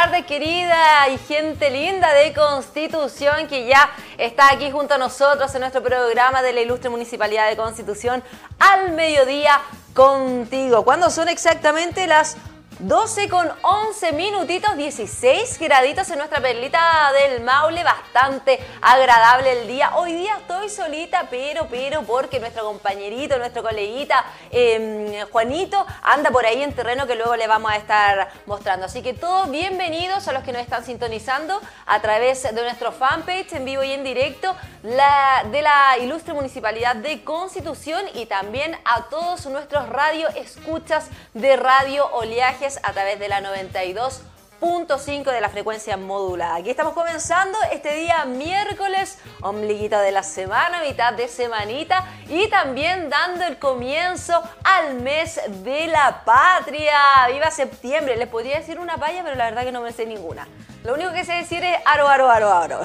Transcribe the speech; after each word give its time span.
Tardes, 0.00 0.26
querida 0.26 1.08
y 1.08 1.18
gente 1.18 1.70
linda 1.70 2.12
de 2.12 2.32
Constitución 2.32 3.48
que 3.48 3.66
ya 3.66 3.90
está 4.16 4.52
aquí 4.52 4.70
junto 4.70 4.94
a 4.94 4.98
nosotros 4.98 5.52
en 5.52 5.60
nuestro 5.60 5.82
programa 5.82 6.40
de 6.40 6.52
la 6.52 6.60
Ilustre 6.60 6.88
Municipalidad 6.88 7.48
de 7.48 7.56
Constitución 7.56 8.22
al 8.60 8.92
mediodía 8.92 9.60
contigo. 9.94 10.84
¿Cuándo 10.84 11.10
son 11.10 11.28
exactamente 11.28 12.06
las 12.06 12.36
12 12.80 13.28
con 13.28 13.50
11 13.62 14.12
minutitos, 14.12 14.76
16 14.76 15.58
graditos 15.58 16.08
en 16.10 16.18
nuestra 16.18 16.40
perlita 16.40 17.10
del 17.12 17.42
Maule, 17.42 17.82
bastante 17.82 18.60
agradable 18.80 19.62
el 19.62 19.66
día. 19.66 19.96
Hoy 19.96 20.12
día 20.12 20.36
estoy 20.38 20.68
solita, 20.68 21.26
pero, 21.28 21.66
pero, 21.68 22.02
porque 22.02 22.38
nuestro 22.38 22.62
compañerito, 22.64 23.36
nuestro 23.36 23.64
coleguita 23.64 24.24
em, 24.52 25.26
Juanito 25.32 25.84
anda 26.02 26.30
por 26.30 26.46
ahí 26.46 26.62
en 26.62 26.72
terreno 26.72 27.08
que 27.08 27.16
luego 27.16 27.34
le 27.34 27.48
vamos 27.48 27.72
a 27.72 27.76
estar 27.76 28.28
mostrando. 28.46 28.86
Así 28.86 29.02
que 29.02 29.12
todos 29.12 29.50
bienvenidos 29.50 30.28
a 30.28 30.32
los 30.32 30.44
que 30.44 30.52
nos 30.52 30.62
están 30.62 30.84
sintonizando 30.84 31.60
a 31.84 32.00
través 32.00 32.44
de 32.44 32.62
nuestro 32.62 32.92
fanpage 32.92 33.54
en 33.54 33.64
vivo 33.64 33.82
y 33.82 33.90
en 33.90 34.04
directo 34.04 34.54
la, 34.84 35.44
de 35.50 35.62
la 35.62 35.98
ilustre 36.00 36.32
Municipalidad 36.32 36.94
de 36.94 37.24
Constitución 37.24 38.04
y 38.14 38.26
también 38.26 38.78
a 38.84 39.06
todos 39.06 39.46
nuestros 39.46 39.88
radio 39.88 40.28
escuchas 40.28 41.08
de 41.34 41.56
Radio 41.56 42.06
Oleaje 42.12 42.67
a 42.82 42.92
través 42.92 43.18
de 43.18 43.28
la 43.28 43.40
92.5 43.40 45.32
de 45.32 45.40
la 45.40 45.48
frecuencia 45.48 45.96
modulada. 45.96 46.56
Aquí 46.56 46.68
estamos 46.68 46.92
comenzando 46.92 47.56
este 47.72 47.94
día 47.94 48.26
miércoles, 48.26 49.18
ombliguito 49.40 49.98
de 49.98 50.12
la 50.12 50.22
semana, 50.22 50.82
mitad 50.82 51.14
de 51.14 51.28
semanita 51.28 52.04
y 52.28 52.48
también 52.48 53.08
dando 53.08 53.44
el 53.44 53.58
comienzo 53.58 54.42
al 54.64 55.00
mes 55.00 55.40
de 55.64 55.86
la 55.86 56.24
patria. 56.24 56.98
¡Viva 57.32 57.50
septiembre! 57.50 58.16
Les 58.16 58.28
podría 58.28 58.58
decir 58.58 58.78
una 58.78 58.98
paya, 58.98 59.22
pero 59.22 59.36
la 59.36 59.46
verdad 59.46 59.64
que 59.64 59.72
no 59.72 59.80
me 59.80 59.92
sé 59.92 60.04
ninguna. 60.04 60.46
Lo 60.84 60.94
único 60.94 61.12
que 61.12 61.24
sé 61.24 61.32
decir 61.32 61.64
es 61.64 61.78
aro, 61.86 62.06
aro, 62.06 62.30
aro, 62.30 62.52
aro. 62.52 62.80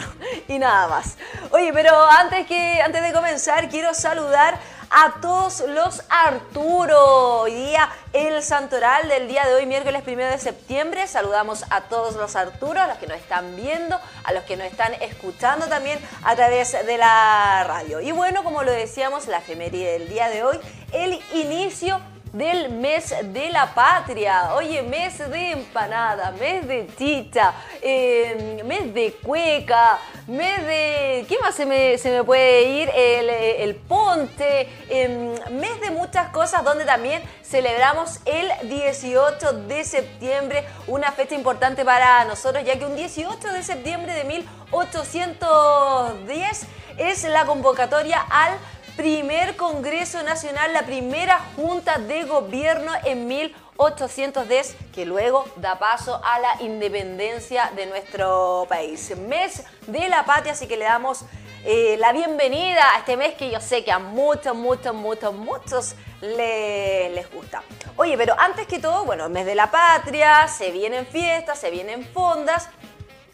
Y 0.47 0.59
nada 0.59 0.87
más. 0.87 1.17
Oye, 1.51 1.71
pero 1.73 2.03
antes, 2.09 2.47
que, 2.47 2.81
antes 2.81 3.03
de 3.03 3.11
comenzar, 3.11 3.69
quiero 3.69 3.93
saludar 3.93 4.57
a 4.95 5.15
todos 5.21 5.63
los 5.67 6.03
Arturo. 6.07 7.41
Hoy 7.41 7.53
día 7.55 7.89
el 8.13 8.43
santoral 8.43 9.09
del 9.09 9.27
día 9.27 9.43
de 9.43 9.55
hoy, 9.55 9.65
miércoles 9.65 10.03
1 10.05 10.17
de 10.17 10.37
septiembre. 10.37 11.07
Saludamos 11.07 11.65
a 11.71 11.81
todos 11.85 12.15
los 12.15 12.35
Arturos, 12.35 12.77
a 12.77 12.87
los 12.87 12.97
que 12.99 13.07
nos 13.07 13.17
están 13.17 13.55
viendo, 13.55 13.99
a 14.23 14.33
los 14.33 14.43
que 14.43 14.55
nos 14.55 14.67
están 14.67 14.93
escuchando 15.01 15.65
también 15.65 15.99
a 16.23 16.35
través 16.35 16.73
de 16.73 16.97
la 16.99 17.63
radio. 17.67 18.01
Y 18.01 18.11
bueno, 18.11 18.43
como 18.43 18.61
lo 18.61 18.71
decíamos, 18.71 19.27
la 19.27 19.39
efeméride 19.39 19.93
del 19.93 20.09
día 20.09 20.29
de 20.29 20.43
hoy, 20.43 20.59
el 20.91 21.19
inicio 21.33 21.99
del 22.33 22.69
mes 22.69 23.15
de 23.25 23.51
la 23.51 23.73
patria. 23.73 24.55
Oye, 24.55 24.81
mes 24.81 25.19
de 25.19 25.51
empanada, 25.51 26.31
mes 26.31 26.67
de 26.67 26.87
chicha, 26.97 27.53
em, 27.79 28.65
mes 28.65 28.91
de 28.93 29.13
cueca, 29.23 29.99
mes 30.27 30.65
de... 30.65 31.25
¿Qué 31.29 31.37
más 31.39 31.53
se 31.53 31.67
me, 31.67 31.99
se 31.99 32.09
me 32.09 32.23
puede 32.23 32.63
ir? 32.63 32.89
El, 32.93 33.75
ponte, 33.75 34.67
em, 34.89 35.35
mes 35.51 35.79
de 35.79 35.91
muchas 35.91 36.29
cosas 36.29 36.63
donde 36.63 36.85
también 36.85 37.21
celebramos 37.43 38.19
el 38.25 38.49
18 38.67 39.53
de 39.67 39.83
septiembre, 39.83 40.65
una 40.87 41.11
fecha 41.11 41.35
importante 41.35 41.85
para 41.85 42.25
nosotros, 42.25 42.63
ya 42.65 42.79
que 42.79 42.85
un 42.85 42.95
18 42.95 43.53
de 43.53 43.61
septiembre 43.61 44.11
de 44.13 44.23
1810 44.23 46.65
es 46.97 47.23
la 47.25 47.45
convocatoria 47.45 48.25
al 48.29 48.53
primer 48.95 49.55
Congreso 49.55 50.21
Nacional, 50.23 50.73
la 50.73 50.83
primera 50.83 51.39
Junta 51.55 51.97
de 51.97 52.23
Gobierno 52.23 52.91
en 53.03 53.27
1810, 53.27 54.75
que 54.93 55.05
luego 55.05 55.45
da 55.57 55.79
paso 55.79 56.21
a 56.23 56.39
la 56.39 56.61
independencia 56.61 57.71
de 57.75 57.87
nuestro 57.87 58.65
país. 58.69 59.15
Mes 59.17 59.63
de 59.87 60.09
la 60.09 60.25
patria, 60.25 60.53
así 60.53 60.67
que 60.67 60.77
le 60.77 60.85
damos 60.85 61.25
eh, 61.65 61.95
la 61.97 62.11
bienvenida 62.11 62.83
a 62.93 62.99
este 62.99 63.17
mes 63.17 63.35
que 63.35 63.49
yo 63.49 63.59
sé 63.59 63.83
que 63.83 63.91
a 63.91 63.97
muchos, 63.97 64.55
muchos, 64.55 64.93
muchos, 64.93 65.33
muchos 65.33 65.95
les, 66.21 67.31
gusta. 67.31 67.63
Oye, 67.95 68.17
pero 68.17 68.35
antes 68.37 68.67
que 68.67 68.79
todo, 68.79 69.05
bueno, 69.05 69.27
mes 69.29 69.45
de 69.45 69.55
la 69.55 69.71
patria, 69.71 70.47
se 70.47 70.71
vienen 70.71 71.07
fiestas, 71.07 71.59
se 71.59 71.71
vienen 71.71 72.05
fondas, 72.13 72.69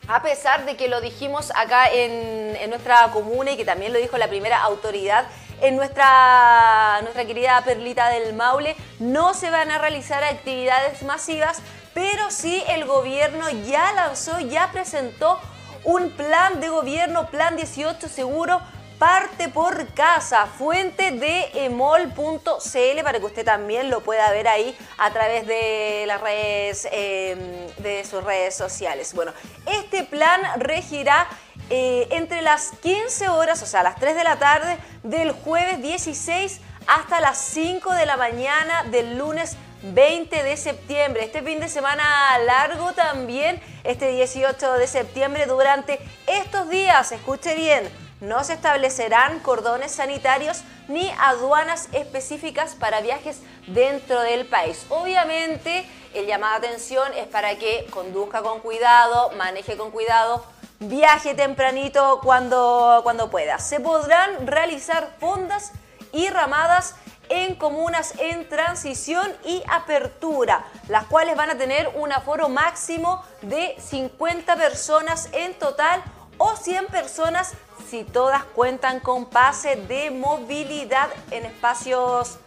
a 0.08 0.22
pesar 0.22 0.66
de 0.66 0.76
que 0.78 0.88
lo 0.88 1.02
dijimos 1.02 1.52
acá 1.56 1.90
en, 1.92 2.56
en, 2.56 2.70
nuestra 2.70 3.12
comuna 3.12 3.52
y 3.52 3.58
que 3.58 3.66
también 3.66 3.94
lo 3.94 4.00
dijo 4.00 4.18
la 4.18 4.28
primera 4.28 4.62
autoridad 4.64 5.26
en 5.62 5.76
nuestra, 5.76 7.00
nuestra 7.02 7.26
querida 7.26 7.62
Perlita 7.64 8.10
del 8.10 8.34
Maule 8.34 8.76
no 9.00 9.34
se 9.34 9.50
van 9.50 9.72
a 9.72 9.78
realizar 9.78 10.24
actividades 10.24 11.04
masivas, 11.04 11.62
pero 11.94 12.32
sí 12.32 12.64
el 12.68 12.86
gobierno 12.86 13.50
ya 13.68 13.92
lanzó, 13.94 14.40
ya 14.40 14.72
presentó 14.72 15.40
un 15.84 16.12
plan 16.12 16.60
de 16.60 16.70
gobierno, 16.70 17.30
plan 17.30 17.56
18 17.56 18.08
seguro, 18.08 18.62
parte 19.00 19.48
por 19.48 19.94
casa, 19.94 20.46
fuente 20.46 21.12
de 21.12 21.50
emol.cl 21.66 23.04
para 23.04 23.20
que 23.20 23.26
usted 23.26 23.46
también 23.46 23.90
lo 23.90 24.02
pueda 24.02 24.30
ver 24.32 24.48
ahí 24.50 24.78
a 24.98 25.12
través 25.12 25.48
de 25.48 26.04
las 26.06 26.20
redes, 26.20 26.88
em, 26.92 27.40
de 27.78 28.04
sus 28.04 28.22
redes 28.24 28.56
sociales. 28.56 29.14
Bueno, 29.14 29.32
este 29.66 30.04
plan 30.04 30.42
regirá 30.58 31.30
eh, 31.70 32.08
entre 32.12 32.42
las 32.42 32.72
15 32.82 33.30
horas, 33.30 33.62
o 33.62 33.66
sea, 33.66 33.84
las 33.84 33.96
3 33.96 34.16
de 34.16 34.24
la 34.24 34.38
tarde 34.38 34.78
del 35.04 35.32
jueves 35.32 35.82
16 35.82 36.62
hasta 36.88 37.20
las 37.22 37.38
5 37.38 37.94
de 37.94 38.06
la 38.06 38.18
mañana 38.18 38.84
del 38.86 39.18
lunes 39.18 39.56
20 39.84 40.44
de 40.44 40.58
septiembre. 40.58 41.24
Este 41.24 41.42
fin 41.42 41.60
de 41.60 41.70
semana 41.70 42.04
largo 42.46 42.94
también, 42.94 43.62
este 43.84 44.12
18 44.12 44.74
de 44.74 44.88
septiembre, 44.88 45.46
durante 45.46 46.00
estos 46.28 46.70
días, 46.70 47.12
escuche 47.12 47.56
bien, 47.56 47.90
no 48.20 48.44
se 48.44 48.54
establecerán 48.54 49.40
cordones 49.40 49.92
sanitarios 49.92 50.64
ni 50.88 51.10
aduanas 51.20 51.88
específicas 51.94 52.76
para 52.76 53.02
viajes 53.02 53.42
dentro 53.68 54.20
del 54.22 54.46
país. 54.48 54.86
Obviamente, 54.90 55.86
el 56.14 56.26
llamado 56.26 56.60
de 56.60 56.68
atención 56.68 57.14
es 57.16 57.28
para 57.28 57.56
que 57.58 57.86
conduzca 57.92 58.42
con 58.42 58.60
cuidado, 58.60 59.32
maneje 59.38 59.78
con 59.78 59.92
cuidado, 59.92 60.44
viaje 60.80 61.36
tempranito 61.36 62.20
cuando, 62.24 63.02
cuando 63.04 63.30
pueda. 63.30 63.60
Se 63.60 63.80
podrán 63.80 64.48
realizar 64.48 65.16
fondas 65.20 65.72
y 66.12 66.30
ramadas 66.30 66.96
en 67.30 67.56
comunas 67.56 68.14
en 68.18 68.50
transición 68.50 69.32
y 69.46 69.62
apertura, 69.70 70.66
las 70.88 71.06
cuales 71.06 71.36
van 71.36 71.52
a 71.52 71.58
tener 71.58 71.90
un 71.96 72.12
aforo 72.12 72.50
máximo 72.50 73.24
de 73.42 73.76
50 73.80 74.56
personas 74.56 75.30
en 75.34 75.54
total 75.54 76.02
o 76.38 76.56
100 76.56 76.88
personas 76.88 77.54
si 77.88 78.04
todas 78.04 78.44
cuentan 78.44 79.00
con 79.00 79.30
pase 79.30 79.76
de 79.76 80.10
movilidad 80.10 81.10
en 81.32 81.46
espacios, 81.46 82.40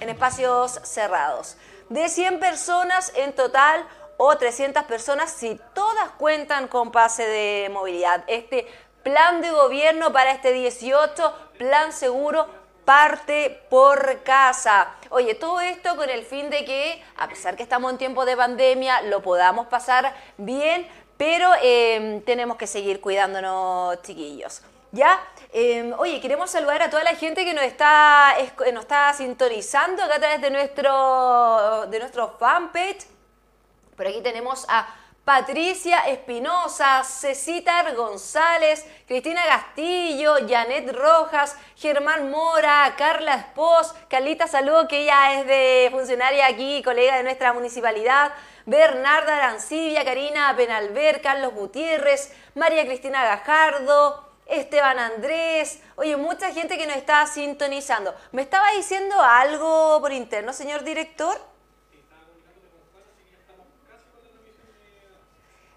en 0.00 0.08
espacios 0.08 0.80
cerrados. 0.82 1.56
De 1.88 2.08
100 2.08 2.40
personas 2.40 3.12
en 3.14 3.34
total 3.34 3.86
o 4.16 4.36
300 4.36 4.84
personas 4.84 5.30
si 5.30 5.60
todas 5.74 6.10
cuentan 6.18 6.68
con 6.68 6.92
pase 6.92 7.26
de 7.26 7.68
movilidad. 7.70 8.24
Este 8.26 8.66
plan 9.02 9.40
de 9.40 9.50
gobierno 9.50 10.12
para 10.12 10.32
este 10.32 10.52
18, 10.52 11.34
plan 11.58 11.92
seguro, 11.92 12.46
parte 12.84 13.62
por 13.70 14.22
casa. 14.22 14.94
Oye, 15.10 15.34
todo 15.34 15.60
esto 15.60 15.96
con 15.96 16.08
el 16.10 16.24
fin 16.24 16.50
de 16.50 16.64
que, 16.64 17.02
a 17.16 17.28
pesar 17.28 17.56
que 17.56 17.62
estamos 17.62 17.92
en 17.92 17.98
tiempo 17.98 18.24
de 18.24 18.36
pandemia, 18.36 19.02
lo 19.02 19.22
podamos 19.22 19.66
pasar 19.68 20.14
bien, 20.36 20.88
pero 21.16 21.50
em, 21.62 22.20
tenemos 22.22 22.56
que 22.56 22.66
seguir 22.66 23.00
cuidándonos, 23.00 24.02
chiquillos. 24.02 24.62
¿Ya? 24.92 25.20
Em, 25.52 25.92
oye, 25.98 26.20
queremos 26.20 26.50
saludar 26.50 26.82
a 26.82 26.90
toda 26.90 27.02
la 27.02 27.16
gente 27.16 27.44
que 27.44 27.52
nos 27.52 27.64
está, 27.64 28.34
nos 28.72 28.84
está 28.84 29.12
sintonizando 29.12 30.02
acá 30.02 30.16
a 30.16 30.18
través 30.20 30.40
de 30.40 30.50
nuestro, 30.50 31.86
de 31.86 31.98
nuestro 31.98 32.36
fanpage 32.38 33.13
por 33.96 34.06
aquí 34.06 34.20
tenemos 34.20 34.66
a 34.68 34.86
Patricia 35.24 36.00
Espinosa, 36.00 37.02
Cecitar 37.02 37.94
González, 37.94 38.84
Cristina 39.08 39.40
Castillo, 39.46 40.34
Janet 40.46 40.94
Rojas, 40.94 41.56
Germán 41.76 42.30
Mora, 42.30 42.94
Carla 42.98 43.36
Espos, 43.36 43.94
Carlita 44.10 44.46
Salud, 44.46 44.86
que 44.86 45.04
ella 45.04 45.40
es 45.40 45.46
de 45.46 45.88
funcionaria 45.90 46.46
aquí, 46.46 46.82
colega 46.82 47.16
de 47.16 47.22
nuestra 47.22 47.54
municipalidad, 47.54 48.32
Bernarda 48.66 49.36
Arancibia, 49.36 50.04
Karina 50.04 50.54
Penalver, 50.54 51.22
Carlos 51.22 51.54
Gutiérrez, 51.54 52.30
María 52.54 52.84
Cristina 52.84 53.24
Gajardo, 53.24 54.28
Esteban 54.44 54.98
Andrés, 54.98 55.80
oye, 55.96 56.18
mucha 56.18 56.52
gente 56.52 56.76
que 56.76 56.86
nos 56.86 56.96
está 56.96 57.26
sintonizando. 57.26 58.14
¿Me 58.32 58.42
estaba 58.42 58.72
diciendo 58.72 59.18
algo 59.22 60.02
por 60.02 60.12
interno, 60.12 60.52
señor 60.52 60.84
director? 60.84 61.53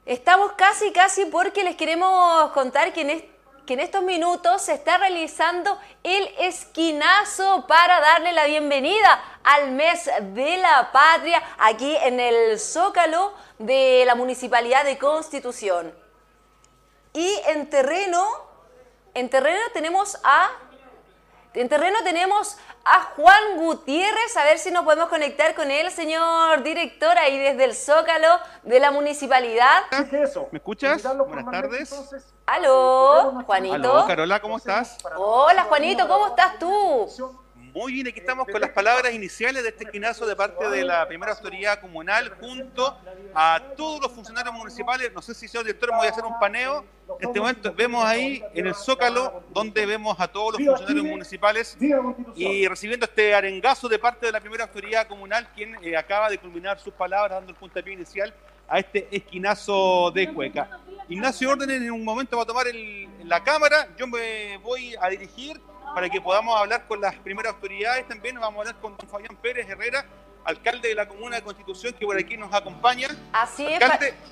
Estamos 0.08 0.54
casi, 0.54 0.94
casi 0.94 1.26
porque 1.26 1.66
les 1.66 1.76
queremos 1.76 2.52
contar 2.52 2.94
que 2.94 3.02
en, 3.02 3.80
estos 3.82 4.02
minutos 4.04 4.62
se 4.62 4.74
está 4.74 4.98
realizando 4.98 5.78
el 6.02 6.24
esquinazo 6.40 7.68
para 7.68 8.00
darle 8.00 8.32
la 8.32 8.46
bienvenida 8.46 9.22
al 9.44 9.72
mes 9.72 10.10
de 10.34 10.60
la 10.60 10.94
patria 10.94 11.44
aquí 11.58 11.94
en 11.98 12.22
el 12.22 12.58
Zócalo 12.58 13.34
de 13.60 14.04
la 14.06 14.16
Municipalidad 14.16 14.86
de 14.86 14.98
Constitución. 14.98 15.94
Y 17.12 17.30
en 17.48 17.70
terreno, 17.70 18.26
en 19.14 19.30
terreno 19.30 19.60
tenemos 19.74 20.18
a 20.24 20.50
en 21.62 21.70
terreno 21.70 21.98
tenemos 22.04 22.58
a 22.86 23.02
Juan 23.16 23.58
Gutiérrez, 23.58 24.38
a 24.38 24.44
ver 24.44 24.60
si 24.60 24.72
nos 24.72 24.84
podemos 24.86 25.10
conectar 25.10 25.56
con 25.56 25.72
él, 25.72 25.90
señor 25.92 26.62
director, 26.64 27.18
ahí 27.18 27.38
desde 27.38 27.64
el 27.66 27.74
Zócalo 27.74 28.40
de 28.64 28.80
la 28.80 28.92
municipalidad. 28.92 29.84
¿Me 30.52 30.58
escuchas? 30.60 31.04
Buenas 31.18 31.52
tardes. 31.52 31.96
Aló, 32.46 33.44
Juanito. 33.46 33.76
Aló, 33.76 34.06
Carola, 34.06 34.40
¿cómo 34.40 34.58
estás? 34.58 34.98
Hola, 35.16 35.64
Juanito, 35.64 36.08
¿cómo 36.08 36.28
estás 36.28 36.60
tú? 36.60 37.10
Muy 37.78 37.94
bien, 37.94 38.08
aquí 38.08 38.20
estamos 38.20 38.48
con 38.48 38.60
las 38.60 38.72
palabras 38.72 39.14
iniciales 39.14 39.62
de 39.62 39.70
este 39.70 39.84
esquinazo 39.84 40.26
de 40.26 40.36
parte 40.36 40.68
de 40.68 40.84
la 40.84 41.08
primera 41.08 41.34
autoridad 41.34 41.80
comunal 41.80 42.36
junto 42.42 42.98
a 43.36 43.62
todos 43.78 44.02
los 44.02 44.12
funcionarios 44.14 44.56
municipales. 44.56 45.12
No 45.14 45.22
sé 45.22 45.36
si 45.36 45.48
señor 45.48 45.64
director 45.64 45.92
me 45.92 45.98
voy 45.98 46.08
a 46.08 46.10
hacer 46.10 46.26
un 46.26 46.40
paneo. 46.40 46.84
En 47.20 47.28
este 47.28 47.40
momento 47.40 47.72
vemos 47.72 48.04
ahí 48.04 48.44
en 48.56 48.66
el 48.66 48.74
Zócalo 48.74 49.44
donde 49.54 49.86
vemos 49.86 50.20
a 50.20 50.28
todos 50.28 50.54
los 50.54 50.68
funcionarios 50.68 51.06
municipales 51.06 51.78
y 52.36 52.68
recibiendo 52.68 53.06
este 53.06 53.36
arengazo 53.36 53.88
de 53.88 54.00
parte 54.00 54.26
de 54.26 54.32
la 54.32 54.42
primera 54.42 54.64
autoridad 54.64 55.08
comunal 55.08 55.48
quien 55.54 55.78
eh, 55.84 55.96
acaba 55.96 56.32
de 56.32 56.40
culminar 56.40 56.80
sus 56.80 56.96
palabras 56.96 57.38
dando 57.38 57.52
el 57.52 57.58
puntapié 57.58 57.94
inicial 57.94 58.34
a 58.68 58.80
este 58.80 59.08
esquinazo 59.12 60.10
de 60.10 60.34
Cueca. 60.34 60.80
Ignacio 61.10 61.52
Orden 61.52 61.70
en 61.70 61.92
un 61.92 62.04
momento 62.04 62.38
va 62.38 62.42
a 62.42 62.48
tomar 62.48 62.66
la 63.24 63.44
cámara, 63.44 63.88
yo 64.00 64.08
me 64.08 64.58
voy 64.64 64.96
a 65.00 65.10
dirigir 65.10 65.62
para 65.94 66.10
que 66.10 66.22
podamos 66.22 66.60
hablar 66.60 66.88
con 66.88 67.02
las 67.02 67.16
primeras 67.16 67.54
autoridades 67.54 68.08
también. 68.08 68.40
Vamos 68.40 68.58
a 68.58 68.60
hablar 68.60 68.82
con 68.82 68.98
don 68.98 69.10
Fabián 69.10 69.36
Pérez 69.38 69.70
Herrera, 69.70 70.06
alcalde 70.46 70.90
de 70.90 70.96
la 70.96 71.08
Comuna 71.08 71.38
de 71.38 71.42
Constitución, 71.42 71.94
que 71.94 72.06
por 72.06 72.18
aquí 72.18 72.38
nos 72.38 72.54
acompaña. 72.54 73.08
Así 73.34 73.66
es, 73.66 73.80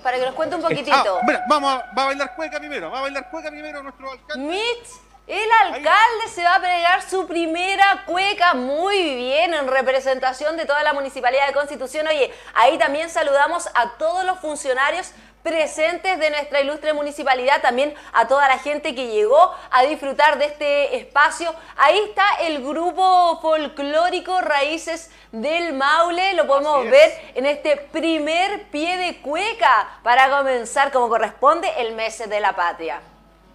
para 0.04 0.18
que 0.18 0.26
nos 0.26 0.36
cuente 0.36 0.56
un 0.56 0.62
poquitito. 0.62 1.20
Ah, 1.22 1.44
vamos 1.50 1.74
a, 1.74 1.92
va 1.98 2.04
a 2.04 2.06
bailar 2.06 2.36
cueca 2.36 2.60
primero, 2.60 2.92
va 2.92 3.00
a 3.00 3.02
bailar 3.02 3.30
cueca 3.30 3.50
primero 3.50 3.84
nuestro 3.84 4.12
alcalde. 4.12 4.46
Mitch. 4.46 5.06
El 5.28 5.50
alcalde 5.64 6.28
se 6.32 6.44
va 6.44 6.56
a 6.56 6.62
pegar 6.62 7.02
su 7.02 7.26
primera 7.26 8.04
cueca 8.06 8.54
muy 8.54 9.16
bien 9.16 9.56
en 9.56 9.68
representación 9.68 10.56
de 10.56 10.66
toda 10.66 10.84
la 10.84 10.94
Municipalidad 10.94 11.48
de 11.48 11.54
Constitución. 11.54 12.08
Oye, 12.08 12.32
ahí 12.54 12.78
también 12.78 13.10
saludamos 13.10 13.68
a 13.74 13.98
todos 13.98 14.24
los 14.24 14.38
funcionarios 14.40 15.14
presentes 15.46 16.18
de 16.18 16.32
nuestra 16.32 16.60
ilustre 16.60 16.92
municipalidad, 16.94 17.62
también 17.62 17.94
a 18.14 18.28
toda 18.28 18.48
la 18.48 18.58
gente 18.58 18.96
que 18.96 19.12
llegó 19.12 19.54
a 19.70 19.84
disfrutar 19.84 20.40
de 20.40 20.46
este 20.46 20.98
espacio. 20.98 21.54
Ahí 21.78 22.00
está 22.10 22.26
el 22.42 22.66
grupo 22.66 23.40
folclórico 23.44 24.42
Raíces 24.42 25.12
del 25.32 25.74
Maule, 25.74 26.34
lo 26.34 26.48
podemos 26.48 26.90
ver 26.90 27.12
en 27.36 27.46
este 27.46 27.78
primer 27.78 28.64
pie 28.72 28.98
de 28.98 29.22
cueca 29.22 30.00
para 30.02 30.36
comenzar 30.36 30.92
como 30.92 31.10
corresponde 31.10 31.72
el 31.78 31.94
mes 31.94 32.28
de 32.28 32.40
la 32.40 32.54
patria. 32.56 33.00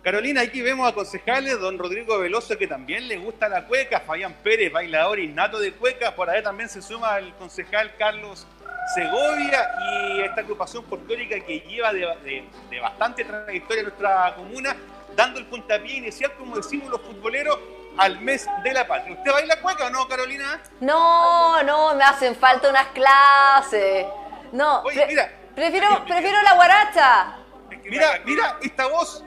Carolina, 0.03 0.41
aquí 0.41 0.63
vemos 0.63 0.89
a 0.89 0.95
concejales, 0.95 1.61
don 1.61 1.79
Rodrigo 1.79 2.19
Veloso, 2.19 2.57
que 2.57 2.67
también 2.67 3.07
le 3.07 3.19
gusta 3.19 3.51
la 3.51 3.67
cueca, 3.67 4.01
Fabián 4.01 4.35
Pérez, 4.43 4.73
bailador 4.73 5.19
innato 5.19 5.59
de 5.59 5.73
cueca, 5.73 6.15
por 6.15 6.31
ahí 6.31 6.43
también 6.43 6.71
se 6.71 6.81
suma 6.81 7.19
el 7.19 7.35
concejal 7.35 7.95
Carlos 7.99 8.47
Segovia 8.95 9.71
y 9.93 10.21
esta 10.23 10.41
agrupación 10.41 10.85
folclórica 10.87 11.39
que 11.41 11.61
lleva 11.61 11.93
de, 11.93 12.49
bastante 12.81 13.25
trayectoria 13.25 13.81
en 13.81 13.87
nuestra 13.89 14.35
comuna, 14.37 14.75
dando 15.15 15.39
el 15.39 15.45
puntapié 15.45 15.99
inicial, 15.99 16.33
como 16.39 16.57
decimos 16.57 16.89
los 16.89 17.03
futboleros, 17.03 17.59
al 17.99 18.21
mes 18.21 18.47
de 18.65 18.73
la 18.73 18.87
patria. 18.87 19.15
¿Usted 19.15 19.33
baila 19.33 19.61
cueca 19.61 19.87
o 19.87 19.91
no, 19.91 20.09
Carolina? 20.09 20.63
No, 20.81 21.63
no, 21.63 21.95
me 21.95 22.05
hacen 22.05 22.35
falta 22.37 22.71
unas 22.71 22.87
clases. 22.89 24.07
No, 24.53 24.83
mira, 24.83 25.31
prefiero, 25.55 26.05
prefiero 26.07 26.41
la 26.41 26.55
guaracha. 26.55 27.37
Mira, 27.85 28.21
mira 28.25 28.57
esta 28.63 28.87
voz. 28.87 29.25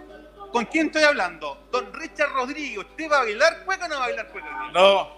¿Con 0.54 0.66
quién 0.66 0.86
estoy 0.86 1.02
hablando? 1.02 1.68
Don 1.72 1.92
Richard 1.96 2.32
Rodríguez. 2.32 2.78
¿Usted 2.78 3.12
va 3.12 3.18
a 3.18 3.24
bailar 3.24 3.66
cueca 3.66 3.86
o 3.86 3.88
no 3.88 3.96
va 3.96 4.04
a 4.04 4.08
bailar 4.08 4.28
cueca? 4.28 4.70
No. 4.72 5.12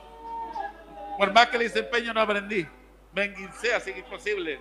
Por 1.18 1.34
más 1.34 1.48
que 1.48 1.58
le 1.58 1.66
desempeño 1.66 2.14
no 2.14 2.22
aprendí. 2.22 2.66
Venguince, 3.12 3.76
así 3.76 3.92
que 3.92 4.00
es 4.00 4.06
posible. 4.06 4.58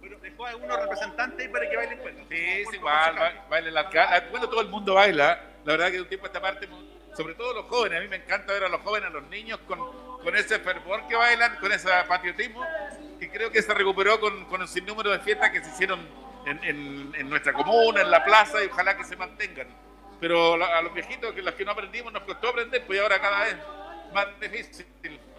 Pero 0.00 0.18
dejó 0.18 0.46
a 0.46 0.50
algunos 0.50 0.80
representantes 0.80 1.46
ahí 1.46 1.52
para 1.52 1.70
que 1.70 1.76
bailen 1.76 1.98
cueca. 1.98 2.22
Sí, 2.28 2.36
es 2.36 2.74
igual, 2.74 3.14
baila 3.48 3.68
el 3.68 3.76
alcalde. 3.76 4.16
Ah, 4.16 4.28
bueno, 4.28 4.48
todo 4.48 4.60
el 4.60 4.68
mundo 4.68 4.94
baila. 4.94 5.40
La 5.64 5.72
verdad 5.72 5.86
que 5.86 5.92
de 5.92 6.02
un 6.02 6.08
tiempo 6.08 6.26
a 6.26 6.28
esta 6.28 6.40
parte, 6.40 6.68
sobre 7.16 7.36
todo 7.36 7.54
los 7.54 7.66
jóvenes, 7.66 7.98
a 7.98 8.02
mí 8.02 8.08
me 8.08 8.16
encanta 8.16 8.52
ver 8.52 8.64
a 8.64 8.68
los 8.68 8.80
jóvenes, 8.80 9.10
a 9.10 9.12
los 9.12 9.22
niños 9.28 9.60
con, 9.68 9.78
con 10.18 10.36
ese 10.36 10.58
fervor 10.58 11.06
que 11.06 11.14
bailan, 11.14 11.56
con 11.60 11.70
ese 11.70 11.90
patriotismo, 12.08 12.64
que 13.20 13.30
creo 13.30 13.52
que 13.52 13.62
se 13.62 13.72
recuperó 13.72 14.18
con, 14.18 14.46
con 14.46 14.62
un 14.62 14.66
sinnúmero 14.66 15.10
de 15.10 15.20
fiestas 15.20 15.50
que 15.50 15.62
se 15.62 15.70
hicieron 15.70 16.00
en, 16.44 16.64
en, 16.64 17.14
en, 17.14 17.30
nuestra 17.30 17.52
comuna, 17.52 18.00
en 18.00 18.10
la 18.10 18.24
plaza, 18.24 18.64
y 18.64 18.66
ojalá 18.66 18.96
que 18.96 19.04
se 19.04 19.14
mantengan. 19.14 19.68
Pero 20.20 20.54
a 20.54 20.82
los 20.82 20.92
viejitos, 20.94 21.32
que 21.32 21.42
los 21.42 21.54
que 21.54 21.64
no 21.64 21.72
aprendimos, 21.72 22.12
nos 22.12 22.22
costó 22.22 22.48
aprender, 22.48 22.84
pues 22.86 23.00
ahora 23.00 23.20
cada 23.20 23.44
vez 23.44 23.56
más 24.12 24.26
difícil. 24.40 24.86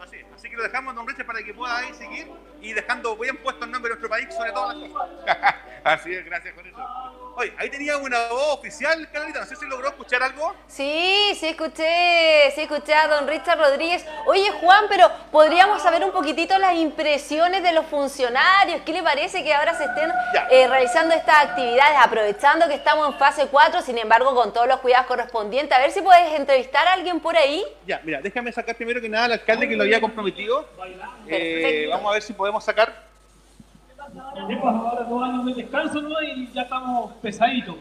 Así, 0.01 0.50
que 0.50 0.55
lo 0.55 0.63
dejamos, 0.63 0.95
don 0.95 1.07
Richard, 1.07 1.25
para 1.25 1.43
que 1.43 1.53
pueda 1.53 1.77
ahí 1.77 1.93
seguir 1.93 2.27
y 2.62 2.74
dejando 2.74 3.17
bien 3.17 3.38
puesto 3.38 3.65
el 3.65 3.71
nombre 3.71 3.89
de 3.93 4.00
nuestro 4.00 4.09
país 4.09 4.33
sobre 4.33 4.51
todas 4.51 4.77
las 4.77 4.89
cosas. 4.89 5.55
así 5.83 6.13
es, 6.13 6.25
gracias 6.25 6.55
eso. 6.57 7.28
Oye, 7.39 7.53
ahí 7.58 7.69
tenía 7.69 7.96
una 7.96 8.27
voz 8.27 8.58
oficial, 8.58 9.08
Carolita, 9.13 9.39
no 9.39 9.46
sé 9.46 9.55
si 9.55 9.65
logró 9.65 9.88
escuchar 9.88 10.22
algo. 10.22 10.53
Sí, 10.67 11.31
sí 11.39 11.48
escuché, 11.48 12.51
sí 12.53 12.63
escuché 12.63 12.93
a 12.93 13.08
don 13.08 13.29
Richard 13.29 13.58
Rodríguez. 13.58 14.05
Oye, 14.25 14.51
Juan, 14.60 14.88
pero 14.89 15.10
podríamos 15.31 15.81
saber 15.81 16.03
un 16.03 16.12
poquitito 16.12 16.58
las 16.58 16.75
impresiones 16.75 17.63
de 17.63 17.72
los 17.72 17.86
funcionarios. 17.86 18.81
¿Qué 18.81 18.91
le 18.91 19.01
parece 19.01 19.41
que 19.41 19.53
ahora 19.53 19.74
se 19.74 19.86
estén 19.86 20.12
eh, 20.51 20.67
realizando 20.67 21.15
estas 21.15 21.46
actividades, 21.46 21.98
aprovechando 22.03 22.67
que 22.67 22.74
estamos 22.74 23.08
en 23.08 23.17
fase 23.17 23.48
4, 23.48 23.84
sin 23.84 23.98
embargo, 23.98 24.36
con 24.36 24.51
todos 24.51 24.67
los 24.67 24.81
cuidados 24.81 25.08
correspondientes? 25.08 25.77
A 25.77 25.79
ver 25.79 25.91
si 25.91 26.01
puedes 26.01 26.34
entrevistar 26.38 26.89
a 26.89 26.91
alguien 26.91 27.22
por 27.22 27.38
ahí. 27.38 27.63
Ya, 27.88 28.01
mira, 28.03 28.19
déjame 28.19 28.51
sacar 28.51 28.75
primero 28.75 29.00
que 29.00 29.08
nada 29.08 29.24
al 29.24 29.31
alcalde 29.31 29.69
que 29.69 29.77
lo 29.77 29.84
había 29.84 30.01
comprometido. 30.01 30.67
Eh, 31.25 31.88
vamos 31.89 32.10
a 32.10 32.13
ver 32.15 32.22
si 32.22 32.34
podemos 32.34 32.65
sacar 32.65 33.09
y 36.36 36.51
ya 36.51 36.62
estamos 36.63 37.13
pesaditos. 37.22 37.75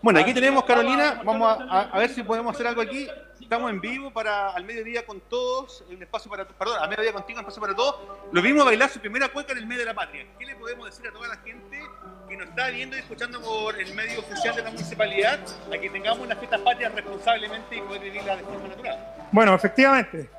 Bueno, 0.00 0.20
aquí 0.20 0.32
tenemos 0.32 0.64
Carolina, 0.64 1.22
vamos 1.24 1.58
a, 1.68 1.98
ver 1.98 2.10
si 2.10 2.22
podemos 2.22 2.54
hacer 2.54 2.68
algo 2.68 2.80
aquí. 2.80 3.08
Estamos 3.40 3.70
en 3.70 3.80
vivo 3.80 4.10
para 4.12 4.50
al 4.50 4.64
mediodía 4.64 5.04
con 5.04 5.20
todos, 5.20 5.84
un 5.90 6.00
espacio 6.00 6.30
para 6.30 6.46
perdón, 6.46 6.76
al 6.80 6.88
mediodía 6.88 7.12
contigo, 7.12 7.38
un 7.38 7.44
espacio 7.44 7.60
para 7.60 7.74
todos. 7.74 7.96
Lo 8.30 8.42
vimos 8.42 8.64
bailar 8.64 8.90
su 8.90 9.00
primera 9.00 9.28
cueca 9.28 9.52
en 9.52 9.58
el 9.58 9.66
medio 9.66 9.80
de 9.80 9.86
la 9.86 9.94
patria. 9.94 10.26
¿Qué 10.38 10.46
le 10.46 10.54
podemos 10.54 10.86
decir 10.86 11.08
a 11.08 11.12
toda 11.12 11.28
la 11.28 11.36
gente 11.38 11.80
que 12.28 12.36
nos 12.36 12.48
está 12.48 12.68
viendo 12.68 12.96
y 12.96 13.00
escuchando 13.00 13.40
por 13.40 13.80
el 13.80 13.92
medio 13.94 14.20
oficial 14.20 14.54
de 14.54 14.62
la 14.62 14.70
municipalidad 14.70 15.40
a 15.72 15.78
que 15.78 15.90
tengamos 15.90 16.20
una 16.20 16.36
fiesta 16.36 16.58
patria 16.58 16.90
responsablemente 16.90 17.76
y 17.76 17.80
poder 17.80 18.02
vivirla 18.02 18.36
de 18.36 18.42
forma 18.44 18.68
natural? 18.68 19.14
Bueno, 19.32 19.54
efectivamente, 19.54 20.30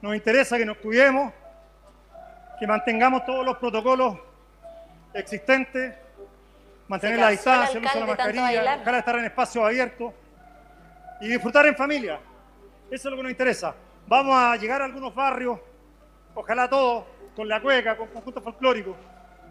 nos 0.00 0.14
interesa 0.14 0.56
que 0.56 0.64
nos 0.64 0.78
cuidemos, 0.78 1.32
que 2.60 2.66
mantengamos 2.66 3.24
todos 3.24 3.42
los 3.42 3.56
protocolos 3.56 4.18
existentes, 5.14 5.94
mantener 6.88 7.18
la 7.18 7.30
distancia, 7.30 7.78
el 7.78 7.84
uso 7.86 7.94
de 7.94 8.00
la 8.00 8.06
mascarilla, 8.06 8.76
dejar 8.76 8.92
de 8.92 8.98
estar 8.98 9.18
en 9.18 9.24
espacios 9.24 9.64
abiertos 9.64 10.12
y 11.22 11.28
disfrutar 11.28 11.64
en 11.64 11.74
familia. 11.74 12.20
Eso 12.90 13.08
es 13.08 13.10
lo 13.10 13.16
que 13.16 13.22
nos 13.22 13.32
interesa. 13.32 13.74
Vamos 14.06 14.36
a 14.36 14.56
llegar 14.56 14.82
a 14.82 14.84
algunos 14.84 15.14
barrios, 15.14 15.58
ojalá 16.34 16.68
todos, 16.68 17.04
con 17.34 17.48
la 17.48 17.62
cueca, 17.62 17.96
con 17.96 18.08
conjuntos 18.08 18.44
folclóricos, 18.44 18.94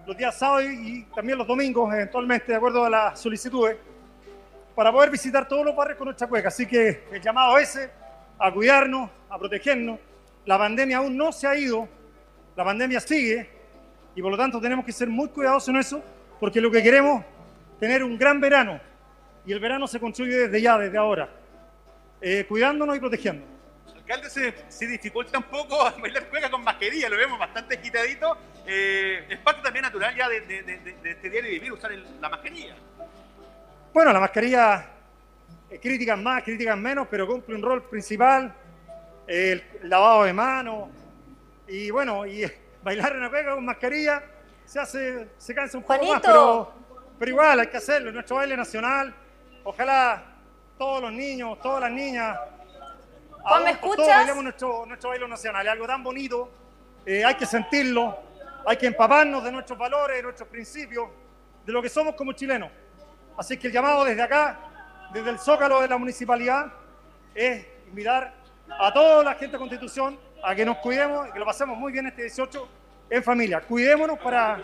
los 0.05 0.15
días 0.15 0.37
sábados 0.37 0.65
y 0.71 1.03
también 1.05 1.39
los 1.39 1.47
domingos, 1.47 1.91
eventualmente, 1.91 2.51
de 2.51 2.57
acuerdo 2.57 2.85
a 2.85 2.91
las 2.91 3.19
solicitudes, 3.19 3.75
para 4.75 4.91
poder 4.91 5.09
visitar 5.09 5.47
todos 5.47 5.65
los 5.65 5.75
barrios 5.75 5.97
con 5.97 6.05
nuestra 6.05 6.27
cueca. 6.27 6.49
Así 6.49 6.67
que 6.67 7.05
el 7.11 7.19
llamado 7.19 7.57
ese, 7.57 7.89
a 8.37 8.51
cuidarnos, 8.51 9.09
a 9.31 9.39
protegernos. 9.39 9.99
La 10.45 10.59
pandemia 10.59 10.97
aún 10.97 11.17
no 11.17 11.31
se 11.31 11.47
ha 11.47 11.55
ido, 11.55 11.87
la 12.59 12.65
pandemia 12.65 12.99
sigue 12.99 13.49
y 14.13 14.21
por 14.21 14.31
lo 14.31 14.37
tanto 14.37 14.59
tenemos 14.59 14.83
que 14.83 14.91
ser 14.91 15.07
muy 15.07 15.29
cuidadosos 15.29 15.69
en 15.69 15.77
eso 15.77 16.03
porque 16.41 16.59
lo 16.59 16.69
que 16.69 16.83
queremos 16.83 17.21
es 17.21 17.79
tener 17.79 18.03
un 18.03 18.17
gran 18.17 18.41
verano 18.41 18.81
y 19.45 19.53
el 19.53 19.61
verano 19.61 19.87
se 19.87 19.97
construye 19.97 20.35
desde 20.35 20.61
ya, 20.61 20.77
desde 20.77 20.97
ahora, 20.97 21.29
eh, 22.19 22.45
cuidándonos 22.49 22.97
y 22.97 22.99
protegiéndonos. 22.99 23.49
Alcalde, 23.95 24.29
se, 24.29 24.53
se, 24.67 24.87
dificulta 24.87 25.37
un 25.37 25.45
poco 25.45 25.89
bailar 26.01 26.27
cueca 26.27 26.51
con 26.51 26.61
mascarilla, 26.61 27.07
lo 27.07 27.15
vemos 27.15 27.39
bastante 27.39 27.79
quitadito. 27.79 28.37
Eh, 28.67 29.25
es 29.29 29.39
parte 29.39 29.61
también 29.61 29.83
natural 29.83 30.13
ya 30.13 30.27
de, 30.27 30.41
de, 30.41 30.63
de, 30.63 30.77
de 31.01 31.11
este 31.11 31.29
diario 31.29 31.49
vivir 31.51 31.71
usar 31.71 31.93
el, 31.93 32.19
la 32.19 32.27
mascarilla. 32.27 32.75
Bueno, 33.93 34.11
la 34.11 34.19
mascarilla 34.19 34.85
eh, 35.69 35.79
críticas 35.79 36.19
más, 36.19 36.43
críticas 36.43 36.77
menos, 36.77 37.07
pero 37.09 37.25
cumple 37.25 37.55
un 37.55 37.61
rol 37.61 37.83
principal, 37.83 38.53
el 39.27 39.63
lavado 39.83 40.25
de 40.25 40.33
manos 40.33 40.98
y 41.69 41.91
bueno, 41.91 42.25
y 42.25 42.49
bailar 42.83 43.13
en 43.13 43.21
la 43.21 43.29
cueca 43.29 43.55
con 43.55 43.65
mascarilla 43.65 44.23
se 44.65 44.79
hace, 44.79 45.29
se 45.37 45.55
cansa 45.55 45.77
un 45.77 45.83
poco 45.83 46.05
más, 46.05 46.21
pero, 46.21 46.71
pero 47.17 47.31
igual 47.31 47.59
hay 47.59 47.67
que 47.67 47.77
hacerlo, 47.77 48.11
nuestro 48.11 48.37
baile 48.37 48.55
nacional, 48.55 49.13
ojalá 49.63 50.23
todos 50.77 51.01
los 51.01 51.11
niños, 51.11 51.59
todas 51.61 51.81
las 51.81 51.91
niñas, 51.91 52.37
Juan, 53.41 53.63
¿me 53.63 53.71
escuchas? 53.71 53.95
todos 53.97 54.09
bailemos 54.09 54.43
nuestro, 54.43 54.85
nuestro 54.85 55.09
baile 55.09 55.27
nacional, 55.27 55.65
es 55.65 55.71
algo 55.71 55.87
tan 55.87 56.03
bonito, 56.03 56.51
eh, 57.05 57.23
hay 57.25 57.35
que 57.35 57.45
sentirlo, 57.45 58.17
hay 58.65 58.77
que 58.77 58.87
empaparnos 58.87 59.43
de 59.43 59.51
nuestros 59.51 59.77
valores, 59.79 60.17
de 60.17 60.23
nuestros 60.23 60.47
principios, 60.49 61.09
de 61.65 61.73
lo 61.73 61.81
que 61.81 61.89
somos 61.89 62.15
como 62.15 62.33
chilenos. 62.33 62.69
Así 63.37 63.57
que 63.57 63.67
el 63.67 63.73
llamado 63.73 64.03
desde 64.05 64.21
acá, 64.21 64.59
desde 65.13 65.29
el 65.31 65.39
Zócalo 65.39 65.81
de 65.81 65.87
la 65.87 65.97
municipalidad, 65.97 66.71
es 67.33 67.65
invitar 67.87 68.33
a 68.69 68.93
toda 68.93 69.23
la 69.23 69.33
gente 69.33 69.53
de 69.53 69.57
Constitución 69.57 70.19
a 70.43 70.55
que 70.55 70.65
nos 70.65 70.77
cuidemos 70.77 71.27
y 71.27 71.31
que 71.31 71.39
lo 71.39 71.45
pasemos 71.45 71.77
muy 71.77 71.91
bien 71.91 72.07
este 72.07 72.23
18 72.23 72.67
en 73.09 73.23
familia. 73.23 73.61
Cuidémonos 73.61 74.19
para, 74.19 74.59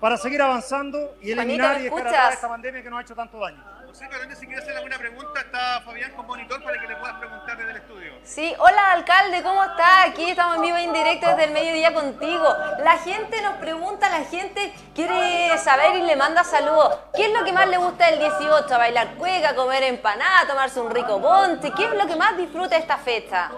para 0.00 0.16
seguir 0.16 0.40
avanzando 0.42 1.16
y 1.20 1.32
eliminar 1.32 1.74
Juanito, 1.74 1.98
y 1.98 2.02
dejar 2.02 2.32
esta 2.32 2.48
pandemia 2.48 2.82
que 2.82 2.90
nos 2.90 2.98
ha 2.98 3.02
hecho 3.02 3.14
tanto 3.14 3.38
daño. 3.38 3.62
No 3.86 3.94
sé, 3.94 4.06
Carolina, 4.08 4.34
si 4.34 4.44
quieres 4.44 4.62
hacer 4.62 4.76
alguna 4.76 4.98
pregunta, 4.98 5.40
está 5.40 5.80
Fabián 5.80 6.12
con 6.12 6.26
monitor 6.26 6.62
para 6.62 6.78
que 6.78 6.86
le 6.86 6.96
puedas 6.96 7.16
preguntar 7.16 7.56
desde 7.56 7.70
el 7.70 7.76
estudio. 7.78 8.12
Sí, 8.24 8.54
hola 8.58 8.92
alcalde, 8.92 9.42
¿cómo 9.42 9.64
está? 9.64 10.02
Aquí 10.02 10.28
estamos 10.28 10.56
en 10.56 10.62
vivo 10.62 10.76
e 10.76 10.82
indirecto 10.82 11.28
desde 11.28 11.44
el 11.44 11.52
mediodía 11.52 11.94
contigo. 11.94 12.44
La 12.80 12.98
gente 12.98 13.40
nos 13.40 13.54
pregunta, 13.54 14.10
la 14.10 14.24
gente 14.26 14.74
quiere 14.94 15.56
saber 15.56 15.96
y 15.96 16.02
le 16.02 16.14
manda 16.14 16.44
saludos. 16.44 16.98
¿Qué 17.14 17.24
es 17.24 17.32
lo 17.32 17.42
que 17.44 17.54
más 17.54 17.68
le 17.68 17.78
gusta 17.78 18.10
del 18.10 18.18
18? 18.18 18.68
¿Bailar 18.68 19.14
cueca, 19.14 19.54
comer 19.54 19.84
empanada, 19.84 20.46
tomarse 20.46 20.78
un 20.78 20.90
rico 20.90 21.18
ponte? 21.22 21.70
¿Qué 21.70 21.84
es 21.84 21.94
lo 21.94 22.06
que 22.06 22.16
más 22.16 22.36
disfruta 22.36 22.74
de 22.74 22.82
esta 22.82 22.98
fecha? 22.98 23.50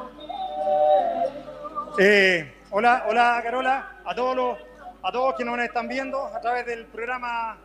Eh, 2.00 2.54
hola, 2.70 3.06
hola 3.08 3.40
Carola, 3.42 3.96
a 4.04 4.14
todos 4.14 4.37
los, 4.37 4.58
a 5.02 5.11
todos 5.11 5.34
quienes 5.34 5.56
nos 5.56 5.64
están 5.64 5.88
viendo 5.88 6.26
a 6.26 6.40
través 6.40 6.64
del 6.64 6.87
programa 6.87 7.58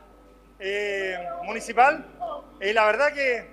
eh, 0.57 1.19
municipal. 1.43 2.03
Eh, 2.59 2.73
la 2.73 2.87
verdad 2.87 3.13
que, 3.13 3.47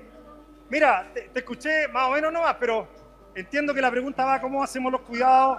mira, 0.70 1.06
te, 1.12 1.28
escuché 1.34 1.86
más 1.88 2.08
o 2.08 2.12
menos 2.12 2.32
nomás, 2.32 2.56
pero 2.58 2.88
entiendo 3.34 3.74
que 3.74 3.82
la 3.82 3.90
pregunta 3.90 4.24
va 4.24 4.40
cómo 4.40 4.62
hacemos 4.62 4.90
los 4.90 5.02
cuidados, 5.02 5.58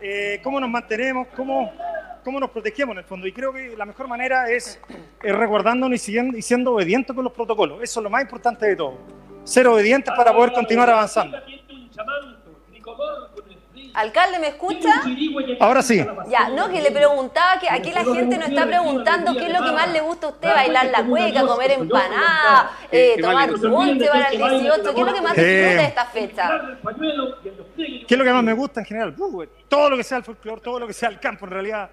eh, 0.00 0.40
cómo 0.42 0.58
nos 0.58 0.70
mantenemos, 0.70 1.28
cómo, 1.36 1.70
cómo 2.24 2.40
nos 2.40 2.48
protegemos 2.48 2.94
en 2.94 2.98
el 3.00 3.04
fondo. 3.04 3.26
Y 3.26 3.32
creo 3.32 3.52
que 3.52 3.76
la 3.76 3.84
mejor 3.84 4.08
manera 4.08 4.48
es, 4.48 4.80
es 5.22 5.36
resguardándonos 5.36 5.96
y, 5.96 5.98
siguiendo, 5.98 6.38
y 6.38 6.40
siendo 6.40 6.72
obedientes 6.72 7.14
con 7.14 7.24
los 7.24 7.32
protocolos. 7.34 7.82
Eso 7.82 8.00
es 8.00 8.04
lo 8.04 8.08
más 8.08 8.22
importante 8.22 8.64
de 8.64 8.74
todo. 8.76 8.96
Ser 9.44 9.66
obedientes 9.68 10.14
para 10.16 10.32
poder 10.32 10.54
continuar 10.54 10.88
avanzando. 10.88 11.36
Alcalde, 13.96 14.38
¿me 14.38 14.48
escucha? 14.48 15.02
Ahora 15.58 15.80
sí. 15.80 16.04
Ya, 16.28 16.50
no, 16.50 16.68
que 16.68 16.82
le 16.82 16.90
preguntaba 16.90 17.58
que 17.58 17.70
aquí 17.70 17.90
la 17.90 18.04
gente 18.04 18.36
nos 18.36 18.50
está 18.50 18.66
preguntando 18.66 19.32
qué 19.32 19.46
es 19.46 19.58
lo 19.58 19.64
que 19.64 19.72
más 19.72 19.90
le 19.90 20.00
gusta 20.02 20.26
a 20.26 20.30
usted, 20.30 20.48
bailar 20.48 20.86
la 20.86 21.02
cueca, 21.02 21.46
comer 21.46 21.70
empanada, 21.70 22.72
eh, 22.92 23.16
tomar 23.18 23.50
ponte 23.58 24.06
para 24.06 24.28
el 24.28 24.38
18, 24.38 24.94
¿qué 24.94 25.00
es 25.00 25.06
lo 25.06 25.14
que 25.14 25.22
más 25.22 25.34
disfruta 25.34 25.42
de 25.42 25.84
esta 25.84 26.04
fecha? 26.04 26.50
¿Qué 27.74 28.06
es 28.06 28.18
lo 28.18 28.24
que 28.24 28.32
más 28.34 28.44
me 28.44 28.52
gusta 28.52 28.80
en 28.80 28.86
general? 28.86 29.14
Uh, 29.16 29.44
todo 29.66 29.88
lo 29.88 29.96
que 29.96 30.04
sea 30.04 30.18
el 30.18 30.24
folclore, 30.24 30.60
todo 30.60 30.80
lo 30.80 30.86
que 30.86 30.92
sea 30.92 31.08
el 31.08 31.18
campo 31.18 31.46
en 31.46 31.52
realidad. 31.52 31.88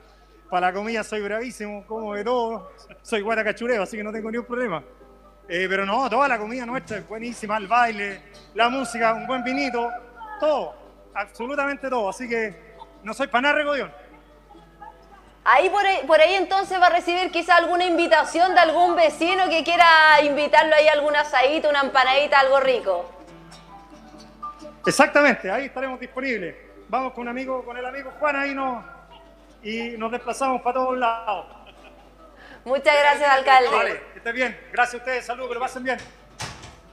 Para 0.50 0.68
la 0.68 0.74
comida 0.74 1.06
soy 1.06 1.22
bravísimo, 1.22 1.86
como 1.88 2.16
de 2.16 2.26
todo. 2.26 2.72
Soy 3.02 3.22
guaracachureo, 3.22 3.82
así 3.82 3.96
que 3.96 4.04
no 4.04 4.12
tengo 4.12 4.30
ningún 4.30 4.46
problema. 4.46 4.84
Eh, 5.48 5.68
pero 5.70 5.86
no, 5.86 6.10
toda 6.10 6.28
la 6.28 6.38
comida 6.38 6.66
nuestra 6.66 6.98
es 6.98 7.08
buenísima, 7.08 7.56
el 7.56 7.68
baile, 7.68 8.24
la 8.56 8.68
música, 8.68 9.14
un 9.14 9.26
buen 9.26 9.42
vinito, 9.42 9.90
todo 10.42 10.83
absolutamente 11.14 11.90
todo. 11.90 12.10
Así 12.10 12.28
que 12.28 12.76
no 13.04 13.14
soy 13.14 13.28
para 13.28 13.54
nada. 13.54 13.92
Ahí 15.46 15.70
por, 15.70 15.86
ahí 15.86 16.06
por 16.08 16.22
ahí 16.22 16.36
entonces 16.36 16.80
va 16.82 16.88
a 16.88 16.90
recibir 16.90 17.30
quizá 17.32 17.58
alguna 17.58 17.86
invitación 17.86 18.54
de 18.54 18.62
algún 18.62 18.96
vecino 18.96 19.50
que 19.50 19.64
quiera 19.64 20.22
invitarlo 20.22 20.74
ahí 20.74 20.88
a 20.88 20.94
algún 20.94 21.16
asadito, 21.16 21.70
una 21.70 21.82
empanadita, 21.82 22.40
algo 22.40 22.60
rico. 22.62 23.10
Exactamente, 24.86 25.52
ahí 25.52 25.66
estaremos 25.66 26.00
disponibles. 26.00 26.56
Vamos 26.88 27.14
con 27.14 27.24
un 27.24 27.30
amigo, 27.30 27.64
con 27.66 27.76
el 27.78 27.86
amigo 27.86 28.12
Juan 28.20 28.36
ahí 28.36 28.54
nos, 28.54 28.86
y 29.64 29.98
nos 29.98 30.12
desplazamos 30.12 30.62
para 30.62 30.76
todos 30.76 30.98
lados. 30.98 31.46
Muchas 32.64 32.96
gracias, 32.98 33.30
alcalde. 33.30 33.70
Vale, 33.70 34.02
que 34.14 34.20
esté 34.20 34.32
bien. 34.32 34.58
Gracias 34.72 34.94
a 34.96 34.98
ustedes, 34.98 35.26
saludos, 35.26 35.50
que 35.50 35.54
lo 35.56 35.60
pasen 35.60 35.84
bien. 35.84 35.98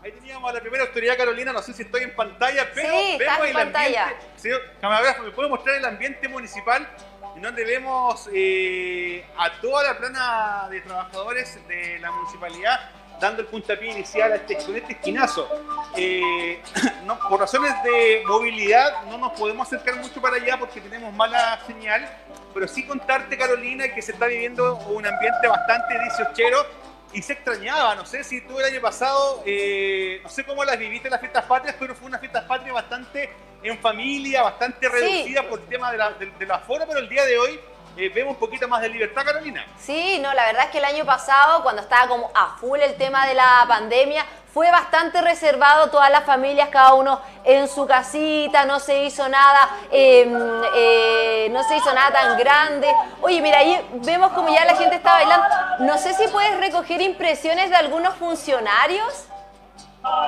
Ahí 0.02 0.12
teníamos 0.12 0.50
a 0.50 0.54
la 0.54 0.60
primera 0.60 0.84
autoridad 0.84 1.16
Carolina, 1.16 1.52
no 1.52 1.60
sé 1.60 1.74
si 1.74 1.82
estoy 1.82 2.04
en 2.04 2.16
pantalla, 2.16 2.70
pero 2.74 2.88
sí, 2.88 3.16
vemos 3.18 3.40
en 3.40 3.46
el 3.46 3.52
pantalla. 3.52 4.02
ambiente. 4.04 4.26
Señor 4.36 4.62
camarógrafo, 4.80 5.22
¿me 5.24 5.30
puede 5.30 5.48
mostrar 5.50 5.76
el 5.76 5.84
ambiente 5.84 6.26
municipal? 6.28 6.88
En 7.36 7.42
donde 7.42 7.64
vemos 7.64 8.28
eh, 8.32 9.24
a 9.36 9.60
toda 9.60 9.84
la 9.84 9.98
plana 9.98 10.68
de 10.70 10.80
trabajadores 10.80 11.58
de 11.68 11.98
la 11.98 12.10
municipalidad 12.12 12.90
dando 13.20 13.42
el 13.42 13.48
puntapié 13.48 13.90
inicial 13.90 14.32
a 14.32 14.36
este, 14.36 14.56
con 14.56 14.74
este 14.74 14.94
esquinazo. 14.94 15.48
Eh, 15.96 16.60
no, 17.04 17.18
por 17.28 17.38
razones 17.38 17.72
de 17.84 18.22
movilidad 18.26 19.02
no 19.04 19.18
nos 19.18 19.38
podemos 19.38 19.66
acercar 19.66 19.96
mucho 19.96 20.20
para 20.22 20.36
allá 20.36 20.58
porque 20.58 20.80
tenemos 20.80 21.12
mala 21.12 21.60
señal, 21.66 22.08
pero 22.54 22.66
sí 22.66 22.86
contarte, 22.86 23.36
Carolina, 23.36 23.92
que 23.92 24.00
se 24.00 24.12
está 24.12 24.26
viviendo 24.26 24.76
un 24.76 25.06
ambiente 25.06 25.46
bastante 25.46 25.98
dieciochero 25.98 26.66
y 27.12 27.22
se 27.22 27.32
extrañaba, 27.32 27.94
no 27.94 28.06
sé 28.06 28.22
si 28.22 28.40
tú 28.42 28.58
el 28.58 28.66
año 28.66 28.80
pasado, 28.80 29.42
eh, 29.46 30.20
no 30.22 30.28
sé 30.28 30.44
cómo 30.44 30.64
las 30.64 30.78
viviste 30.78 31.10
las 31.10 31.20
fiestas 31.20 31.44
patrias, 31.44 31.76
pero 31.78 31.94
fue 31.94 32.06
una 32.06 32.18
fiesta 32.18 32.46
patria 32.46 32.72
bastante 32.72 33.30
en 33.62 33.78
familia, 33.78 34.42
bastante 34.42 34.88
reducida 34.88 35.42
sí. 35.42 35.46
por 35.48 35.60
el 35.60 35.66
tema 35.66 35.92
de 35.92 35.98
la, 35.98 36.12
de, 36.12 36.26
de 36.26 36.46
la 36.46 36.56
aforo, 36.56 36.84
pero 36.86 37.00
el 37.00 37.08
día 37.08 37.24
de 37.24 37.38
hoy 37.38 37.60
eh, 37.96 38.08
vemos 38.14 38.34
un 38.34 38.40
poquito 38.40 38.68
más 38.68 38.80
de 38.80 38.88
libertad, 38.88 39.24
Carolina. 39.24 39.64
Sí, 39.78 40.18
no, 40.20 40.32
la 40.32 40.46
verdad 40.46 40.64
es 40.64 40.70
que 40.70 40.78
el 40.78 40.84
año 40.84 41.04
pasado, 41.04 41.62
cuando 41.62 41.82
estaba 41.82 42.08
como 42.08 42.30
a 42.34 42.56
full 42.58 42.80
el 42.80 42.94
tema 42.96 43.26
de 43.26 43.34
la 43.34 43.64
pandemia, 43.68 44.24
fue 44.52 44.70
bastante 44.70 45.20
reservado, 45.20 45.90
todas 45.90 46.10
las 46.10 46.24
familias, 46.24 46.70
cada 46.70 46.94
uno 46.94 47.20
en 47.44 47.68
su 47.68 47.86
casita, 47.86 48.64
no 48.64 48.80
se 48.80 49.04
hizo 49.04 49.28
nada, 49.28 49.70
eh, 49.92 50.26
eh, 50.74 51.48
no 51.52 51.62
se 51.64 51.76
hizo 51.76 51.92
nada 51.94 52.10
tan 52.10 52.38
grande. 52.38 52.92
Oye, 53.22 53.40
mira, 53.40 53.58
ahí 53.58 53.80
vemos 54.04 54.32
como 54.32 54.48
ya 54.48 54.64
la 54.64 54.74
gente 54.74 54.96
está 54.96 55.12
bailando. 55.12 55.46
No 55.80 55.98
sé 55.98 56.14
si 56.14 56.26
puedes 56.28 56.58
recoger 56.58 57.00
impresiones 57.00 57.70
de 57.70 57.76
algunos 57.76 58.14
funcionarios. 58.14 59.26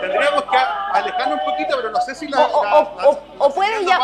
Tendríamos 0.00 0.42
que 0.44 0.56
alejarnos 0.92 1.38
un 1.40 1.44
poquito, 1.50 1.76
pero 1.76 1.90
no 1.90 2.00
sé 2.00 2.14
si 2.14 2.28
la. 2.28 2.46
O, 2.46 2.64
la, 2.64 2.78
o, 2.78 2.96
la, 2.96 3.08
o, 3.08 3.24
o 3.38 3.54
puedes, 3.54 3.86
llam 3.86 4.00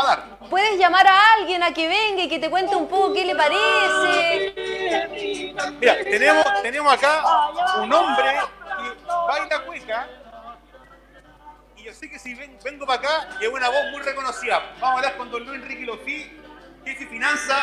puedes 0.48 0.78
llamar 0.78 1.06
a 1.06 1.34
alguien 1.34 1.62
a 1.62 1.72
que 1.72 1.86
venga 1.88 2.22
y 2.22 2.28
que 2.28 2.38
te 2.38 2.48
cuente 2.48 2.74
un 2.74 2.88
poco 2.88 3.12
qué 3.12 3.24
le 3.24 3.34
parece. 3.34 4.54
Mira, 5.78 5.96
tenemos, 6.04 6.62
tenemos 6.62 6.92
acá 6.92 7.22
un 7.80 7.92
hombre 7.92 8.24
que 8.78 9.12
baila 9.26 9.60
cueca. 9.66 10.08
Y 11.76 11.84
yo 11.84 11.92
sé 11.92 12.10
que 12.10 12.18
si 12.18 12.34
ven, 12.34 12.58
vengo 12.64 12.86
para 12.86 12.98
acá, 12.98 13.28
es 13.40 13.48
una 13.48 13.68
voz 13.68 13.90
muy 13.92 14.00
reconocida. 14.00 14.62
Vamos 14.80 14.82
a 14.82 14.92
hablar 14.94 15.16
con 15.16 15.30
don 15.30 15.44
Luis 15.44 15.62
Enrique 15.62 15.84
Lofi, 15.84 16.30
jefe 16.84 17.04
de 17.04 17.10
finanza. 17.10 17.56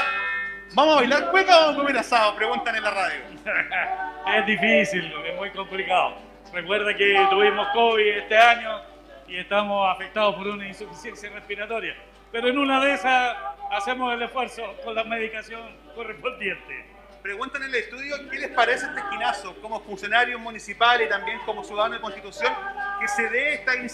¿Vamos 0.74 0.94
a 0.94 0.96
bailar 0.98 1.32
cueca 1.32 1.58
o 1.58 1.60
vamos 1.60 1.76
a 1.76 1.78
comer 1.80 1.98
asado? 1.98 2.36
Preguntan 2.36 2.76
en 2.76 2.84
la 2.84 2.91
radio. 2.91 3.22
es 4.38 4.46
difícil, 4.46 5.13
es 5.26 5.36
muy 5.36 5.52
complicado. 5.52 6.24
Recuerda 6.56 6.96
que 6.96 7.28
tuvimos 7.30 7.68
COVID 7.74 8.08
este 8.18 8.38
año 8.38 8.80
y 9.28 9.36
estamos 9.36 9.94
afectados 9.94 10.36
por 10.36 10.48
una 10.48 10.65
insuficiencia 10.65 11.30
respiratoria. 11.32 11.98
Pero 12.32 12.48
en 12.48 12.58
una 12.58 12.80
de 12.80 12.94
esas 12.94 13.36
hacemos 13.72 14.13
el 14.13 14.22
esfuerzo 14.22 14.63
con 14.86 14.96
la 14.96 15.04
medicación 15.04 15.62
correspondiente. 15.94 16.86
Preguntan 17.22 17.62
en 17.63 17.68
el 17.72 17.76
estudio 17.76 18.15
qué 18.32 18.39
les 18.39 18.52
parece 18.52 18.86
este 18.86 19.02
esquinazo 19.02 19.54
como 19.62 19.82
funcionario 19.82 20.39
municipal 20.39 21.02
y 21.02 21.10
también 21.10 21.39
como 21.46 21.62
ciudadano 21.62 21.96
de 21.96 22.00
Constitución 22.00 22.54
que 23.02 23.08
se 23.10 23.28
dé 23.28 23.56
esta 23.56 23.76
in 23.76 23.89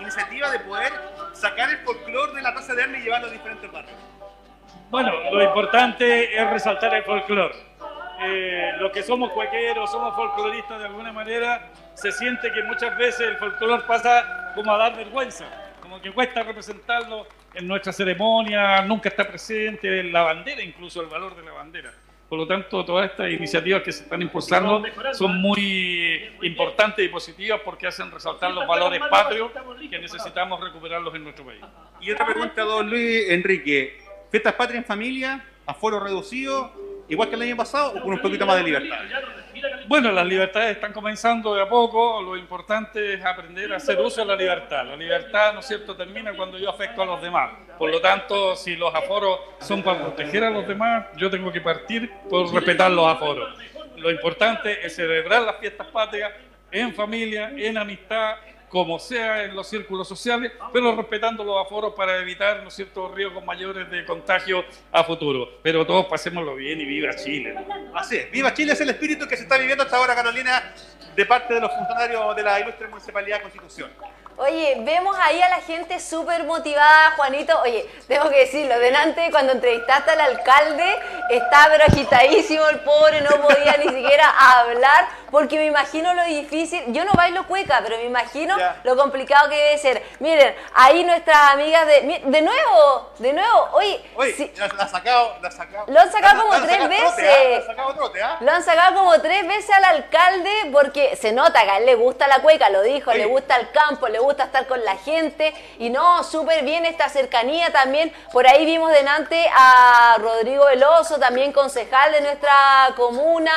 iniciativa 0.00 0.50
de 0.50 0.60
poder 0.60 0.90
sacar 1.34 1.68
el 1.68 1.76
folclore 1.80 2.32
de 2.32 2.40
la 2.40 2.52
Plaza 2.54 2.74
de 2.74 2.84
Armas 2.84 3.00
y 3.00 3.04
llevarlo 3.04 3.26
a 3.26 3.30
diferentes 3.30 3.70
barrios. 3.70 3.98
Bueno, 4.88 5.12
lo 5.30 5.42
importante 5.42 6.34
es 6.34 6.50
resaltar 6.50 6.94
el 6.94 7.02
folclore. 7.02 7.54
Eh, 8.20 8.72
los 8.78 8.92
que 8.92 9.02
somos 9.02 9.30
cuequeros, 9.32 9.92
somos 9.92 10.16
folcloristas 10.16 10.78
de 10.78 10.86
alguna 10.86 11.12
manera, 11.12 11.70
se 12.00 12.12
siente 12.12 12.52
que 12.52 12.62
muchas 12.62 12.96
veces 12.96 13.28
el 13.28 13.36
folclore 13.38 13.82
pasa 13.82 14.52
como 14.54 14.72
a 14.72 14.78
dar 14.78 14.96
vergüenza, 14.96 15.46
como 15.80 16.00
que 16.00 16.12
cuesta 16.12 16.44
representarlo 16.44 17.26
en 17.54 17.66
nuestra 17.66 17.92
ceremonia, 17.92 18.82
nunca 18.82 19.08
está 19.08 19.26
presente, 19.26 20.00
en 20.00 20.12
la 20.12 20.22
bandera 20.22 20.62
incluso, 20.62 21.00
el 21.00 21.08
valor 21.08 21.34
de 21.34 21.42
la 21.42 21.52
bandera. 21.52 21.92
Por 22.28 22.38
lo 22.38 22.46
tanto, 22.46 22.84
todas 22.84 23.10
estas 23.10 23.30
iniciativas 23.30 23.82
que 23.82 23.90
se 23.90 24.04
están 24.04 24.22
impulsando 24.22 24.82
son 25.12 25.40
muy 25.40 26.30
importantes 26.42 27.04
y 27.04 27.08
positivas 27.08 27.60
porque 27.64 27.86
hacen 27.86 28.10
resaltar 28.10 28.52
los 28.52 28.66
valores 28.66 29.00
patrios 29.10 29.50
que 29.90 29.98
necesitamos 29.98 30.60
recuperarlos 30.60 31.14
en 31.14 31.24
nuestro 31.24 31.46
país. 31.46 31.62
Y 32.00 32.12
otra 32.12 32.26
pregunta, 32.26 32.62
don 32.62 32.88
Luis 32.88 33.30
Enrique. 33.30 33.98
¿Fiestas 34.30 34.54
patrias 34.54 34.82
en 34.82 34.84
familia? 34.84 35.44
¿Aforo 35.66 35.98
reducido? 35.98 36.70
¿Igual 37.08 37.30
que 37.30 37.36
el 37.36 37.42
año 37.42 37.56
pasado 37.56 37.94
o 37.96 38.02
con 38.02 38.12
un 38.12 38.20
poquito 38.20 38.44
más 38.44 38.58
de 38.58 38.62
libertad? 38.64 38.98
Bueno, 39.88 40.12
las 40.12 40.26
libertades 40.26 40.72
están 40.72 40.92
comenzando 40.92 41.54
de 41.54 41.62
a 41.62 41.68
poco. 41.68 42.20
Lo 42.20 42.36
importante 42.36 43.14
es 43.14 43.24
aprender 43.24 43.72
a 43.72 43.76
hacer 43.76 43.98
uso 43.98 44.20
de 44.20 44.26
la 44.26 44.36
libertad. 44.36 44.84
La 44.84 44.94
libertad, 44.94 45.54
¿no 45.54 45.60
es 45.60 45.66
cierto?, 45.66 45.96
termina 45.96 46.36
cuando 46.36 46.58
yo 46.58 46.68
afecto 46.68 47.00
a 47.00 47.06
los 47.06 47.22
demás. 47.22 47.52
Por 47.78 47.90
lo 47.90 47.98
tanto, 47.98 48.54
si 48.54 48.76
los 48.76 48.94
aforos 48.94 49.40
son 49.60 49.82
para 49.82 49.98
proteger 50.02 50.44
a 50.44 50.50
los 50.50 50.68
demás, 50.68 51.06
yo 51.16 51.30
tengo 51.30 51.50
que 51.50 51.62
partir 51.62 52.12
por 52.28 52.52
respetar 52.52 52.90
los 52.90 53.06
aforos. 53.06 53.58
Lo 53.96 54.10
importante 54.10 54.84
es 54.84 54.94
celebrar 54.94 55.40
las 55.40 55.56
fiestas 55.56 55.86
patrias 55.86 56.34
en 56.70 56.92
familia, 56.94 57.50
en 57.56 57.78
amistad, 57.78 58.36
como 58.68 58.98
sea 58.98 59.44
en 59.44 59.54
los 59.54 59.68
círculos 59.68 60.06
sociales, 60.06 60.52
pero 60.72 60.94
respetando 60.94 61.44
los 61.44 61.64
aforos 61.64 61.94
para 61.94 62.18
evitar 62.18 62.62
¿no 62.62 62.70
ciertos 62.70 63.14
riesgos 63.14 63.44
mayores 63.44 63.90
de 63.90 64.04
contagio 64.04 64.64
a 64.92 65.04
futuro. 65.04 65.48
Pero 65.62 65.86
todos 65.86 66.06
pasémoslo 66.06 66.54
bien 66.54 66.80
y 66.80 66.84
viva 66.84 67.14
Chile. 67.14 67.54
Así 67.94 68.16
es, 68.16 68.30
viva 68.30 68.52
Chile 68.52 68.72
es 68.72 68.80
el 68.80 68.90
espíritu 68.90 69.26
que 69.26 69.36
se 69.36 69.44
está 69.44 69.56
viviendo 69.56 69.84
hasta 69.84 69.96
ahora, 69.96 70.14
Carolina, 70.14 70.74
de 71.14 71.26
parte 71.26 71.54
de 71.54 71.60
los 71.60 71.72
funcionarios 71.72 72.36
de 72.36 72.42
la 72.42 72.60
ilustre 72.60 72.88
Municipalidad 72.88 73.36
de 73.38 73.42
Constitución. 73.42 73.90
Oye, 74.40 74.76
vemos 74.84 75.16
ahí 75.18 75.42
a 75.42 75.48
la 75.48 75.60
gente 75.62 75.98
súper 75.98 76.44
motivada, 76.44 77.10
Juanito. 77.16 77.60
Oye, 77.62 77.84
tengo 78.06 78.30
que 78.30 78.38
decirlo, 78.38 78.78
delante 78.78 79.32
cuando 79.32 79.52
entrevistaste 79.52 80.12
al 80.12 80.20
alcalde, 80.20 80.96
estaba 81.28 81.72
pero 81.72 81.84
agitadísimo 81.86 82.68
el 82.68 82.78
pobre, 82.80 83.20
no 83.22 83.30
podía 83.42 83.76
ni 83.78 83.88
siquiera 83.92 84.32
hablar, 84.38 85.08
porque 85.30 85.58
me 85.58 85.66
imagino 85.66 86.14
lo 86.14 86.24
difícil. 86.24 86.82
Yo 86.88 87.04
no 87.04 87.12
bailo 87.12 87.46
cueca, 87.46 87.80
pero 87.82 87.96
me 87.96 88.04
imagino 88.04 88.56
lo 88.84 88.96
complicado 88.96 89.48
que 89.48 89.56
debe 89.56 89.78
ser. 89.78 90.02
Miren, 90.20 90.54
ahí 90.74 91.04
nuestras 91.04 91.52
amigas 91.52 91.86
de. 91.86 92.22
De 92.24 92.42
nuevo, 92.42 93.10
de 93.18 93.32
nuevo. 93.32 93.68
Oye, 93.72 94.04
Oye 94.14 94.52
la, 94.56 94.66
ha 94.66 94.88
sacado, 94.88 95.36
la 95.42 95.50
sacado. 95.50 95.84
Lo 95.88 96.00
han 96.00 96.12
sacado 96.12 96.42
como 96.42 96.62
tres 96.62 96.88
veces. 96.88 97.64
¿ah? 98.22 98.38
Lo 98.40 98.52
han 98.52 98.62
sacado 98.62 98.96
como 98.96 99.20
tres 99.20 99.46
veces 99.46 99.70
al 99.70 99.84
alcalde, 99.84 100.50
porque 100.72 101.16
se 101.16 101.32
nota 101.32 101.62
que 101.62 101.70
a 101.70 101.78
él 101.78 101.86
le 101.86 101.94
gusta 101.96 102.28
la 102.28 102.40
cueca, 102.40 102.70
lo 102.70 102.82
dijo, 102.82 103.12
le 103.12 103.26
gusta 103.26 103.56
el 103.56 103.70
campo, 103.72 104.08
le 104.08 104.18
gusta 104.18 104.28
gusta 104.28 104.44
estar 104.44 104.66
con 104.66 104.84
la 104.84 104.96
gente 104.98 105.54
y 105.78 105.88
no, 105.88 106.22
súper 106.22 106.62
bien 106.62 106.84
esta 106.84 107.08
cercanía 107.08 107.72
también. 107.72 108.12
Por 108.30 108.46
ahí 108.46 108.66
vimos 108.66 108.92
delante 108.92 109.48
a 109.56 110.16
Rodrigo 110.20 110.66
Veloso, 110.66 111.18
también 111.18 111.50
concejal 111.50 112.12
de 112.12 112.20
nuestra 112.20 112.92
comuna. 112.94 113.50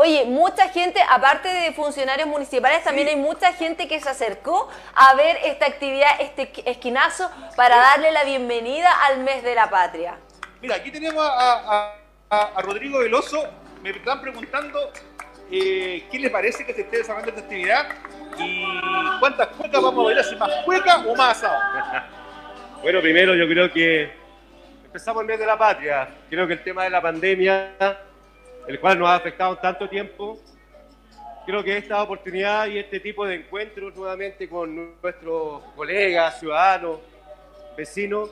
Oye, 0.00 0.26
mucha 0.26 0.68
gente, 0.68 1.00
aparte 1.10 1.48
de 1.48 1.72
funcionarios 1.72 2.28
municipales, 2.28 2.84
también 2.84 3.08
hay 3.08 3.16
mucha 3.16 3.52
gente 3.54 3.88
que 3.88 3.98
se 3.98 4.08
acercó 4.08 4.68
a 4.94 5.16
ver 5.16 5.38
esta 5.42 5.66
actividad, 5.66 6.20
este 6.20 6.52
esquinazo, 6.70 7.28
para 7.56 7.78
darle 7.78 8.12
la 8.12 8.22
bienvenida 8.22 8.88
al 9.06 9.24
mes 9.24 9.42
de 9.42 9.56
la 9.56 9.68
patria. 9.68 10.16
Mira, 10.62 10.76
aquí 10.76 10.92
tenemos 10.92 11.28
a, 11.28 11.96
Rodrigo 12.58 13.00
Veloso. 13.00 13.44
Me 13.82 13.90
están 13.90 14.20
preguntando 14.20 14.92
eh, 15.50 16.06
qué 16.12 16.18
le 16.20 16.30
parece 16.30 16.64
que 16.64 16.74
se 16.74 16.82
esté 16.82 16.98
desarrollando 16.98 17.30
esta 17.30 17.42
actividad. 17.42 17.88
¿Y 18.38 18.64
cuántas 19.18 19.48
cuecas 19.48 19.82
vamos 19.82 20.00
a 20.00 20.04
bailar? 20.04 20.24
¿Si 20.24 20.36
más 20.36 20.64
cueca 20.64 20.98
o 21.08 21.16
más 21.16 21.38
asado? 21.38 21.58
bueno, 22.82 23.00
primero 23.00 23.34
yo 23.34 23.48
creo 23.48 23.72
que 23.72 24.12
empezamos 24.84 25.22
el 25.22 25.26
mes 25.26 25.40
de 25.40 25.46
la 25.46 25.58
patria. 25.58 26.08
Creo 26.30 26.46
que 26.46 26.52
el 26.52 26.62
tema 26.62 26.84
de 26.84 26.90
la 26.90 27.02
pandemia, 27.02 28.06
el 28.68 28.78
cual 28.78 28.98
nos 28.98 29.08
ha 29.08 29.16
afectado 29.16 29.56
tanto 29.56 29.88
tiempo, 29.88 30.38
creo 31.46 31.64
que 31.64 31.76
esta 31.76 32.02
oportunidad 32.02 32.66
y 32.66 32.78
este 32.78 33.00
tipo 33.00 33.26
de 33.26 33.36
encuentros 33.36 33.96
nuevamente 33.96 34.48
con 34.48 34.94
nuestros 35.00 35.62
colegas, 35.74 36.38
ciudadanos, 36.38 37.00
vecinos, 37.76 38.30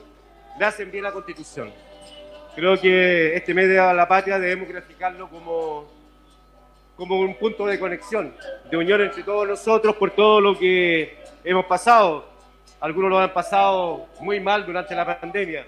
le 0.59 0.65
hacen 0.65 0.91
bien 0.91 1.03
la 1.03 1.11
Constitución. 1.11 1.73
Creo 2.55 2.79
que 2.79 3.35
este 3.35 3.53
mes 3.53 3.67
de 3.67 3.75
la 3.75 4.07
patria 4.07 4.39
debemos 4.39 4.69
graficarlo 4.69 5.27
como 5.27 5.97
como 6.95 7.19
un 7.19 7.35
punto 7.35 7.67
de 7.67 7.79
conexión, 7.79 8.33
de 8.71 8.75
unión 8.75 8.99
entre 9.01 9.21
todos 9.21 9.47
nosotros 9.47 9.95
por 9.95 10.11
todo 10.11 10.41
lo 10.41 10.57
que 10.57 11.15
hemos 11.43 11.65
pasado. 11.65 12.27
Algunos 12.79 13.11
lo 13.11 13.19
han 13.19 13.31
pasado 13.33 14.07
muy 14.19 14.39
mal 14.39 14.65
durante 14.65 14.95
la 14.95 15.19
pandemia. 15.19 15.65